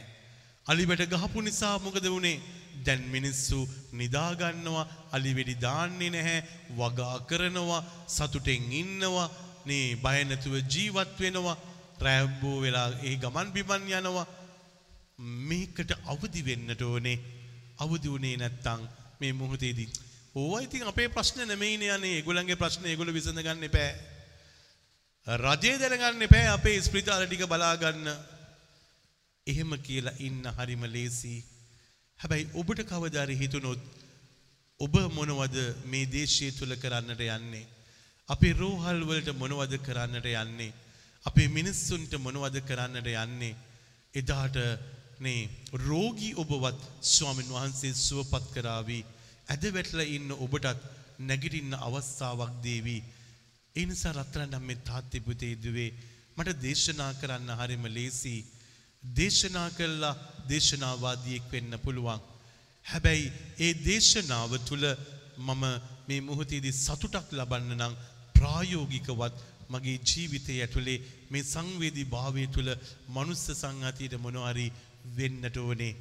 අලි 0.68 0.86
වැට 0.86 1.10
ගහපු 1.14 1.42
නිසා 1.42 1.76
මොකද 1.80 2.06
වුනේ? 2.08 2.42
දැන් 2.86 3.04
මිනිස්සු 3.10 3.60
නිදා 3.94 4.32
ගන්නවා, 4.36 4.86
අලි 5.12 5.32
වෙඩි 5.38 5.56
දාන්නේ 5.58 6.10
නැහැ, 6.10 6.40
වගා 6.78 7.18
කරනවා, 7.30 7.82
සතුටෙන් 8.08 8.66
ඉන්නවා, 8.82 9.30
නේ 9.66 9.96
බය 9.96 10.18
නැතුව 10.24 10.56
ජීවත් 10.66 11.20
වෙනවා, 11.20 11.58
රැම්බෝ 12.00 12.58
වෙලා 12.62 12.90
ඒ 13.04 13.16
ගමන් 13.16 13.54
බිමන් 13.54 13.88
යනවා. 13.92 14.28
මේකට 15.50 15.92
අවදි 16.06 16.42
වෙන්නට 16.46 16.82
ඕනේ. 16.82 17.18
අවදි 17.78 18.12
වුණේ 18.12 18.38
නැත්තම් 18.38 18.82
මේ 19.20 19.34
මොහොතේදී 19.34 19.90
ඕවා 20.36 20.62
ඉතින් 20.62 20.84
අපේ 20.84 21.08
ප්‍රශ්න 21.10 21.48
නෙමෙයිනේ 21.48 21.96
යන්නේ. 21.96 22.16
ඒගොල්ලන්ගේ 22.18 22.56
ප්‍රශ්න 22.56 22.86
ඒගොල්ලෝ 22.86 23.16
විසඳ 23.16 23.40
ගන්න 23.40 23.68
එපා. 23.70 23.92
රජය 25.28 25.76
දැනගන්න 25.80 26.26
එපෑ 26.28 26.48
අපේ 26.50 26.78
ස්ප්‍රිතාල 26.82 27.26
ටික 27.26 27.48
බලාගන්න. 27.48 28.10
එහෙම 29.48 29.72
කියලා 29.80 30.18
ඉන්න 30.20 30.44
හරිම 30.52 30.84
ලේසි. 30.88 31.36
හැබැයි 32.20 32.52
ඔබට 32.54 32.82
කවදාරි 32.84 33.36
හිතුනොත් 33.36 33.82
ඔබ 34.80 34.96
මොනවද 35.12 35.58
මේ 35.86 36.06
දේශය 36.08 36.48
තුළ 36.52 36.76
කරන්නට 36.76 37.22
යන්නේ. 37.28 37.66
අපේ 38.30 38.54
රෝහල් 38.54 39.02
වලට 39.04 39.36
මොනවද 39.36 39.74
කරන්නට 39.80 40.28
යන්නේ. 40.34 40.74
අපේ 41.26 41.48
මිනිස්සුන්ට 41.50 42.14
මොනවද 42.18 42.58
කරන්නට 42.62 43.08
යන්නේ. 43.16 43.56
එදාට 44.14 44.58
නේ 45.20 45.50
රෝගී 45.82 46.34
ඔබවත් 46.36 46.82
ස්වාමින් 47.04 47.50
වහන්සේ 47.50 47.94
සුවපත් 47.98 48.46
කරාවී 48.54 49.04
ඇද 49.48 49.64
වැටල 49.72 50.02
ඉන්න 50.08 50.32
ඔබටත් 50.36 50.82
නැගිටින්න 51.20 51.74
අවස්ථාවක් 51.78 52.54
දේවී. 52.64 53.02
ඒ 53.76 53.86
නිසා 53.86 54.14
රත්තරන් 54.14 54.58
අම්මේ 54.58 54.84
තාත්තේ 54.84 55.22
පුතේ 55.22 55.54
දුවේ 55.58 55.90
මට 56.38 56.58
දේශනා 56.62 57.14
කරන්න 57.14 57.52
හරිම 57.54 57.86
ලේසි. 57.90 58.36
දේශනා 59.14 59.70
කළා 59.70 60.16
දේශනාවාදියෙක් 60.48 61.52
වෙන්න 61.52 61.74
පුළුවන්. 61.78 62.22
හැබැයි 62.86 63.34
ඒ 63.60 63.74
දේශනාව 63.86 64.52
තුළ 64.62 64.86
මම 65.40 65.64
මේ 66.08 66.22
මුහතේදී 66.22 66.80
සතුටක් 66.80 67.30
ලබන්න 67.32 67.72
නම් 67.76 67.94
ප්‍රායෝගිකවත් 68.36 69.36
මගේ 69.70 69.98
ජීවිතය 70.04 70.58
ඇතුළේ 70.58 71.00
මේ 71.32 71.44
සංවේදී 71.44 72.06
භාවය 72.06 72.44
තුළ 72.48 72.72
මනුස්ස 73.10 73.46
සංහතියට 73.54 74.16
මොනහරි 74.18 74.68
වෙන්නට 75.16 75.58
ඕනේ. 75.58 75.94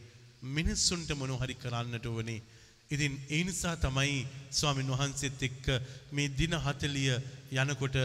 මිනිස්සුන්ට 0.48 1.10
මොනොහරි 1.12 1.54
කරන්නට 1.54 2.06
ඕනේ. 2.06 2.42
ඉතින් 2.90 3.12
ඒ 3.30 3.42
නිසා 3.44 3.76
තමයි 3.76 4.26
ස්වාමින් 4.50 4.90
වහන්සේත් 4.90 5.42
එක්ක 5.42 5.66
මේ 6.12 6.28
දින 6.30 6.54
40 6.58 7.14
යනකොට 7.54 7.96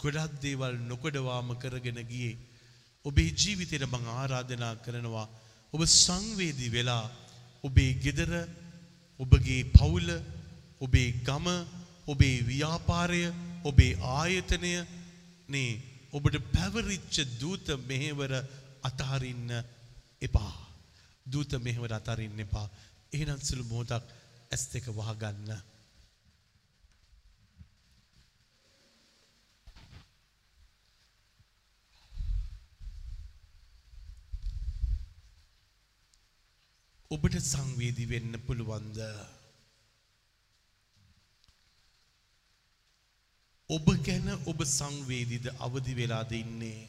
ගොඩක් 0.00 0.34
දේවල් 0.42 0.74
නොකඩවාම 0.82 1.48
කරගෙන 1.56 2.00
ගියේ. 2.04 2.34
ඔබේ 3.04 3.30
ජීවිතයට 3.34 3.86
මං 3.86 4.06
ආරාධනා 4.12 4.74
කරනවා 4.76 5.26
ඔබ 5.72 5.82
සංවේදී 5.94 6.70
වෙලා 6.70 7.04
ඔබේ 7.64 7.92
ගෙදර 7.96 8.32
ඔබගේ 9.20 9.62
පවුල 9.72 10.08
ඔබේ 10.80 11.08
ගම 11.22 11.46
ඔබේ 12.06 12.36
ව්‍යාපාරය 12.42 13.22
ඔබේ 13.64 13.92
ආයතනය 14.14 14.74
නේ 15.48 15.70
ඔබට 16.12 16.36
පැවරිච්ච 16.52 17.16
දූත 17.40 17.66
මෙහෙවර 17.82 18.32
අතහරින්න 18.82 19.50
එපා. 20.20 20.54
දූත 21.26 21.52
මෙහෙවර 21.58 21.92
අතරින්න 21.92 22.40
එපා. 22.40 22.68
එහෙනම් 23.12 23.40
සුළු 23.40 23.64
මොහොතක් 23.64 24.04
ඇස් 24.50 24.62
දෙක 24.72 24.86
වහගන්න. 24.90 25.50
ඔබට 37.14 37.36
සංවේදී 37.42 38.10
වෙන්න 38.10 38.32
පුළුවන්ද? 38.46 38.98
ඔබ 43.70 43.86
ගැන 44.06 44.28
ඔබ 44.46 44.60
සංවේදීද 44.68 45.46
අවදි 45.66 45.94
වෙලාද 45.94 46.32
ඉන්නේ? 46.32 46.82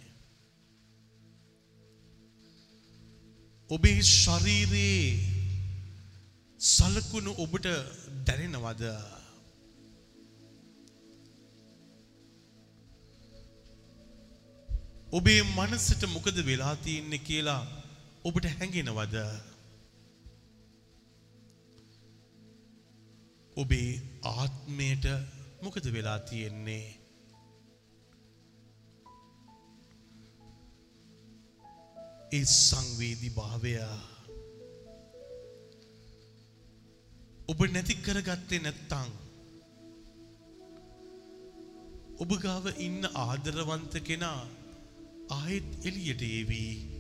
ඔබේ 3.69 4.01
ශරීරයේ 4.01 5.07
සලකුණු 6.59 7.31
ඔබට 7.37 7.67
දැනෙනවද? 8.27 8.83
ඔබේ 15.09 15.41
මනසට 15.49 16.07
මොකද 16.13 16.37
වෙලා 16.45 16.75
තියෙන්නේ 16.85 17.25
කියලා 17.27 17.61
ඔබට 18.25 18.45
හැඟෙනවද? 18.53 19.15
ඔබේ 23.55 23.91
ආත්මයට 24.29 25.05
මොකද 25.61 25.85
වෙලා 25.93 26.19
තියෙන්නේ? 26.19 26.87
ඒ 32.31 32.45
සංවේදී 32.45 33.35
භාවය 33.35 33.73
ඔබ 37.47 37.59
නැති 37.67 37.95
කරගත්තේ 37.97 38.59
නැත්තං 38.59 39.11
ඔබ 42.17 42.31
ගාව 42.43 42.65
ඉන්න 42.79 43.11
ආදරවන්ත 43.23 43.95
කෙනා 44.07 44.41
ආයෙත් 45.29 45.69
එළියට 45.87 46.21
ඒවී 46.23 46.94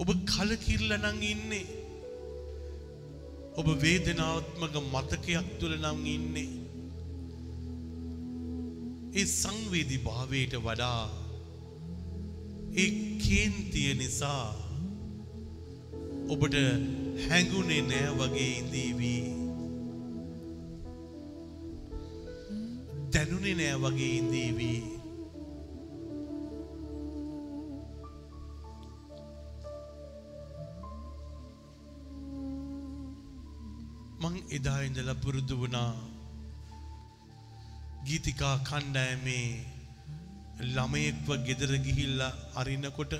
ඔබ 0.00 0.08
කලකිරල 0.30 0.90
නං 0.96 1.20
ඉන්නේ. 1.24 1.66
ඔබ 3.56 3.68
වේදනාත්මක 3.82 4.74
මතකයක් 4.84 5.46
තුළ 5.60 5.74
නම් 5.76 6.00
ඉන්නේ. 6.06 6.50
ඒ 9.18 9.26
සංවේදී 9.32 10.04
භාවයට 10.06 10.54
වඩා 10.66 11.04
ඒ 12.74 12.90
කේන්තිය 13.22 13.92
නිසා 13.94 14.48
ඔබට 16.28 16.56
හැඟුණේ 17.24 17.82
නෑ 17.82 18.10
වගේ 18.18 18.50
ඉඳීවී. 18.58 19.24
දැනුනේ 23.12 23.56
නෑ 23.60 23.80
වගේ 23.84 24.12
ඉඳීවී. 24.18 24.95
මං 34.26 34.36
එදා 34.56 34.80
ඉඳලා 34.88 35.20
පුරුදු 35.24 35.54
වුණා 35.60 35.90
ගීතිකා 38.06 38.54
කණ්ඩායමේ 38.68 39.48
ළමයෙක්ව 40.74 41.28
ගෙදර 41.46 41.72
ගිහිල්ලා 41.86 42.32
අරින්නකොට 42.60 43.12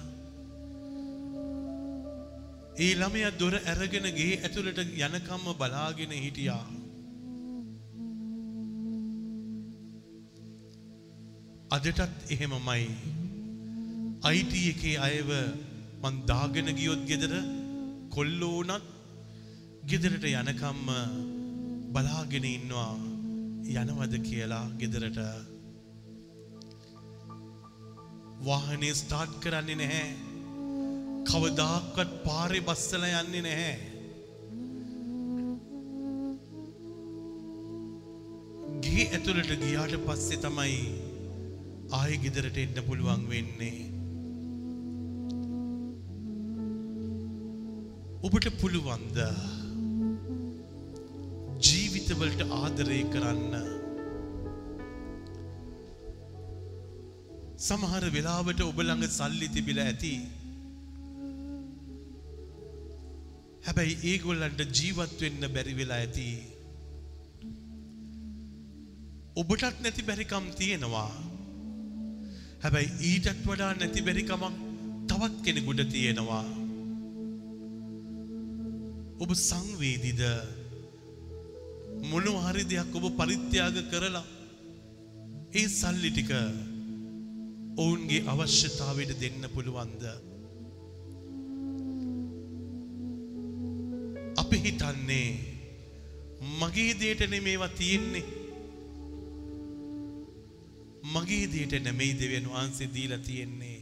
ඒ 2.84 2.92
ළමයා 3.00 3.36
දොර 3.40 3.54
ඇරගෙන 3.60 4.08
ගේ 4.18 4.32
ඇතුළට 4.38 4.80
යනකම්ම 5.06 5.46
බලාගෙන 5.60 6.12
හිටියා. 6.24 6.64
අදටත් 11.76 12.34
එහෙමමයි. 12.34 12.90
IT 14.32 14.52
එකේ 14.72 14.96
අයව 15.06 15.30
මං 16.02 16.20
දාගෙන 16.30 16.68
ගියොත් 16.80 17.08
ගෙදර 17.12 17.32
කොල්ලෝ 18.14 18.52
වුණත් 18.56 18.95
ගෙදරට 19.90 20.24
යනකම්ම 20.26 20.88
බලාගෙන 21.94 22.46
ඉන්නවා 22.48 22.94
යනවද 23.82 24.14
කියලා 24.24 24.64
ගෙදරට. 24.80 25.18
වාහනේ 28.46 28.94
ස්ටාර්ට් 29.00 29.36
කරන්නේ 29.44 29.76
නැහැ. 29.80 30.08
කවදාක්වත් 31.28 32.16
පාරේ 32.24 32.64
බස්සලා 32.68 33.20
යන්නේ 33.20 33.42
නැහැ. 33.46 33.74
ගේ 38.86 39.06
ඇතුළට 39.18 39.52
ගියාට 39.62 39.94
පස්සේ 40.08 40.40
තමයි 40.46 40.80
ආයෙ 42.00 42.16
ගෙදරට 42.24 42.58
එන්න 42.64 42.82
පුළුවන් 42.88 43.22
වෙන්නේ. 43.30 43.76
ඔබට 48.26 48.50
පුළුවන්ද? 48.62 49.22
ජීවිතවලට 52.06 52.42
ආදරය 52.56 52.98
කරන්න. 53.12 53.54
සමහර 57.66 58.04
වෙලාවට 58.16 58.60
ඔබ 58.66 58.78
ළඟ 58.82 59.06
සල්ලි 59.16 59.48
තිබිලා 59.54 59.86
ඇති. 59.92 60.12
හැබැයි 63.66 63.96
ඒගොල්ලන්ට 64.10 64.60
ජීවත් 64.78 65.16
වෙන්න 65.24 65.48
බැරි 65.54 65.74
වෙලා 65.80 65.98
ඇති. 66.04 66.28
ඔබටත් 69.42 69.80
නැති 69.82 70.06
බැරිකම් 70.10 70.46
තියෙනවා. 70.60 71.10
හැබැයි 72.66 72.92
ඊටත් 73.10 73.42
වඩා 73.48 73.72
නැති 73.80 74.04
බැරිකමක් 74.10 74.62
තවත් 75.10 75.34
කෙනෙකුට 75.48 75.82
තියෙනවා. 75.96 76.46
ඔබ 79.22 79.30
සංවේදිද? 79.48 80.22
මොන 82.10 82.26
හරි 82.44 82.64
දෙයක් 82.70 82.94
ඔබ 82.98 83.06
පරිත්‍යාග 83.18 83.76
කරලා 83.90 84.24
ඒ 85.58 85.66
සල්ලි 85.78 86.10
ටික 86.12 86.30
ඔවුන්ගේ 87.82 88.26
අවශ්‍යතාවයට 88.32 89.12
දෙන්න 89.22 89.42
පුළුවන්ද 89.54 90.02
අපි 94.40 94.56
හිතන්නේ 94.64 95.28
මගේ 96.60 96.92
දේට 97.00 97.20
නෙමේවා 97.30 97.68
තියෙන්නේ. 97.70 98.24
මගේ 101.14 101.46
දේට 101.52 101.72
නැමෙයි 101.84 102.18
දෙවියන් 102.20 102.48
වහන්සේ 102.50 102.88
දීලා 102.94 103.18
තියෙන්නේ. 103.18 103.78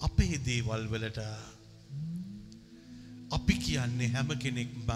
අපේ 0.00 0.36
දේවල් 0.46 0.84
වලට 0.92 1.20
අපි 3.30 3.54
කියන්නේ 3.64 4.08
හැම 4.08 4.30
කෙනෙක්ම 4.38 4.90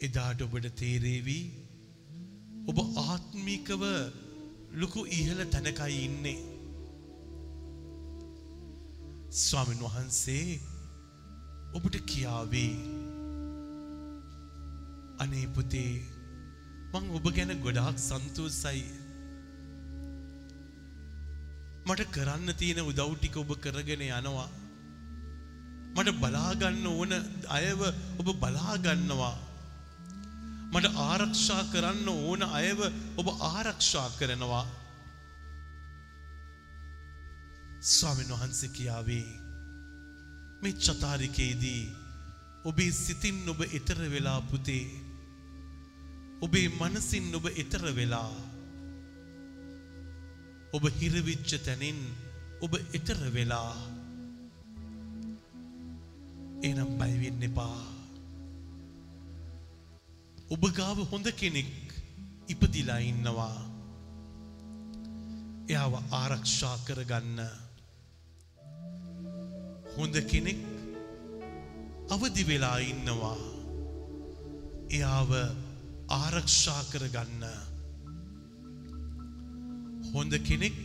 එදාට 0.00 0.42
ඔබට 0.42 0.66
තේරේවී 0.80 1.44
ඔබ 2.70 2.78
ආත්මිකව 3.02 3.82
ලොකු 4.72 5.00
ඉහළ 5.10 5.40
තැනකයි 5.54 5.96
ඉන්නේ. 6.04 6.38
ස්වාමීන් 9.38 9.82
වහන්සේ 9.86 10.60
ඔබට 11.72 11.96
කියාවේ 12.10 12.74
අනේ 15.18 15.46
පුතේ 15.56 15.92
මං 16.92 17.10
ඔබ 17.16 17.26
ගැන 17.36 17.52
ගොඩාක් 17.66 17.98
සන්තෝසයි. 17.98 18.84
මට 21.86 22.08
කරන්න 22.14 22.56
තියෙන 22.60 22.84
උදව් 22.84 23.12
ටික 23.16 23.36
ඔබ 23.36 23.52
කරගෙන 23.64 24.06
යනවා. 24.10 24.48
මට 25.96 26.16
බලාගන්න 26.22 26.86
ඕන 26.86 27.12
අයව 27.58 27.80
ඔබ 28.20 28.28
බලාගන්නවා. 28.40 29.36
මට 30.72 30.86
ආරක්ෂා 31.02 31.62
කරන්න 31.72 32.08
ඕන 32.10 32.42
අයව 32.50 32.80
ඔබ 33.16 33.28
ආරක්ෂා 33.48 34.08
කරනවා. 34.18 34.66
ස්වාමීන් 37.82 38.32
වහන්සේ 38.32 38.68
කියාවේ 38.68 39.28
මේ 40.62 40.72
චතාරිකයේදී 40.74 41.82
ඔබේ 42.64 42.92
සිතින් 42.94 43.38
ඔබ 43.48 43.60
එතර 43.70 44.00
වෙලා 44.14 44.40
පුතේ 44.42 44.86
ඔබේ 46.40 46.68
මනසින් 46.70 47.28
ඔබ 47.34 47.46
එතර 47.54 47.84
වෙලා 47.96 48.32
ඔබ 50.72 50.84
හිරවිච්ච 50.98 51.50
තැනින් 51.60 52.00
ඔබ 52.60 52.72
එතර 52.92 53.20
වෙලා 53.34 53.74
එනම් 56.62 56.90
බයවෙන්න 56.98 57.46
එපා 57.48 57.97
ඔබ 60.54 60.62
ගාව 60.76 60.98
හොඳ 61.10 61.26
කෙනෙක් 61.40 61.72
ඉපදිලා 62.52 63.00
ඉන්නවා. 63.10 63.56
එයාව 65.68 65.94
ආරක්ෂා 66.20 66.76
කරගන්න. 66.86 67.40
හොඳ 69.96 70.14
කෙනෙක් 70.30 70.60
අවදි 72.14 72.42
වෙලා 72.50 72.78
ඉන්නවා. 72.92 73.36
එයාව 74.96 75.30
ආරක්ෂා 76.20 76.82
කරගන්න. 76.92 77.44
හොඳ 80.14 80.32
කෙනෙක් 80.48 80.80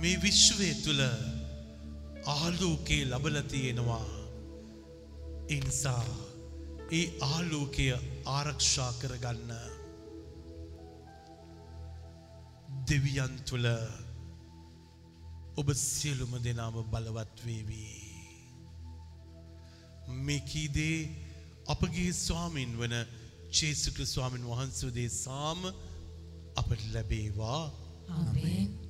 මේ 0.00 0.20
විශ්වය 0.22 0.70
තුළ 0.84 1.02
ආලෝකයේ 2.34 3.08
ලබල 3.10 3.36
තියෙනවා. 3.52 4.06
එනිසා 5.48 6.25
ඒ 6.88 7.06
ආලෝකය 7.20 7.86
ආරක්ෂා 8.28 8.92
කරගන්න 9.00 9.50
දෙවියන් 12.86 13.34
තුළ 13.44 13.66
ඔබ 15.56 15.68
සියලුම 15.74 16.32
දෙනාම 16.44 16.76
බලවත් 16.84 17.36
වේවී. 17.46 18.04
මේකීදේ 20.26 20.98
අපගේ 21.66 22.12
ස්වාමින් 22.14 22.78
වන 22.78 22.94
චේසුක්‍ර 23.50 24.06
ස්වාමින් 24.06 24.44
වහන්සේදේ 24.44 25.10
සාම 25.16 25.60
අපට 26.56 26.80
ලැබේවා 26.92 27.62
ආමේන් 28.10 28.85